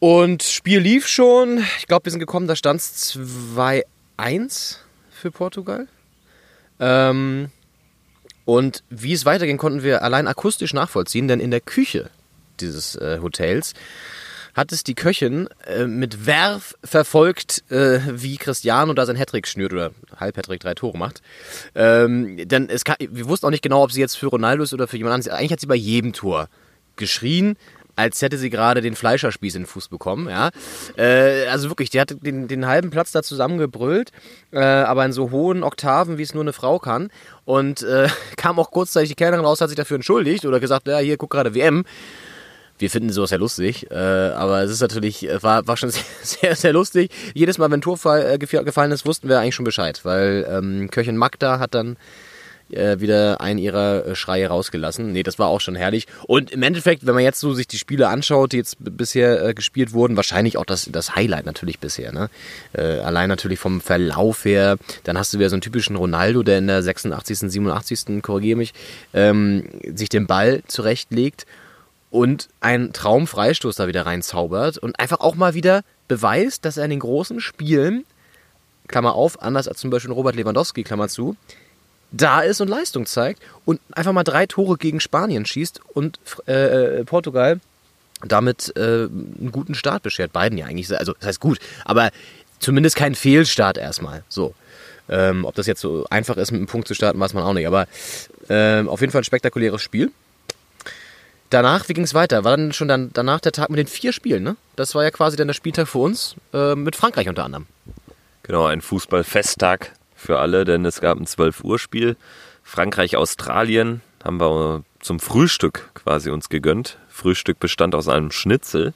und 0.00 0.42
Spiel 0.42 0.80
lief 0.80 1.06
schon. 1.06 1.64
Ich 1.78 1.86
glaube, 1.86 2.06
wir 2.06 2.10
sind 2.10 2.20
gekommen, 2.20 2.48
da 2.48 2.56
stand 2.56 2.80
es 2.80 3.16
2-1 4.18 4.78
für 5.10 5.30
Portugal. 5.30 5.86
Ähm, 6.80 7.50
und 8.46 8.82
wie 8.88 9.12
es 9.12 9.26
weiterging, 9.26 9.58
konnten 9.58 9.82
wir 9.82 10.02
allein 10.02 10.26
akustisch 10.26 10.74
nachvollziehen, 10.74 11.28
denn 11.28 11.38
in 11.38 11.50
der 11.50 11.60
Küche 11.60 12.10
dieses 12.60 12.96
äh, 12.96 13.20
Hotels 13.22 13.74
hat 14.54 14.72
es 14.72 14.82
die 14.82 14.94
Köchin 14.94 15.48
äh, 15.66 15.86
mit 15.86 16.26
Werf 16.26 16.74
verfolgt, 16.82 17.62
äh, 17.70 18.00
wie 18.10 18.36
Cristiano 18.36 18.92
da 18.94 19.06
sein 19.06 19.16
Hattrick 19.16 19.46
schnürt 19.46 19.72
oder 19.72 19.92
Halb-Hattrick 20.16 20.60
drei 20.60 20.74
Tore 20.74 20.98
macht. 20.98 21.22
Ähm, 21.74 22.48
denn 22.48 22.68
es 22.68 22.84
kann, 22.84 22.96
wir 22.98 23.28
wussten 23.28 23.46
auch 23.46 23.50
nicht 23.50 23.62
genau, 23.62 23.84
ob 23.84 23.92
sie 23.92 24.00
jetzt 24.00 24.16
für 24.16 24.26
Ronaldo 24.26 24.64
ist 24.64 24.74
oder 24.74 24.88
für 24.88 24.96
jemand 24.96 25.14
anderes. 25.14 25.32
Eigentlich 25.32 25.52
hat 25.52 25.60
sie 25.60 25.66
bei 25.66 25.76
jedem 25.76 26.12
Tor 26.12 26.48
geschrien 26.96 27.56
als 28.00 28.22
hätte 28.22 28.38
sie 28.38 28.50
gerade 28.50 28.80
den 28.80 28.96
Fleischerspieß 28.96 29.54
in 29.54 29.62
den 29.62 29.66
Fuß 29.66 29.88
bekommen. 29.88 30.28
Ja? 30.28 30.50
Äh, 30.96 31.46
also 31.46 31.68
wirklich, 31.68 31.90
die 31.90 32.00
hat 32.00 32.14
den, 32.20 32.48
den 32.48 32.66
halben 32.66 32.90
Platz 32.90 33.12
da 33.12 33.22
zusammengebrüllt, 33.22 34.10
äh, 34.52 34.60
aber 34.60 35.04
in 35.04 35.12
so 35.12 35.30
hohen 35.30 35.62
Oktaven, 35.62 36.18
wie 36.18 36.22
es 36.22 36.34
nur 36.34 36.42
eine 36.42 36.52
Frau 36.52 36.78
kann. 36.78 37.10
Und 37.44 37.82
äh, 37.82 38.08
kam 38.36 38.58
auch 38.58 38.70
kurzzeitig 38.70 39.10
die 39.10 39.14
Kellnerin 39.14 39.44
raus, 39.44 39.60
hat 39.60 39.68
sich 39.68 39.76
dafür 39.76 39.96
entschuldigt 39.96 40.44
oder 40.44 40.60
gesagt, 40.60 40.88
ja, 40.88 40.98
hier, 40.98 41.16
guck 41.16 41.30
gerade 41.30 41.54
WM. 41.54 41.84
Wir 42.78 42.88
finden 42.88 43.10
sowas 43.10 43.30
ja 43.30 43.36
lustig, 43.36 43.90
äh, 43.90 43.94
aber 43.94 44.62
es 44.62 44.70
ist 44.70 44.80
natürlich, 44.80 45.28
äh, 45.28 45.42
war, 45.42 45.66
war 45.66 45.76
schon 45.76 45.90
sehr, 45.90 46.02
sehr, 46.22 46.56
sehr 46.56 46.72
lustig. 46.72 47.10
Jedes 47.34 47.58
Mal, 47.58 47.70
wenn 47.70 47.82
Tor 47.82 47.98
äh, 48.06 48.38
gefallen 48.38 48.90
ist, 48.92 49.04
wussten 49.04 49.28
wir 49.28 49.38
eigentlich 49.38 49.54
schon 49.54 49.66
Bescheid, 49.66 50.00
weil 50.04 50.48
ähm, 50.50 50.90
Köchin 50.90 51.18
Magda 51.18 51.58
hat 51.58 51.74
dann 51.74 51.98
äh, 52.74 53.00
wieder 53.00 53.40
einen 53.40 53.58
ihrer 53.58 54.06
äh, 54.06 54.14
Schreie 54.14 54.48
rausgelassen. 54.48 55.12
Nee, 55.12 55.22
das 55.22 55.38
war 55.38 55.48
auch 55.48 55.60
schon 55.60 55.76
herrlich. 55.76 56.06
Und 56.26 56.50
im 56.50 56.62
Endeffekt, 56.62 57.06
wenn 57.06 57.14
man 57.14 57.24
jetzt 57.24 57.40
so 57.40 57.52
sich 57.52 57.66
die 57.66 57.78
Spiele 57.78 58.08
anschaut, 58.08 58.52
die 58.52 58.58
jetzt 58.58 58.76
bisher 58.80 59.44
äh, 59.44 59.54
gespielt 59.54 59.92
wurden, 59.92 60.16
wahrscheinlich 60.16 60.56
auch 60.56 60.64
das, 60.64 60.88
das 60.90 61.14
Highlight 61.14 61.46
natürlich 61.46 61.78
bisher. 61.78 62.12
Ne? 62.12 62.30
Äh, 62.72 63.00
allein 63.00 63.28
natürlich 63.28 63.58
vom 63.58 63.80
Verlauf 63.80 64.44
her, 64.44 64.76
dann 65.04 65.18
hast 65.18 65.32
du 65.34 65.38
wieder 65.38 65.50
so 65.50 65.56
einen 65.56 65.62
typischen 65.62 65.96
Ronaldo, 65.96 66.42
der 66.42 66.58
in 66.58 66.66
der 66.66 66.82
86., 66.82 67.50
87., 67.50 68.22
korrigiere 68.22 68.56
mich, 68.56 68.72
ähm, 69.14 69.64
sich 69.94 70.08
den 70.08 70.26
Ball 70.26 70.62
zurechtlegt 70.66 71.46
und 72.10 72.48
einen 72.60 72.92
Traumfreistoß 72.92 73.76
da 73.76 73.86
wieder 73.86 74.06
reinzaubert 74.06 74.78
und 74.78 74.98
einfach 74.98 75.20
auch 75.20 75.36
mal 75.36 75.54
wieder 75.54 75.82
beweist, 76.08 76.64
dass 76.64 76.76
er 76.76 76.84
in 76.84 76.90
den 76.90 77.00
großen 77.00 77.40
Spielen, 77.40 78.04
Klammer 78.88 79.14
auf, 79.14 79.40
anders 79.40 79.68
als 79.68 79.78
zum 79.78 79.90
Beispiel 79.90 80.12
Robert 80.12 80.34
Lewandowski, 80.34 80.82
Klammer 80.82 81.08
zu, 81.08 81.36
da 82.12 82.40
ist 82.40 82.60
und 82.60 82.68
Leistung 82.68 83.06
zeigt 83.06 83.42
und 83.64 83.80
einfach 83.92 84.12
mal 84.12 84.24
drei 84.24 84.46
Tore 84.46 84.76
gegen 84.76 85.00
Spanien 85.00 85.46
schießt 85.46 85.80
und 85.94 86.18
äh, 86.46 87.04
Portugal 87.04 87.60
damit 88.26 88.72
äh, 88.76 88.80
einen 88.80 89.50
guten 89.52 89.74
Start 89.74 90.02
beschert. 90.02 90.32
Beiden 90.32 90.58
ja 90.58 90.66
eigentlich. 90.66 90.96
Also, 90.96 91.14
das 91.14 91.26
heißt 91.26 91.40
gut, 91.40 91.58
aber 91.84 92.10
zumindest 92.58 92.96
kein 92.96 93.14
Fehlstart 93.14 93.78
erstmal. 93.78 94.22
So. 94.28 94.54
Ähm, 95.08 95.44
ob 95.44 95.54
das 95.56 95.66
jetzt 95.66 95.80
so 95.80 96.06
einfach 96.10 96.36
ist, 96.36 96.52
mit 96.52 96.58
einem 96.58 96.68
Punkt 96.68 96.86
zu 96.86 96.94
starten, 96.94 97.18
weiß 97.18 97.34
man 97.34 97.42
auch 97.42 97.52
nicht. 97.52 97.66
Aber 97.66 97.86
ähm, 98.48 98.88
auf 98.88 99.00
jeden 99.00 99.12
Fall 99.12 99.22
ein 99.22 99.24
spektakuläres 99.24 99.82
Spiel. 99.82 100.12
Danach, 101.48 101.88
wie 101.88 101.94
ging 101.94 102.04
es 102.04 102.14
weiter? 102.14 102.44
War 102.44 102.56
dann 102.56 102.72
schon 102.72 102.86
dann, 102.86 103.10
danach 103.12 103.40
der 103.40 103.50
Tag 103.50 103.70
mit 103.70 103.78
den 103.78 103.88
vier 103.88 104.12
Spielen, 104.12 104.44
ne? 104.44 104.56
Das 104.76 104.94
war 104.94 105.02
ja 105.02 105.10
quasi 105.10 105.36
dann 105.36 105.48
der 105.48 105.54
Spieltag 105.54 105.88
für 105.88 105.98
uns, 105.98 106.36
äh, 106.54 106.76
mit 106.76 106.94
Frankreich 106.94 107.28
unter 107.28 107.44
anderem. 107.44 107.66
Genau, 108.44 108.66
ein 108.66 108.80
Fußballfesttag 108.80 109.92
für 110.20 110.38
alle, 110.38 110.64
denn 110.64 110.84
es 110.84 111.00
gab 111.00 111.18
ein 111.18 111.26
12 111.26 111.64
Uhr 111.64 111.78
Spiel. 111.78 112.16
Frankreich-Australien 112.62 114.02
haben 114.22 114.40
wir 114.40 114.84
zum 115.00 115.18
Frühstück 115.18 115.90
quasi 115.94 116.30
uns 116.30 116.48
gegönnt. 116.48 116.98
Frühstück 117.08 117.58
bestand 117.58 117.94
aus 117.94 118.08
einem 118.08 118.30
Schnitzel. 118.30 118.92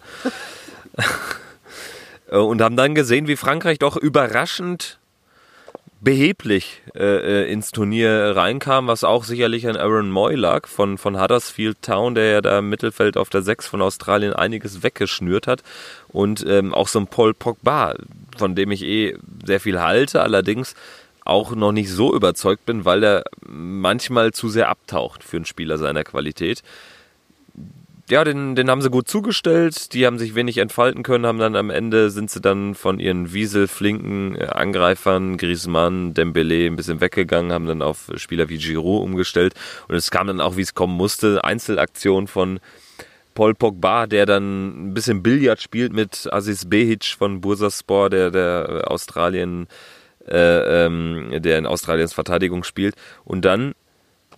Und 2.31 2.61
haben 2.61 2.77
dann 2.77 2.95
gesehen, 2.95 3.27
wie 3.27 3.37
Frankreich 3.37 3.79
doch 3.79 3.97
überraschend 3.97 4.99
beheblich 6.05 6.83
äh, 6.95 7.45
äh, 7.45 7.51
ins 7.51 7.71
Turnier 7.71 8.37
reinkam, 8.37 8.87
was 8.87 9.05
auch 9.05 9.25
sicherlich 9.25 9.67
an 9.67 9.77
Aaron 9.77 10.11
Moy 10.11 10.35
lag 10.35 10.67
von, 10.67 10.99
von 10.99 11.21
Huddersfield 11.21 11.81
Town, 11.81 12.15
der 12.15 12.31
ja 12.31 12.41
da 12.43 12.59
im 12.59 12.69
Mittelfeld 12.69 13.17
auf 13.17 13.31
der 13.31 13.43
6 13.43 13.67
von 13.67 13.81
Australien 13.81 14.35
einiges 14.35 14.83
weggeschnürt 14.83 15.47
hat. 15.47 15.63
Und 16.09 16.45
ähm, 16.47 16.75
auch 16.75 16.89
so 16.89 17.01
ein 17.01 17.07
Paul 17.07 17.33
Pogba, 17.33 17.95
von 18.37 18.55
dem 18.55 18.71
ich 18.71 18.83
eh 18.83 19.17
sehr 19.47 19.61
viel 19.61 19.81
halte, 19.81 20.21
allerdings 20.21 20.75
auch 21.25 21.55
noch 21.55 21.73
nicht 21.73 21.91
so 21.91 22.15
überzeugt 22.15 22.67
bin, 22.67 22.85
weil 22.85 23.03
er 23.03 23.25
manchmal 23.47 24.33
zu 24.33 24.49
sehr 24.49 24.69
abtaucht 24.69 25.25
für 25.25 25.37
einen 25.37 25.47
Spieler 25.47 25.79
seiner 25.79 26.05
Qualität. 26.05 26.63
Ja, 28.11 28.23
den, 28.23 28.55
den 28.55 28.69
haben 28.69 28.83
sie 28.83 28.91
gut 28.91 29.09
zugestellt, 29.09 29.95
die 29.95 30.05
haben 30.05 30.19
sich 30.19 30.35
wenig 30.35 30.59
entfalten 30.59 31.03
können, 31.03 31.25
haben 31.25 31.39
dann 31.39 31.57
am 31.57 31.71
Ende 31.71 32.11
sind 32.11 32.31
sie 32.31 32.43
dann 32.43 32.75
von 32.75 33.01
ihren 33.01 33.33
wieselflinken 33.33 34.37
äh, 34.37 34.45
Angreifern, 34.45 35.39
Griezmann, 35.39 36.13
Dembele 36.13 36.67
ein 36.67 36.77
bisschen 36.77 37.01
weggegangen, 37.01 37.51
haben 37.51 37.67
dann 37.67 37.81
auf 37.81 38.11
Spieler 38.17 38.51
wie 38.51 38.59
Giroud 38.59 39.03
umgestellt 39.05 39.55
und 39.89 39.95
es 39.95 40.11
kam 40.11 40.27
dann 40.27 40.43
auch, 40.43 40.59
wie 40.59 40.63
es 40.63 40.75
kommen 40.75 40.95
musste, 40.95 41.45
Einzelaktion 41.45 42.27
von 42.27 42.61
Paul 43.35 43.55
Pogba, 43.55 44.07
der 44.07 44.27
dann 44.27 44.91
ein 44.91 44.95
bisschen 44.95 45.23
Billard 45.23 45.63
spielt 45.63 45.95
mit 45.95 46.29
Aziz 46.31 46.67
Behic 46.67 47.17
von 47.19 47.41
Bursaspor, 47.41 48.11
der, 48.11 48.31
der 48.31 48.85
Australien 48.91 49.67
äh, 50.29 50.87
ähm, 50.87 51.31
der 51.43 51.59
in 51.59 51.67
Australiens 51.67 52.13
Verteidigung 52.13 52.65
spielt. 52.65 52.95
Und 53.25 53.45
dann 53.45 53.75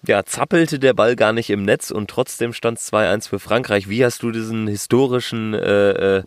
ja, 0.07 0.25
zappelte 0.25 0.79
der 0.79 0.95
Ball 0.95 1.17
gar 1.17 1.33
nicht 1.33 1.51
im 1.51 1.65
Netz 1.65 1.91
und 1.91 2.09
trotzdem 2.09 2.53
stand 2.53 2.79
es 2.79 2.93
2-1 2.93 3.29
für 3.29 3.39
Frankreich. 3.39 3.89
Wie 3.89 4.05
hast 4.05 4.23
du 4.23 4.31
diesen 4.31 4.69
historischen 4.69 5.55
äh, 5.55 6.19
äh, 6.19 6.23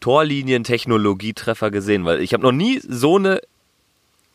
Torlinientechnologietreffer 0.00 1.70
gesehen? 1.70 2.04
Weil 2.04 2.20
ich 2.20 2.32
habe 2.32 2.42
noch 2.42 2.52
nie 2.52 2.80
so 2.86 3.16
eine 3.16 3.40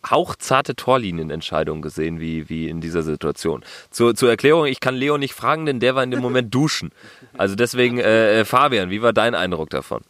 hauchzarte 0.10 0.76
Torlinienentscheidung 0.76 1.82
gesehen 1.82 2.20
wie, 2.20 2.50
wie 2.50 2.70
in 2.70 2.82
dieser 2.82 3.04
Situation. 3.04 3.64
Zur, 3.92 4.16
zur 4.16 4.30
Erklärung, 4.30 4.66
ich 4.66 4.80
kann 4.80 4.96
Leo 4.96 5.18
nicht 5.18 5.34
fragen, 5.34 5.66
denn 5.66 5.80
der 5.80 5.94
war 5.96 6.04
in 6.04 6.12
dem 6.12 6.22
Moment 6.22 6.54
duschen. 6.56 6.92
Also 7.38 7.56
deswegen, 7.56 8.00
äh, 8.00 8.40
äh 8.40 8.46
Fabian, 8.46 8.90
wie 8.90 9.02
war 9.02 9.14
dein 9.14 9.36
Eindruck 9.36 9.70
davon? 9.70 10.02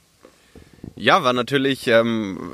Ja, 0.95 1.23
war 1.23 1.33
natürlich 1.33 1.87
ähm, 1.87 2.53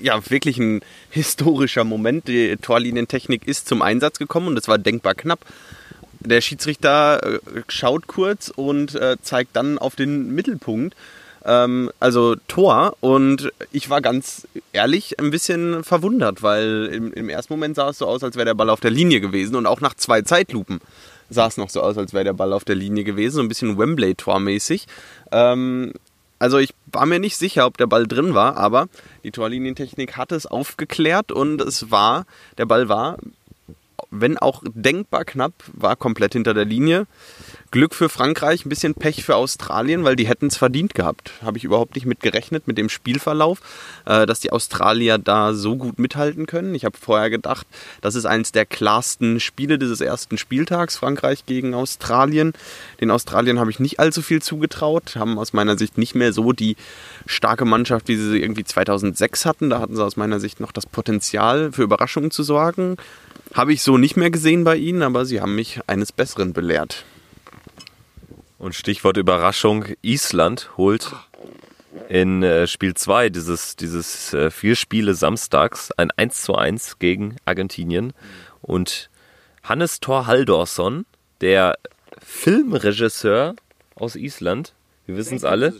ja 0.00 0.18
wirklich 0.30 0.58
ein 0.58 0.80
historischer 1.10 1.84
Moment. 1.84 2.28
Die 2.28 2.56
Torlinientechnik 2.56 3.46
ist 3.46 3.68
zum 3.68 3.82
Einsatz 3.82 4.18
gekommen 4.18 4.48
und 4.48 4.58
es 4.58 4.68
war 4.68 4.78
denkbar 4.78 5.14
knapp. 5.14 5.40
Der 6.20 6.40
Schiedsrichter 6.40 7.20
äh, 7.22 7.38
schaut 7.68 8.06
kurz 8.06 8.52
und 8.54 8.94
äh, 8.94 9.16
zeigt 9.22 9.56
dann 9.56 9.78
auf 9.78 9.96
den 9.96 10.34
Mittelpunkt, 10.34 10.94
ähm, 11.44 11.90
also 11.98 12.36
Tor. 12.46 12.96
Und 13.00 13.52
ich 13.72 13.90
war 13.90 14.00
ganz 14.00 14.46
ehrlich 14.72 15.18
ein 15.18 15.30
bisschen 15.30 15.82
verwundert, 15.82 16.42
weil 16.42 16.90
im, 16.92 17.12
im 17.12 17.28
ersten 17.28 17.52
Moment 17.52 17.76
sah 17.76 17.90
es 17.90 17.98
so 17.98 18.06
aus, 18.06 18.22
als 18.22 18.36
wäre 18.36 18.46
der 18.46 18.54
Ball 18.54 18.70
auf 18.70 18.80
der 18.80 18.92
Linie 18.92 19.20
gewesen 19.20 19.56
und 19.56 19.66
auch 19.66 19.80
nach 19.80 19.94
zwei 19.94 20.22
Zeitlupen 20.22 20.80
sah 21.32 21.46
es 21.46 21.56
noch 21.56 21.70
so 21.70 21.80
aus, 21.80 21.98
als 21.98 22.12
wäre 22.12 22.24
der 22.24 22.32
Ball 22.34 22.52
auf 22.52 22.64
der 22.64 22.74
Linie 22.76 23.04
gewesen, 23.04 23.36
so 23.36 23.42
ein 23.42 23.48
bisschen 23.48 23.78
Wembley-Tor-mäßig. 23.78 24.86
Ähm, 25.32 25.92
also 26.42 26.58
ich 26.58 26.74
war 26.90 27.06
mir 27.06 27.20
nicht 27.20 27.36
sicher, 27.36 27.66
ob 27.66 27.76
der 27.76 27.86
Ball 27.86 28.08
drin 28.08 28.34
war, 28.34 28.56
aber 28.56 28.88
die 29.22 29.30
Torlinientechnik 29.30 30.16
hat 30.16 30.32
es 30.32 30.44
aufgeklärt 30.44 31.30
und 31.30 31.60
es 31.60 31.92
war, 31.92 32.26
der 32.58 32.66
Ball 32.66 32.88
war, 32.88 33.18
wenn 34.10 34.38
auch 34.38 34.60
denkbar 34.66 35.24
knapp, 35.24 35.52
war 35.72 35.94
komplett 35.94 36.32
hinter 36.32 36.52
der 36.52 36.64
Linie. 36.64 37.06
Glück 37.72 37.94
für 37.94 38.10
Frankreich, 38.10 38.66
ein 38.66 38.68
bisschen 38.68 38.94
Pech 38.94 39.24
für 39.24 39.34
Australien, 39.34 40.04
weil 40.04 40.14
die 40.14 40.26
hätten 40.26 40.48
es 40.48 40.58
verdient 40.58 40.94
gehabt. 40.94 41.32
Habe 41.42 41.56
ich 41.56 41.64
überhaupt 41.64 41.94
nicht 41.94 42.04
mit 42.04 42.20
gerechnet 42.20 42.68
mit 42.68 42.76
dem 42.76 42.90
Spielverlauf, 42.90 43.60
äh, 44.04 44.26
dass 44.26 44.40
die 44.40 44.52
Australier 44.52 45.16
da 45.16 45.54
so 45.54 45.76
gut 45.76 45.98
mithalten 45.98 46.44
können. 46.44 46.74
Ich 46.74 46.84
habe 46.84 46.98
vorher 46.98 47.30
gedacht, 47.30 47.66
das 48.02 48.14
ist 48.14 48.26
eines 48.26 48.52
der 48.52 48.66
klarsten 48.66 49.40
Spiele 49.40 49.78
dieses 49.78 50.02
ersten 50.02 50.36
Spieltags, 50.36 50.98
Frankreich 50.98 51.46
gegen 51.46 51.72
Australien. 51.72 52.52
Den 53.00 53.10
Australiern 53.10 53.58
habe 53.58 53.70
ich 53.70 53.80
nicht 53.80 53.98
allzu 53.98 54.20
viel 54.20 54.42
zugetraut, 54.42 55.16
haben 55.16 55.38
aus 55.38 55.54
meiner 55.54 55.78
Sicht 55.78 55.96
nicht 55.96 56.14
mehr 56.14 56.34
so 56.34 56.52
die 56.52 56.76
starke 57.24 57.64
Mannschaft, 57.64 58.08
wie 58.08 58.16
sie 58.16 58.38
irgendwie 58.38 58.64
2006 58.64 59.46
hatten. 59.46 59.70
Da 59.70 59.80
hatten 59.80 59.96
sie 59.96 60.04
aus 60.04 60.18
meiner 60.18 60.40
Sicht 60.40 60.60
noch 60.60 60.72
das 60.72 60.84
Potenzial 60.84 61.72
für 61.72 61.84
Überraschungen 61.84 62.32
zu 62.32 62.42
sorgen. 62.42 62.98
Habe 63.54 63.72
ich 63.72 63.82
so 63.82 63.96
nicht 63.96 64.18
mehr 64.18 64.30
gesehen 64.30 64.62
bei 64.62 64.76
ihnen, 64.76 65.02
aber 65.02 65.24
sie 65.24 65.40
haben 65.40 65.54
mich 65.54 65.80
eines 65.86 66.12
Besseren 66.12 66.52
belehrt. 66.52 67.06
Und 68.62 68.76
Stichwort 68.76 69.16
Überraschung, 69.16 69.86
Island 70.02 70.70
holt 70.76 71.10
in 72.08 72.44
äh, 72.44 72.68
Spiel 72.68 72.94
2 72.94 73.28
dieses, 73.28 73.74
dieses 73.74 74.32
äh, 74.34 74.52
vier 74.52 74.76
Spiele 74.76 75.14
samstags 75.14 75.90
ein 75.90 76.12
1 76.12 76.42
zu 76.42 76.54
1 76.54 77.00
gegen 77.00 77.38
Argentinien. 77.44 78.12
Und 78.60 79.10
Hannes 79.64 79.98
Thor 79.98 80.28
Haldorsson, 80.28 81.06
der 81.40 81.76
Filmregisseur 82.24 83.56
aus 83.96 84.14
Island, 84.14 84.74
wir 85.06 85.16
wissen 85.16 85.38
es 85.38 85.44
alle, 85.44 85.74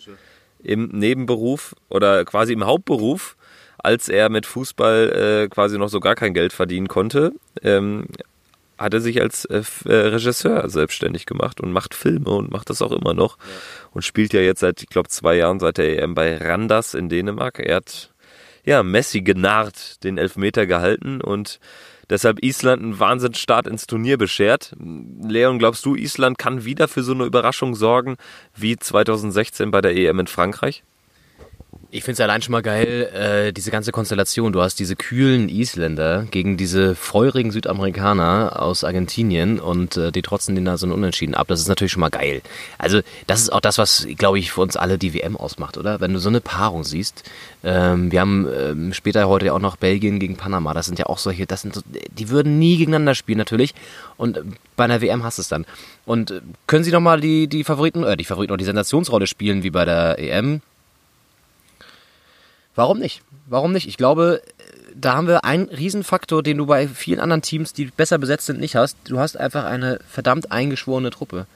im 0.65 0.89
Nebenberuf 0.89 1.77
oder 1.89 2.25
quasi 2.25 2.53
im 2.53 2.67
Hauptberuf, 2.67 3.37
als 3.79 4.09
er 4.09 4.29
mit 4.29 4.45
Fußball 4.45 5.45
äh, 5.45 5.49
quasi 5.49 5.79
noch 5.79 5.89
so 5.89 6.01
gar 6.01 6.17
kein 6.17 6.35
Geld 6.35 6.53
verdienen 6.53 6.89
konnte, 6.89 7.31
ähm, 7.63 8.07
hat 8.79 8.95
er 8.95 9.01
sich 9.01 9.21
als 9.21 9.45
äh, 9.45 9.63
äh, 9.85 9.95
Regisseur 9.95 10.69
selbstständig 10.69 11.27
gemacht 11.27 11.61
und 11.61 11.73
macht 11.73 11.95
Filme 11.95 12.31
und 12.31 12.51
macht 12.51 12.71
das 12.71 12.83
auch 12.83 12.93
immer 12.93 13.15
noch. 13.15 13.39
Ja. 13.39 13.45
Und 13.93 14.03
spielt 14.03 14.33
ja 14.33 14.41
jetzt 14.41 14.61
seit, 14.61 14.83
ich 14.83 14.89
glaube, 14.89 15.09
zwei 15.09 15.37
Jahren 15.37 15.61
seit 15.61 15.79
der 15.79 16.03
EM 16.03 16.15
bei 16.15 16.37
Randers 16.37 16.95
in 16.95 17.09
Dänemark. 17.09 17.59
Er 17.59 17.77
hat 17.77 18.13
ja 18.65 18.83
Messi 18.83 19.23
genarrt, 19.23 20.03
den 20.05 20.19
Elfmeter 20.19 20.67
gehalten 20.67 21.21
und 21.21 21.61
deshalb 22.09 22.43
Island 22.43 22.83
einen 22.83 22.99
Wahnsinnsstart 22.99 23.67
ins 23.67 23.87
Turnier 23.87 24.19
beschert. 24.19 24.75
Leon, 25.23 25.59
glaubst 25.59 25.85
du, 25.85 25.95
Island 25.95 26.39
kann 26.39 26.65
wieder 26.65 26.89
für 26.89 27.03
so 27.03 27.13
eine 27.13 27.25
Überraschung 27.25 27.75
sorgen 27.75 28.17
wie 28.55 28.77
2016 28.77 29.71
bei 29.71 29.81
der 29.81 29.97
EM 29.97 30.21
in 30.21 30.27
Frankreich? 30.27 30.85
Ich 31.95 32.05
finde 32.05 32.15
es 32.15 32.21
allein 32.21 32.41
schon 32.41 32.53
mal 32.53 32.63
geil, 32.63 33.11
äh, 33.13 33.53
diese 33.53 33.71
ganze 33.71 33.93
Konstellation. 33.93 34.55
Du 34.55 34.63
hast 34.63 34.79
diese 34.79 34.97
kühlen 34.97 35.51
Isländer 35.51 36.27
gegen 36.31 36.57
diese 36.57 36.95
feurigen 36.95 37.51
Südamerikaner 37.51 38.63
aus 38.63 38.83
Argentinien 38.83 39.61
und 39.61 39.99
äh, 39.99 40.11
die 40.11 40.23
trotzen 40.23 40.55
den 40.55 40.65
da 40.65 40.79
so 40.79 40.87
ein 40.87 40.93
Unentschieden 40.93 41.35
ab. 41.35 41.49
Das 41.49 41.61
ist 41.61 41.69
natürlich 41.69 41.93
schon 41.93 42.01
mal 42.01 42.09
geil. 42.09 42.41
Also, 42.79 43.03
das 43.27 43.43
ist 43.43 43.53
auch 43.53 43.61
das, 43.61 43.77
was, 43.77 44.07
glaube 44.17 44.39
ich, 44.39 44.53
für 44.53 44.63
uns 44.63 44.79
alle 44.79 44.97
die 44.97 45.13
WM 45.13 45.37
ausmacht, 45.37 45.77
oder? 45.77 46.01
Wenn 46.01 46.15
du 46.15 46.19
so 46.19 46.31
eine 46.31 46.41
Paarung 46.41 46.83
siehst. 46.83 47.25
Ähm, 47.63 48.11
wir 48.11 48.21
haben 48.23 48.49
ähm, 48.59 48.95
später 48.95 49.29
heute 49.29 49.45
ja 49.45 49.53
auch 49.53 49.61
noch 49.61 49.77
Belgien 49.77 50.19
gegen 50.19 50.39
Panama. 50.39 50.73
Das 50.73 50.87
sind 50.87 50.99
ja 50.99 51.05
auch 51.07 51.19
solche, 51.19 51.45
das 51.47 51.61
sind, 51.61 51.79
die 52.11 52.31
würden 52.31 52.59
nie 52.59 52.79
gegeneinander 52.79 53.15
spielen, 53.15 53.37
natürlich. 53.37 53.75
Und 54.17 54.41
bei 54.77 54.85
einer 54.85 55.03
WM 55.03 55.25
hast 55.25 55.37
du 55.37 55.43
es 55.43 55.49
dann. 55.49 55.67
Und 56.07 56.31
äh, 56.31 56.41
können 56.67 56.85
sie 56.85 56.91
nochmal 56.91 57.21
die, 57.21 57.49
die 57.49 57.65
Favoriten, 57.65 58.03
äh, 58.03 58.17
die 58.17 58.25
Favoriten 58.25 58.53
oder 58.53 58.61
die 58.61 58.65
Sensationsrolle 58.65 59.27
spielen 59.27 59.63
wie 59.63 59.71
bei 59.71 59.85
der 59.85 60.19
EM? 60.19 60.63
Warum 62.75 62.99
nicht? 62.99 63.23
Warum 63.47 63.73
nicht? 63.73 63.87
Ich 63.87 63.97
glaube, 63.97 64.43
da 64.95 65.15
haben 65.15 65.27
wir 65.27 65.45
einen 65.45 65.69
Riesenfaktor, 65.69 66.43
den 66.43 66.59
du 66.59 66.67
bei 66.67 66.89
vielen 66.89 67.21
anderen 67.21 67.43
Teams, 67.43 67.73
die 67.73 67.87
besser 67.87 68.19
besetzt 68.19 68.47
sind, 68.47 68.61
nicht 68.61 68.77
hast. 68.77 68.97
Du 69.05 69.19
hast 69.19 69.37
einfach 69.37 69.65
eine 69.65 69.99
verdammt 70.09 70.53
eingeschworene 70.53 71.11
Truppe, 71.11 71.47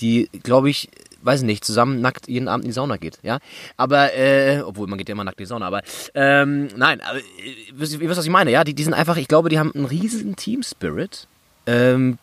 die, 0.00 0.28
glaube 0.42 0.70
ich, 0.70 0.88
weiß 1.22 1.40
ich 1.40 1.46
nicht, 1.46 1.64
zusammen 1.64 2.00
nackt 2.00 2.28
jeden 2.28 2.48
Abend 2.48 2.64
in 2.64 2.70
die 2.70 2.74
Sauna 2.74 2.96
geht, 2.96 3.18
ja. 3.22 3.38
Aber, 3.76 4.14
äh, 4.14 4.62
obwohl 4.64 4.88
man 4.88 4.98
geht 4.98 5.08
ja 5.08 5.12
immer 5.12 5.24
nackt 5.24 5.38
in 5.38 5.44
die 5.44 5.48
Sauna, 5.48 5.66
aber 5.66 5.82
ähm, 6.14 6.68
nein, 6.76 7.00
aber 7.00 7.18
ihr 7.18 7.78
wisst, 7.78 8.00
was 8.00 8.24
ich 8.24 8.30
meine, 8.30 8.50
ja. 8.50 8.64
Die, 8.64 8.74
die 8.74 8.82
sind 8.82 8.94
einfach, 8.94 9.16
ich 9.16 9.28
glaube, 9.28 9.48
die 9.48 9.58
haben 9.58 9.72
einen 9.74 9.84
riesen 9.84 10.36
Team-Spirit. 10.36 11.26
Ähm, 11.66 12.18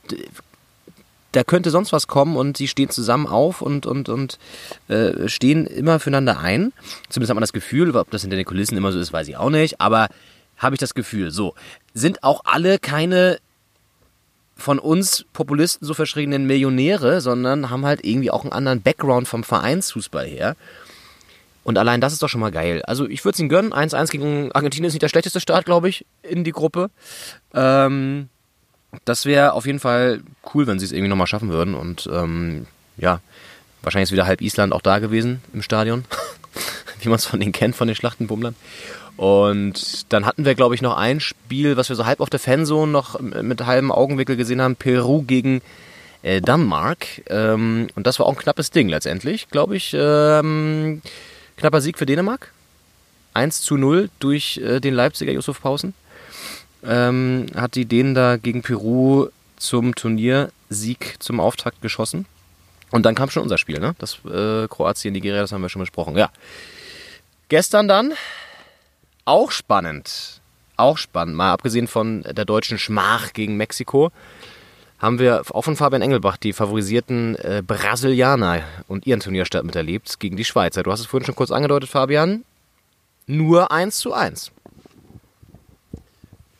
da 1.31 1.43
könnte 1.43 1.69
sonst 1.69 1.91
was 1.91 2.07
kommen 2.07 2.37
und 2.37 2.57
sie 2.57 2.67
stehen 2.67 2.89
zusammen 2.89 3.27
auf 3.27 3.61
und, 3.61 3.85
und, 3.85 4.09
und 4.09 4.39
äh, 4.87 5.27
stehen 5.27 5.65
immer 5.67 5.99
füreinander 5.99 6.39
ein. 6.39 6.73
Zumindest 7.09 7.29
hat 7.29 7.35
man 7.35 7.41
das 7.41 7.53
Gefühl, 7.53 7.95
ob 7.95 8.09
das 8.11 8.21
hinter 8.21 8.37
den 8.37 8.45
Kulissen 8.45 8.77
immer 8.77 8.91
so 8.91 8.99
ist, 8.99 9.13
weiß 9.13 9.27
ich 9.27 9.37
auch 9.37 9.49
nicht, 9.49 9.79
aber 9.79 10.09
habe 10.57 10.75
ich 10.75 10.79
das 10.79 10.93
Gefühl. 10.93 11.31
So, 11.31 11.55
sind 11.93 12.23
auch 12.23 12.41
alle 12.45 12.79
keine 12.79 13.39
von 14.55 14.77
uns 14.77 15.25
Populisten 15.31 15.87
so 15.87 15.93
verschriebenen 15.93 16.45
Millionäre, 16.45 17.21
sondern 17.21 17.69
haben 17.69 17.85
halt 17.85 18.03
irgendwie 18.03 18.31
auch 18.31 18.43
einen 18.43 18.51
anderen 18.51 18.81
Background 18.81 19.27
vom 19.27 19.43
Vereinsfußball 19.43 20.25
her. 20.25 20.55
Und 21.63 21.77
allein 21.77 22.01
das 22.01 22.13
ist 22.13 22.23
doch 22.23 22.29
schon 22.29 22.41
mal 22.41 22.51
geil. 22.51 22.81
Also 22.83 23.07
ich 23.07 23.23
würde 23.23 23.35
es 23.35 23.39
ihnen 23.39 23.49
gönnen. 23.49 23.73
1-1 23.73 24.11
gegen 24.11 24.51
Argentinien 24.53 24.87
ist 24.87 24.93
nicht 24.93 25.03
der 25.03 25.09
schlechteste 25.09 25.39
Start, 25.39 25.65
glaube 25.65 25.87
ich, 25.87 26.05
in 26.23 26.43
die 26.43 26.51
Gruppe. 26.51 26.89
Ähm, 27.53 28.29
das 29.05 29.25
wäre 29.25 29.53
auf 29.53 29.65
jeden 29.65 29.79
Fall 29.79 30.21
cool, 30.53 30.67
wenn 30.67 30.79
sie 30.79 30.85
es 30.85 30.91
irgendwie 30.91 31.09
nochmal 31.09 31.27
schaffen 31.27 31.49
würden. 31.49 31.75
Und 31.75 32.09
ähm, 32.11 32.65
ja, 32.97 33.21
wahrscheinlich 33.81 34.09
ist 34.09 34.13
wieder 34.13 34.25
halb 34.25 34.41
Island 34.41 34.73
auch 34.73 34.81
da 34.81 34.99
gewesen 34.99 35.41
im 35.53 35.61
Stadion, 35.61 36.05
wie 37.01 37.09
man 37.09 37.17
es 37.17 37.25
von 37.25 37.39
denen 37.39 37.51
kennt, 37.51 37.75
von 37.75 37.87
den 37.87 37.95
Schlachtenbummlern. 37.95 38.55
Und 39.17 40.11
dann 40.13 40.25
hatten 40.25 40.45
wir, 40.45 40.55
glaube 40.55 40.75
ich, 40.75 40.81
noch 40.81 40.95
ein 40.95 41.19
Spiel, 41.19 41.75
was 41.75 41.89
wir 41.89 41.95
so 41.97 42.05
halb 42.05 42.21
auf 42.21 42.29
der 42.29 42.39
Fanzone 42.39 42.91
noch 42.91 43.19
mit 43.19 43.65
halbem 43.65 43.91
Augenwickel 43.91 44.37
gesehen 44.37 44.61
haben, 44.61 44.77
Peru 44.77 45.23
gegen 45.23 45.61
äh, 46.21 46.41
Dänemark. 46.41 47.05
Ähm, 47.27 47.87
und 47.95 48.07
das 48.07 48.17
war 48.19 48.25
auch 48.25 48.31
ein 48.31 48.37
knappes 48.37 48.71
Ding 48.71 48.87
letztendlich, 48.87 49.49
glaube 49.49 49.75
ich. 49.75 49.93
Ähm, 49.93 51.01
knapper 51.57 51.81
Sieg 51.81 51.97
für 51.97 52.05
Dänemark. 52.05 52.53
1 53.33 53.61
zu 53.61 53.77
0 53.77 54.09
durch 54.19 54.57
äh, 54.57 54.79
den 54.79 54.93
Leipziger 54.93 55.33
Yusuf 55.33 55.61
Pausen 55.61 55.93
ähm, 56.83 57.47
hat 57.55 57.75
die 57.75 57.85
Dänen 57.85 58.13
da 58.13 58.37
gegen 58.37 58.61
Peru 58.61 59.27
zum 59.57 59.95
Turniersieg 59.95 61.15
zum 61.19 61.39
Auftakt 61.39 61.81
geschossen. 61.81 62.25
Und 62.91 63.05
dann 63.05 63.15
kam 63.15 63.29
schon 63.29 63.43
unser 63.43 63.57
Spiel, 63.57 63.79
ne? 63.79 63.95
Das 63.99 64.19
äh, 64.25 64.67
Kroatien, 64.67 65.13
Nigeria, 65.13 65.41
das 65.41 65.51
haben 65.51 65.61
wir 65.61 65.69
schon 65.69 65.81
besprochen. 65.81 66.17
Ja. 66.17 66.29
Gestern 67.49 67.87
dann 67.87 68.13
auch 69.25 69.51
spannend. 69.51 70.41
Auch 70.75 70.97
spannend. 70.97 71.35
Mal 71.35 71.51
abgesehen 71.51 71.87
von 71.87 72.23
der 72.23 72.45
deutschen 72.45 72.79
Schmach 72.79 73.33
gegen 73.33 73.57
Mexiko, 73.57 74.11
haben 74.97 75.19
wir 75.19 75.43
auch 75.53 75.61
von 75.61 75.75
Fabian 75.75 76.01
Engelbach 76.01 76.37
die 76.37 76.53
favorisierten 76.53 77.35
äh, 77.35 77.61
Brasilianer 77.65 78.63
und 78.87 79.07
ihren 79.07 79.19
Turnierstart 79.19 79.65
miterlebt 79.65 80.19
gegen 80.19 80.35
die 80.35 80.45
Schweizer. 80.45 80.83
Du 80.83 80.91
hast 80.91 80.99
es 80.99 81.05
vorhin 81.05 81.25
schon 81.25 81.35
kurz 81.35 81.51
angedeutet, 81.51 81.89
Fabian. 81.89 82.43
Nur 83.27 83.71
1 83.71 83.97
zu 83.97 84.13
1. 84.13 84.51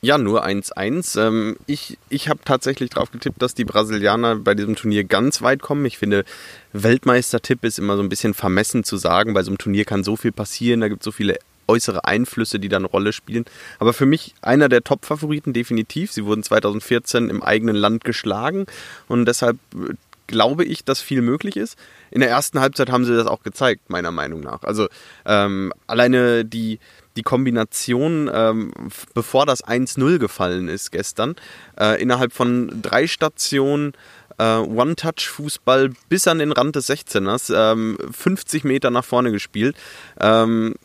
Ja, 0.01 0.17
nur 0.17 0.45
1-1. 0.45 1.19
Ähm, 1.19 1.57
ich 1.65 1.97
ich 2.07 2.29
habe 2.29 2.39
tatsächlich 2.45 2.89
drauf 2.89 3.11
getippt, 3.11 3.41
dass 3.41 3.53
die 3.53 3.65
Brasilianer 3.65 4.37
bei 4.37 4.55
diesem 4.55 4.75
Turnier 4.75 5.03
ganz 5.03 5.41
weit 5.41 5.61
kommen. 5.61 5.85
Ich 5.85 5.97
finde, 5.97 6.23
Weltmeistertipp 6.71 7.65
ist 7.65 7.79
immer 7.79 7.97
so 7.97 8.03
ein 8.03 8.09
bisschen 8.09 8.33
vermessen 8.33 8.85
zu 8.85 8.95
sagen. 8.95 9.33
Bei 9.33 9.43
so 9.43 9.51
einem 9.51 9.57
Turnier 9.57 9.83
kann 9.83 10.05
so 10.05 10.15
viel 10.15 10.31
passieren, 10.31 10.79
da 10.79 10.87
gibt 10.87 11.01
es 11.01 11.05
so 11.05 11.11
viele 11.11 11.37
äußere 11.67 12.05
Einflüsse, 12.05 12.59
die 12.59 12.69
da 12.69 12.77
eine 12.77 12.87
Rolle 12.87 13.11
spielen. 13.11 13.45
Aber 13.77 13.93
für 13.93 14.05
mich 14.05 14.33
einer 14.41 14.69
der 14.69 14.83
Top-Favoriten 14.83 15.53
definitiv. 15.53 16.11
Sie 16.11 16.25
wurden 16.25 16.43
2014 16.43 17.29
im 17.29 17.43
eigenen 17.43 17.75
Land 17.75 18.05
geschlagen 18.05 18.67
und 19.09 19.25
deshalb 19.25 19.57
äh, 19.75 19.93
glaube 20.27 20.63
ich, 20.63 20.85
dass 20.85 21.01
viel 21.01 21.21
möglich 21.21 21.57
ist. 21.57 21.77
In 22.11 22.21
der 22.21 22.29
ersten 22.29 22.59
Halbzeit 22.59 22.89
haben 22.89 23.03
sie 23.03 23.15
das 23.15 23.27
auch 23.27 23.43
gezeigt, 23.43 23.89
meiner 23.89 24.11
Meinung 24.11 24.41
nach. 24.41 24.63
Also 24.63 24.87
ähm, 25.25 25.73
alleine 25.87 26.45
die 26.45 26.79
die 27.20 27.24
Kombination, 27.24 28.32
ähm, 28.34 28.72
bevor 29.13 29.45
das 29.45 29.61
1-0 29.61 30.20
gefallen 30.20 30.70
ist 30.70 30.91
gestern, 30.91 31.36
äh, 31.78 32.01
innerhalb 32.01 32.32
von 32.32 32.82
drei 32.82 33.07
Stationen 33.07 33.91
äh, 34.38 34.55
One-Touch-Fußball 34.55 35.91
bis 36.07 36.30
an 36.30 36.39
den 36.39 36.53
Rand 36.53 36.78
des 36.78 36.89
16ers, 36.89 37.53
ähm, 37.53 37.97
50 38.09 38.63
Meter 38.63 38.89
nach 38.89 39.03
vorne 39.03 39.34
gespielt. 39.34 39.76
Ähm, 40.22 40.76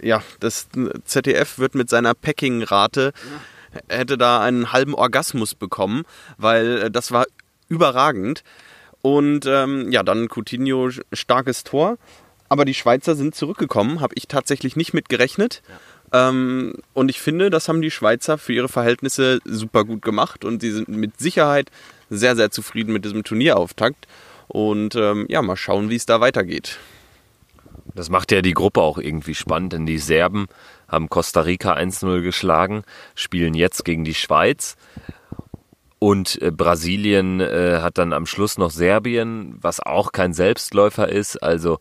ja, 0.00 0.22
das 0.40 0.68
ZDF 1.04 1.58
wird 1.58 1.74
mit 1.74 1.90
seiner 1.90 2.14
Packing-Rate 2.14 3.12
hätte 3.88 4.16
da 4.16 4.40
einen 4.40 4.72
halben 4.72 4.94
Orgasmus 4.94 5.54
bekommen, 5.54 6.04
weil 6.38 6.84
äh, 6.84 6.90
das 6.90 7.12
war 7.12 7.26
überragend. 7.68 8.42
Und 9.02 9.44
ähm, 9.44 9.92
ja, 9.92 10.02
dann 10.02 10.28
Coutinho 10.28 10.88
starkes 11.12 11.62
Tor 11.62 11.98
aber 12.48 12.64
die 12.64 12.74
Schweizer 12.74 13.14
sind 13.14 13.34
zurückgekommen, 13.34 14.00
habe 14.00 14.14
ich 14.16 14.28
tatsächlich 14.28 14.76
nicht 14.76 14.94
mit 14.94 15.08
gerechnet. 15.08 15.62
Ja. 16.12 16.28
Ähm, 16.28 16.74
und 16.92 17.08
ich 17.08 17.20
finde, 17.20 17.50
das 17.50 17.68
haben 17.68 17.82
die 17.82 17.90
Schweizer 17.90 18.38
für 18.38 18.52
ihre 18.52 18.68
Verhältnisse 18.68 19.40
super 19.44 19.84
gut 19.84 20.02
gemacht 20.02 20.44
und 20.44 20.60
sie 20.60 20.70
sind 20.70 20.88
mit 20.88 21.18
Sicherheit 21.18 21.70
sehr, 22.10 22.36
sehr 22.36 22.50
zufrieden 22.50 22.92
mit 22.92 23.04
diesem 23.04 23.24
Turnierauftakt. 23.24 24.06
Und 24.46 24.94
ähm, 24.94 25.26
ja, 25.28 25.42
mal 25.42 25.56
schauen, 25.56 25.90
wie 25.90 25.96
es 25.96 26.06
da 26.06 26.20
weitergeht. 26.20 26.78
Das 27.94 28.10
macht 28.10 28.32
ja 28.32 28.42
die 28.42 28.54
Gruppe 28.54 28.82
auch 28.82 28.98
irgendwie 28.98 29.34
spannend, 29.34 29.72
denn 29.72 29.86
die 29.86 29.98
Serben 29.98 30.46
haben 30.88 31.08
Costa 31.08 31.40
Rica 31.40 31.74
1-0 31.74 32.22
geschlagen, 32.22 32.82
spielen 33.14 33.54
jetzt 33.54 33.84
gegen 33.84 34.04
die 34.04 34.14
Schweiz. 34.14 34.76
Und 35.98 36.40
äh, 36.42 36.50
Brasilien 36.50 37.40
äh, 37.40 37.78
hat 37.80 37.98
dann 37.98 38.12
am 38.12 38.26
Schluss 38.26 38.58
noch 38.58 38.70
Serbien, 38.70 39.56
was 39.60 39.80
auch 39.80 40.12
kein 40.12 40.34
Selbstläufer 40.34 41.08
ist. 41.08 41.42
Also 41.42 41.78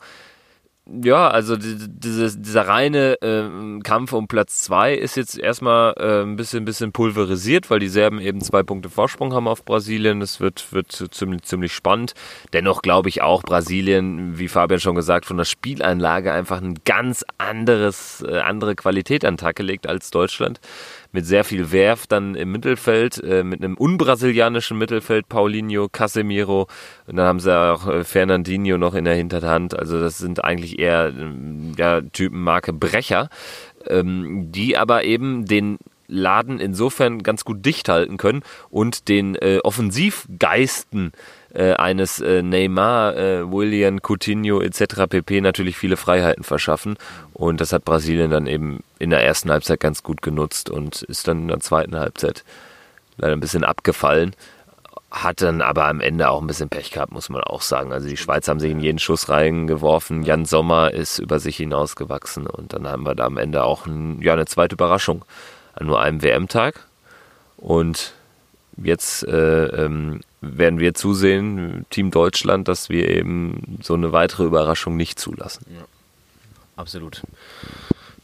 ja, 0.86 1.30
also 1.30 1.56
diese, 1.56 2.38
dieser 2.38 2.68
reine 2.68 3.22
äh, 3.22 3.80
Kampf 3.84 4.12
um 4.12 4.28
Platz 4.28 4.64
zwei 4.64 4.94
ist 4.94 5.16
jetzt 5.16 5.40
erstmal 5.40 5.94
äh, 5.98 6.24
ein 6.24 6.36
bisschen, 6.36 6.66
bisschen 6.66 6.92
pulverisiert, 6.92 7.70
weil 7.70 7.80
die 7.80 7.88
Serben 7.88 8.20
eben 8.20 8.42
zwei 8.42 8.64
Punkte 8.64 8.90
Vorsprung 8.90 9.34
haben 9.34 9.48
auf 9.48 9.64
Brasilien. 9.64 10.22
Es 10.22 10.42
wird, 10.42 10.74
wird 10.74 10.92
ziemlich, 10.92 11.44
ziemlich 11.44 11.74
spannend. 11.74 12.16
Dennoch 12.52 12.82
glaube 12.82 13.08
ich 13.08 13.22
auch 13.22 13.44
Brasilien, 13.44 14.38
wie 14.38 14.50
Fabian 14.50 14.82
schon 14.82 14.96
gesagt, 14.96 15.26
von 15.26 15.38
der 15.38 15.46
Spieleinlage 15.46 16.34
einfach 16.34 16.62
ein 16.62 16.76
ganz 16.84 17.24
anderes, 17.38 18.22
äh, 18.28 18.40
andere 18.40 18.76
Qualität 18.76 19.24
an 19.24 19.36
den 19.36 19.38
Tag 19.38 19.56
gelegt 19.56 19.88
als 19.88 20.12
Deutschland 20.12 20.60
mit 21.14 21.26
sehr 21.26 21.46
viel 21.46 21.72
Werf 21.72 22.08
dann 22.08 22.36
im 22.36 22.52
Mittelfeld, 22.52 23.24
äh, 23.24 23.44
mit 23.44 23.64
einem 23.64 23.76
unbrasilianischen 23.76 24.78
Mittelfeld, 24.78 25.30
Paulinho, 25.30 25.88
Casemiro 25.88 26.68
und 27.08 27.16
dann 27.16 27.26
haben 27.26 27.40
sie 27.40 27.58
auch 27.58 27.88
äh, 27.88 28.04
Fernandinho 28.04 28.78
noch 28.78 28.96
in 28.96 29.06
der 29.06 29.16
Hinterhand. 29.16 29.78
Also 29.78 30.00
das 30.00 30.18
sind 30.18 30.44
eigentlich 30.44 30.80
eher 30.80 31.14
äh, 31.16 31.32
ja, 31.78 32.02
Typen 32.02 32.42
Marke 32.42 32.74
Brecher, 32.74 33.30
ähm, 33.88 34.52
die 34.52 34.76
aber 34.76 35.06
eben 35.06 35.46
den 35.46 35.78
Laden 36.08 36.60
insofern 36.60 37.24
ganz 37.24 37.46
gut 37.46 37.66
dicht 37.66 37.90
halten 37.90 38.18
können 38.18 38.44
und 38.70 39.08
den 39.08 39.36
äh, 39.36 39.60
Offensivgeisten 39.64 41.08
äh, 41.08 41.18
eines 41.76 42.20
äh, 42.20 42.42
Neymar, 42.42 43.16
äh, 43.16 43.52
William, 43.52 44.00
Coutinho 44.02 44.62
etc. 44.62 45.08
pp. 45.08 45.42
natürlich 45.42 45.78
viele 45.78 45.98
Freiheiten 45.98 46.44
verschaffen. 46.44 46.98
Und 47.34 47.62
das 47.62 47.74
hat 47.74 47.86
Brasilien 47.86 48.32
dann 48.32 48.48
eben 48.48 48.84
in 49.00 49.12
der 49.12 49.24
ersten 49.24 49.52
Halbzeit 49.52 49.80
ganz 49.80 50.02
gut 50.04 50.22
genutzt 50.22 50.70
und 50.70 51.04
ist 51.04 51.28
dann 51.28 51.44
in 51.44 51.48
der 51.50 51.60
zweiten 51.60 51.96
Halbzeit 51.96 52.44
leider 53.18 53.34
ein 53.34 53.40
bisschen 53.40 53.64
abgefallen. 53.64 54.36
Hat 55.12 55.44
dann 55.44 55.62
aber 55.62 55.86
am 55.86 56.02
Ende 56.02 56.30
auch 56.30 56.42
ein 56.42 56.48
bisschen 56.48 56.70
Pech 56.70 56.90
gehabt, 56.90 57.12
muss 57.12 57.30
man 57.30 57.44
auch 57.44 57.62
sagen. 57.62 57.94
Also 57.94 58.08
die 58.08 58.18
Schweizer 58.18 58.50
haben 58.50 58.60
sich 58.60 58.72
in 58.72 58.80
jeden 58.80 58.98
Schuss 58.98 59.30
reingeworfen. 59.30 60.24
Jan 60.24 60.46
Sommer 60.46 60.92
ist 60.92 61.20
über 61.20 61.40
sich 61.40 61.58
hinausgewachsen 61.58 62.48
und 62.48 62.74
dann 62.74 62.88
haben 62.88 63.04
wir 63.04 63.14
da 63.14 63.26
am 63.26 63.38
Ende 63.38 63.64
auch 63.64 63.86
ein, 63.86 64.20
ja, 64.24 64.34
eine 64.34 64.48
zweite 64.48 64.74
Überraschung 64.74 65.24
an 65.76 65.86
nur 65.86 66.02
einem 66.02 66.24
WM-Tag. 66.24 66.88
Und 67.58 68.14
jetzt 68.78 69.28
äh, 69.28 69.66
ähm, 69.66 70.22
werden 70.44 70.80
wir 70.80 70.94
zusehen, 70.94 71.86
Team 71.90 72.12
Deutschland, 72.12 72.68
dass 72.68 72.90
wir 72.90 73.10
eben 73.10 73.80
so 73.82 73.94
eine 73.94 74.12
weitere 74.12 74.44
Überraschung 74.44 74.98
nicht 74.98 75.20
zulassen. 75.20 75.66
Ja. 75.74 75.86
Absolut. 76.76 77.22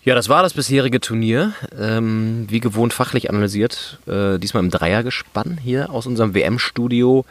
Ja, 0.04 0.16
das 0.16 0.30
war 0.30 0.44
das 0.44 0.54
bisherige 0.54 1.00
Turnier. 1.00 1.54
Ähm, 1.78 2.46
wie 2.50 2.60
gewohnt 2.60 2.94
fachlich 2.94 3.30
analysiert. 3.30 4.00
Äh, 4.08 4.40
diesmal 4.40 4.64
im 4.64 4.72
Dreiergespann 4.72 5.60
hier 5.62 5.92
aus 5.92 6.08
unserem 6.08 6.34
WM-Studio 6.34 7.26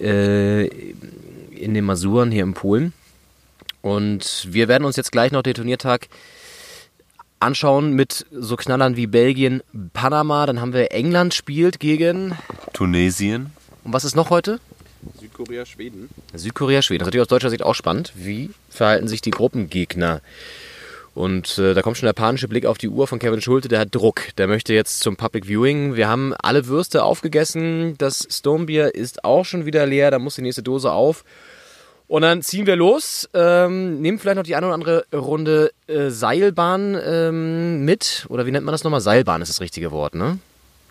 äh, 0.00 0.66
in 0.66 1.74
den 1.74 1.84
Masuren 1.84 2.30
hier 2.30 2.42
in 2.42 2.54
Polen. 2.54 2.92
Und 3.82 4.48
wir 4.50 4.68
werden 4.68 4.84
uns 4.84 4.96
jetzt 4.96 5.12
gleich 5.12 5.30
noch 5.30 5.42
den 5.42 5.54
Turniertag 5.54 6.08
anschauen 7.38 7.94
mit 7.94 8.26
so 8.30 8.56
Knallern 8.56 8.96
wie 8.96 9.06
Belgien, 9.06 9.62
Panama. 9.92 10.46
Dann 10.46 10.60
haben 10.60 10.72
wir 10.72 10.92
England 10.92 11.34
spielt 11.34 11.80
gegen 11.80 12.36
Tunesien. 12.72 13.52
Und 13.84 13.92
was 13.92 14.04
ist 14.04 14.16
noch 14.16 14.30
heute? 14.30 14.60
Südkorea, 15.18 15.64
Schweden. 15.64 16.10
Südkorea, 16.34 16.82
Schweden. 16.82 17.00
Das 17.00 17.06
ist 17.06 17.08
natürlich 17.08 17.22
aus 17.22 17.28
deutscher 17.28 17.50
Sicht 17.50 17.62
auch 17.62 17.74
spannend. 17.74 18.12
Wie 18.14 18.50
verhalten 18.68 19.08
sich 19.08 19.20
die 19.20 19.30
Gruppengegner? 19.30 20.20
Und 21.14 21.58
äh, 21.58 21.74
da 21.74 21.82
kommt 21.82 21.96
schon 21.96 22.06
der 22.06 22.12
panische 22.12 22.48
Blick 22.48 22.66
auf 22.66 22.78
die 22.78 22.88
Uhr 22.88 23.06
von 23.06 23.18
Kevin 23.18 23.40
Schulte, 23.40 23.68
der 23.68 23.80
hat 23.80 23.94
Druck. 23.94 24.34
Der 24.38 24.46
möchte 24.46 24.72
jetzt 24.74 25.00
zum 25.00 25.16
Public 25.16 25.46
Viewing. 25.46 25.96
Wir 25.96 26.08
haben 26.08 26.34
alle 26.34 26.66
Würste 26.66 27.02
aufgegessen. 27.02 27.96
Das 27.98 28.26
Stonebier 28.30 28.94
ist 28.94 29.24
auch 29.24 29.44
schon 29.44 29.66
wieder 29.66 29.86
leer. 29.86 30.10
Da 30.10 30.18
muss 30.18 30.36
die 30.36 30.42
nächste 30.42 30.62
Dose 30.62 30.92
auf. 30.92 31.24
Und 32.06 32.22
dann 32.22 32.42
ziehen 32.42 32.66
wir 32.66 32.74
los, 32.74 33.28
ähm, 33.34 34.00
nehmen 34.00 34.18
vielleicht 34.18 34.36
noch 34.36 34.42
die 34.42 34.56
eine 34.56 34.66
oder 34.66 34.74
andere 34.74 35.04
Runde 35.12 35.70
äh, 35.86 36.10
Seilbahn 36.10 36.98
ähm, 37.00 37.84
mit. 37.84 38.26
Oder 38.28 38.46
wie 38.46 38.50
nennt 38.50 38.66
man 38.66 38.72
das 38.72 38.82
nochmal? 38.82 39.00
Seilbahn 39.00 39.42
ist 39.42 39.48
das 39.48 39.60
richtige 39.60 39.92
Wort, 39.92 40.16
ne? 40.16 40.38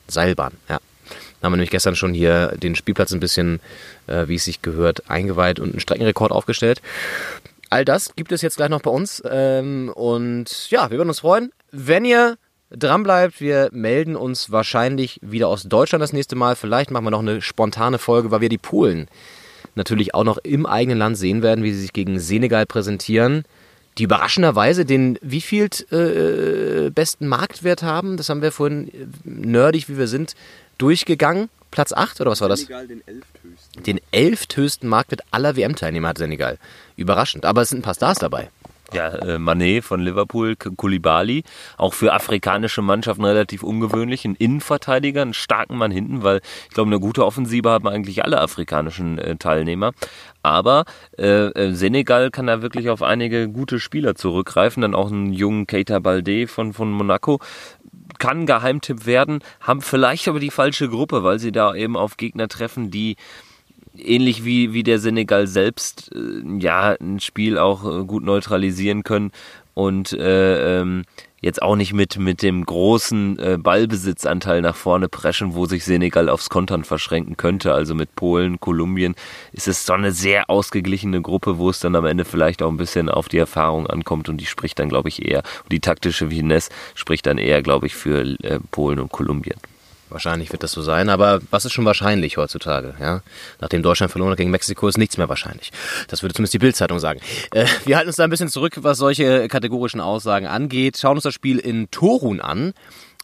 Seilbahn, 0.07 0.53
ja. 0.69 0.79
Da 1.39 1.45
haben 1.45 1.53
wir 1.53 1.57
nämlich 1.57 1.71
gestern 1.71 1.95
schon 1.95 2.13
hier 2.13 2.53
den 2.57 2.75
Spielplatz 2.75 3.11
ein 3.11 3.19
bisschen, 3.19 3.59
äh, 4.07 4.27
wie 4.27 4.35
es 4.35 4.45
sich 4.45 4.61
gehört, 4.61 5.09
eingeweiht 5.09 5.59
und 5.59 5.71
einen 5.71 5.79
Streckenrekord 5.79 6.31
aufgestellt. 6.31 6.81
All 7.69 7.85
das 7.85 8.15
gibt 8.15 8.31
es 8.31 8.41
jetzt 8.41 8.57
gleich 8.57 8.69
noch 8.69 8.81
bei 8.81 8.89
uns. 8.91 9.21
Ähm, 9.29 9.91
und 9.93 10.69
ja, 10.69 10.89
wir 10.89 10.97
würden 10.97 11.09
uns 11.09 11.19
freuen, 11.19 11.51
wenn 11.71 12.03
ihr 12.03 12.37
dran 12.71 13.03
bleibt. 13.03 13.41
Wir 13.41 13.69
melden 13.71 14.15
uns 14.15 14.51
wahrscheinlich 14.51 15.19
wieder 15.21 15.47
aus 15.47 15.63
Deutschland 15.63 16.01
das 16.01 16.13
nächste 16.13 16.35
Mal. 16.35 16.55
Vielleicht 16.55 16.91
machen 16.91 17.05
wir 17.05 17.11
noch 17.11 17.19
eine 17.19 17.41
spontane 17.41 17.99
Folge, 17.99 18.31
weil 18.31 18.41
wir 18.41 18.49
die 18.49 18.57
Polen 18.57 19.07
natürlich 19.75 20.13
auch 20.13 20.23
noch 20.23 20.37
im 20.39 20.65
eigenen 20.65 20.97
Land 20.97 21.17
sehen 21.17 21.41
werden, 21.41 21.63
wie 21.63 21.71
sie 21.71 21.81
sich 21.81 21.93
gegen 21.93 22.19
Senegal 22.19 22.65
präsentieren. 22.65 23.43
Die 23.97 24.03
überraschenderweise 24.03 24.85
den 24.85 25.19
wie 25.21 25.43
äh, 25.59 26.89
besten 26.89 27.27
Marktwert 27.27 27.83
haben, 27.83 28.17
das 28.17 28.29
haben 28.29 28.41
wir 28.41 28.51
vorhin 28.51 28.87
äh, 28.87 29.07
nerdig, 29.25 29.89
wie 29.89 29.97
wir 29.97 30.07
sind, 30.07 30.35
durchgegangen. 30.79 31.49
Platz 31.71 31.93
8 31.93 32.19
oder 32.21 32.31
was 32.31 32.41
war 32.41 32.49
das? 32.49 32.61
Senegal 32.61 32.87
den 32.87 33.07
elfthöchsten. 33.07 33.83
Den 33.83 34.01
elfthöchsten 34.11 34.89
Marktwert 34.89 35.21
aller 35.29 35.55
WM-Teilnehmer 35.55 36.07
hat 36.09 36.17
Senegal. 36.17 36.57
Überraschend. 36.95 37.45
Aber 37.45 37.61
es 37.61 37.69
sind 37.69 37.79
ein 37.79 37.83
paar 37.83 37.93
Stars 37.93 38.17
dabei. 38.17 38.49
Ja, 38.91 39.09
äh, 39.09 39.37
Manet 39.37 39.83
von 39.83 39.99
Liverpool, 40.01 40.55
Kulibali, 40.55 41.43
auch 41.77 41.93
für 41.93 42.11
afrikanische 42.11 42.81
Mannschaften 42.81 43.23
relativ 43.23 43.61
ungewöhnlich, 43.61 44.25
ein 44.25 44.33
Innenverteidiger, 44.33 45.21
einen 45.21 45.35
starken 45.35 45.77
Mann 45.77 45.91
hinten, 45.91 46.23
weil 46.23 46.41
ich 46.67 46.73
glaube, 46.73 46.89
eine 46.89 46.99
gute 46.99 47.23
Offensive 47.23 47.69
haben 47.69 47.87
eigentlich 47.87 48.23
alle 48.23 48.41
afrikanischen 48.41 49.19
äh, 49.19 49.35
Teilnehmer. 49.35 49.91
Aber 50.41 50.85
äh, 51.19 51.49
äh, 51.49 51.73
Senegal 51.73 52.31
kann 52.31 52.47
da 52.47 52.63
wirklich 52.63 52.89
auf 52.89 53.03
einige 53.03 53.47
gute 53.47 53.79
Spieler 53.79 54.15
zurückgreifen, 54.15 54.81
dann 54.81 54.95
auch 54.95 55.11
einen 55.11 55.33
jungen 55.33 55.67
Keita 55.67 55.99
Balde 55.99 56.47
von, 56.47 56.73
von 56.73 56.91
Monaco, 56.91 57.39
kann 58.19 58.45
Geheimtipp 58.45 59.05
werden, 59.05 59.39
haben 59.61 59.81
vielleicht 59.81 60.27
aber 60.27 60.39
die 60.39 60.51
falsche 60.51 60.89
Gruppe, 60.89 61.23
weil 61.23 61.39
sie 61.39 61.51
da 61.51 61.73
eben 61.73 61.97
auf 61.97 62.17
Gegner 62.17 62.47
treffen, 62.47 62.91
die 62.91 63.15
ähnlich 63.97 64.45
wie, 64.45 64.73
wie 64.73 64.83
der 64.83 64.99
Senegal 64.99 65.47
selbst 65.47 66.11
äh, 66.13 66.59
ja 66.59 66.95
ein 66.99 67.19
Spiel 67.19 67.57
auch 67.57 67.83
äh, 67.85 68.05
gut 68.05 68.23
neutralisieren 68.23 69.03
können. 69.03 69.31
Und 69.73 70.13
äh, 70.13 70.81
ähm, 70.81 71.03
jetzt 71.41 71.61
auch 71.61 71.75
nicht 71.75 71.93
mit, 71.93 72.17
mit 72.17 72.41
dem 72.41 72.65
großen 72.65 73.39
äh, 73.39 73.57
Ballbesitzanteil 73.57 74.61
nach 74.61 74.75
vorne 74.75 75.09
preschen, 75.09 75.53
wo 75.55 75.65
sich 75.65 75.85
Senegal 75.85 76.29
aufs 76.29 76.49
Kontern 76.49 76.83
verschränken 76.83 77.37
könnte. 77.37 77.73
Also 77.73 77.95
mit 77.95 78.15
Polen, 78.15 78.59
Kolumbien 78.59 79.15
ist 79.51 79.67
es 79.67 79.85
so 79.85 79.93
eine 79.93 80.11
sehr 80.11 80.49
ausgeglichene 80.49 81.21
Gruppe, 81.21 81.57
wo 81.57 81.69
es 81.69 81.79
dann 81.79 81.95
am 81.95 82.05
Ende 82.05 82.25
vielleicht 82.25 82.61
auch 82.61 82.69
ein 82.69 82.77
bisschen 82.77 83.09
auf 83.09 83.29
die 83.29 83.37
Erfahrung 83.37 83.87
ankommt 83.87 84.29
und 84.29 84.37
die 84.37 84.45
spricht 84.45 84.79
dann, 84.79 84.89
glaube 84.89 85.09
ich, 85.09 85.25
eher, 85.25 85.43
die 85.71 85.79
taktische 85.79 86.29
Finesse 86.29 86.71
spricht 86.95 87.25
dann 87.25 87.37
eher, 87.37 87.61
glaube 87.61 87.87
ich, 87.87 87.95
für 87.95 88.21
äh, 88.43 88.59
Polen 88.71 88.99
und 88.99 89.11
Kolumbien. 89.11 89.57
Wahrscheinlich 90.09 90.51
wird 90.51 90.63
das 90.63 90.71
so 90.71 90.81
sein, 90.81 91.09
aber 91.09 91.39
was 91.51 91.65
ist 91.65 91.73
schon 91.73 91.85
wahrscheinlich 91.85 92.37
heutzutage? 92.37 92.95
Ja? 92.99 93.21
Nachdem 93.59 93.83
Deutschland 93.83 94.11
verloren 94.11 94.31
hat 94.31 94.37
gegen 94.37 94.51
Mexiko, 94.51 94.87
ist 94.87 94.97
nichts 94.97 95.17
mehr 95.17 95.29
wahrscheinlich. 95.29 95.71
Das 96.07 96.23
würde 96.23 96.33
zumindest 96.33 96.53
die 96.53 96.59
Bildzeitung 96.59 96.99
sagen. 96.99 97.19
Äh, 97.53 97.65
wir 97.85 97.97
halten 97.97 98.09
uns 98.09 98.17
da 98.17 98.23
ein 98.23 98.29
bisschen 98.29 98.49
zurück, 98.49 98.73
was 98.77 98.97
solche 98.97 99.47
kategorischen 99.47 100.01
Aussagen 100.01 100.47
angeht. 100.47 100.97
Schauen 100.97 101.17
uns 101.17 101.23
das 101.23 101.33
Spiel 101.33 101.59
in 101.59 101.91
Torun 101.91 102.41
an 102.41 102.73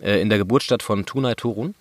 äh, 0.01 0.19
in 0.21 0.29
der 0.29 0.37
Geburtsstadt 0.37 0.83
von 0.83 1.05
Tunai 1.05 1.35
Torun. 1.35 1.75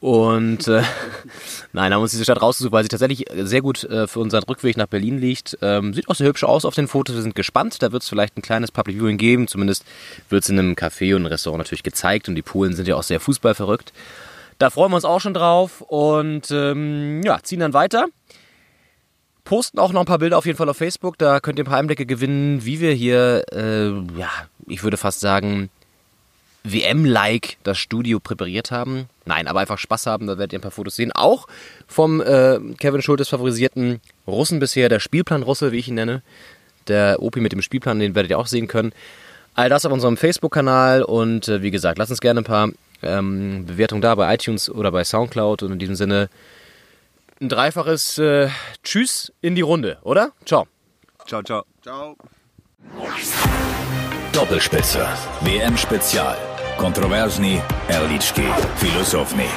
Und 0.00 0.66
äh, 0.68 0.82
nein, 1.72 1.94
haben 1.94 2.02
uns 2.02 2.10
diese 2.10 2.24
Stadt 2.24 2.42
rausgesucht, 2.42 2.72
weil 2.72 2.82
sie 2.82 2.88
tatsächlich 2.88 3.26
sehr 3.32 3.60
gut 3.60 3.84
äh, 3.84 4.06
für 4.06 4.20
unseren 4.20 4.42
Rückweg 4.44 4.76
nach 4.76 4.86
Berlin 4.86 5.18
liegt. 5.18 5.58
Ähm, 5.62 5.94
sieht 5.94 6.08
auch 6.08 6.14
sehr 6.14 6.26
hübsch 6.26 6.44
aus 6.44 6.64
auf 6.64 6.74
den 6.74 6.88
Fotos. 6.88 7.14
Wir 7.14 7.22
sind 7.22 7.34
gespannt. 7.34 7.82
Da 7.82 7.92
wird 7.92 8.02
es 8.02 8.08
vielleicht 8.08 8.36
ein 8.36 8.42
kleines 8.42 8.72
Public 8.72 8.96
Viewing 8.96 9.18
geben. 9.18 9.46
Zumindest 9.46 9.84
wird 10.28 10.42
es 10.42 10.48
in 10.48 10.58
einem 10.58 10.74
Café 10.74 11.14
und 11.14 11.22
einem 11.22 11.26
Restaurant 11.26 11.58
natürlich 11.58 11.82
gezeigt. 11.82 12.28
Und 12.28 12.34
die 12.34 12.42
Polen 12.42 12.74
sind 12.74 12.88
ja 12.88 12.96
auch 12.96 13.02
sehr 13.02 13.20
fußballverrückt. 13.20 13.92
Da 14.60 14.68
freuen 14.68 14.92
wir 14.92 14.96
uns 14.96 15.06
auch 15.06 15.22
schon 15.22 15.32
drauf 15.32 15.80
und 15.80 16.50
ähm, 16.50 17.22
ja, 17.24 17.42
ziehen 17.42 17.60
dann 17.60 17.72
weiter. 17.72 18.08
Posten 19.42 19.78
auch 19.78 19.94
noch 19.94 20.00
ein 20.00 20.06
paar 20.06 20.18
Bilder 20.18 20.36
auf 20.36 20.44
jeden 20.44 20.58
Fall 20.58 20.68
auf 20.68 20.76
Facebook. 20.76 21.16
Da 21.16 21.40
könnt 21.40 21.58
ihr 21.58 21.64
ein 21.64 21.66
paar 21.66 21.78
Einblicke 21.78 22.04
gewinnen, 22.04 22.62
wie 22.62 22.78
wir 22.78 22.92
hier, 22.92 23.42
äh, 23.54 23.88
ja, 24.18 24.28
ich 24.66 24.82
würde 24.82 24.98
fast 24.98 25.20
sagen, 25.20 25.70
WM-like 26.62 27.56
das 27.62 27.78
Studio 27.78 28.20
präpariert 28.20 28.70
haben. 28.70 29.08
Nein, 29.24 29.48
aber 29.48 29.60
einfach 29.60 29.78
Spaß 29.78 30.04
haben, 30.04 30.26
da 30.26 30.36
werdet 30.36 30.52
ihr 30.52 30.58
ein 30.58 30.62
paar 30.62 30.70
Fotos 30.70 30.94
sehen. 30.94 31.10
Auch 31.12 31.46
vom 31.86 32.20
äh, 32.20 32.58
Kevin 32.78 33.00
Schultes 33.00 33.30
favorisierten 33.30 34.02
Russen 34.26 34.58
bisher, 34.58 34.90
der 34.90 35.00
Spielplan 35.00 35.42
Russe, 35.42 35.72
wie 35.72 35.78
ich 35.78 35.88
ihn 35.88 35.94
nenne. 35.94 36.20
Der 36.86 37.22
Opi 37.22 37.40
mit 37.40 37.52
dem 37.52 37.62
Spielplan, 37.62 37.98
den 37.98 38.14
werdet 38.14 38.30
ihr 38.30 38.38
auch 38.38 38.46
sehen 38.46 38.68
können. 38.68 38.92
All 39.54 39.70
das 39.70 39.86
auf 39.86 39.92
unserem 39.92 40.18
Facebook-Kanal 40.18 41.02
und 41.02 41.48
äh, 41.48 41.62
wie 41.62 41.70
gesagt, 41.70 41.96
lasst 41.96 42.10
uns 42.10 42.20
gerne 42.20 42.42
ein 42.42 42.44
paar 42.44 42.68
ähm, 43.02 43.66
Bewertung 43.66 44.00
da 44.00 44.14
bei 44.14 44.34
iTunes 44.34 44.70
oder 44.70 44.92
bei 44.92 45.04
Soundcloud. 45.04 45.62
Und 45.62 45.72
in 45.72 45.78
diesem 45.78 45.94
Sinne 45.94 46.28
ein 47.40 47.48
dreifaches 47.48 48.18
äh, 48.18 48.48
Tschüss 48.82 49.32
in 49.40 49.54
die 49.54 49.62
Runde, 49.62 49.98
oder? 50.02 50.32
Ciao. 50.44 50.66
Ciao, 51.26 51.42
ciao. 51.42 51.64
Ciao. 51.82 52.16
Doppelspitze. 54.32 55.06
WM 55.42 55.76
Spezial. 55.76 56.36
Kontroversni, 56.76 57.60
Erlički, 57.88 58.46
Filosofni. 58.76 59.48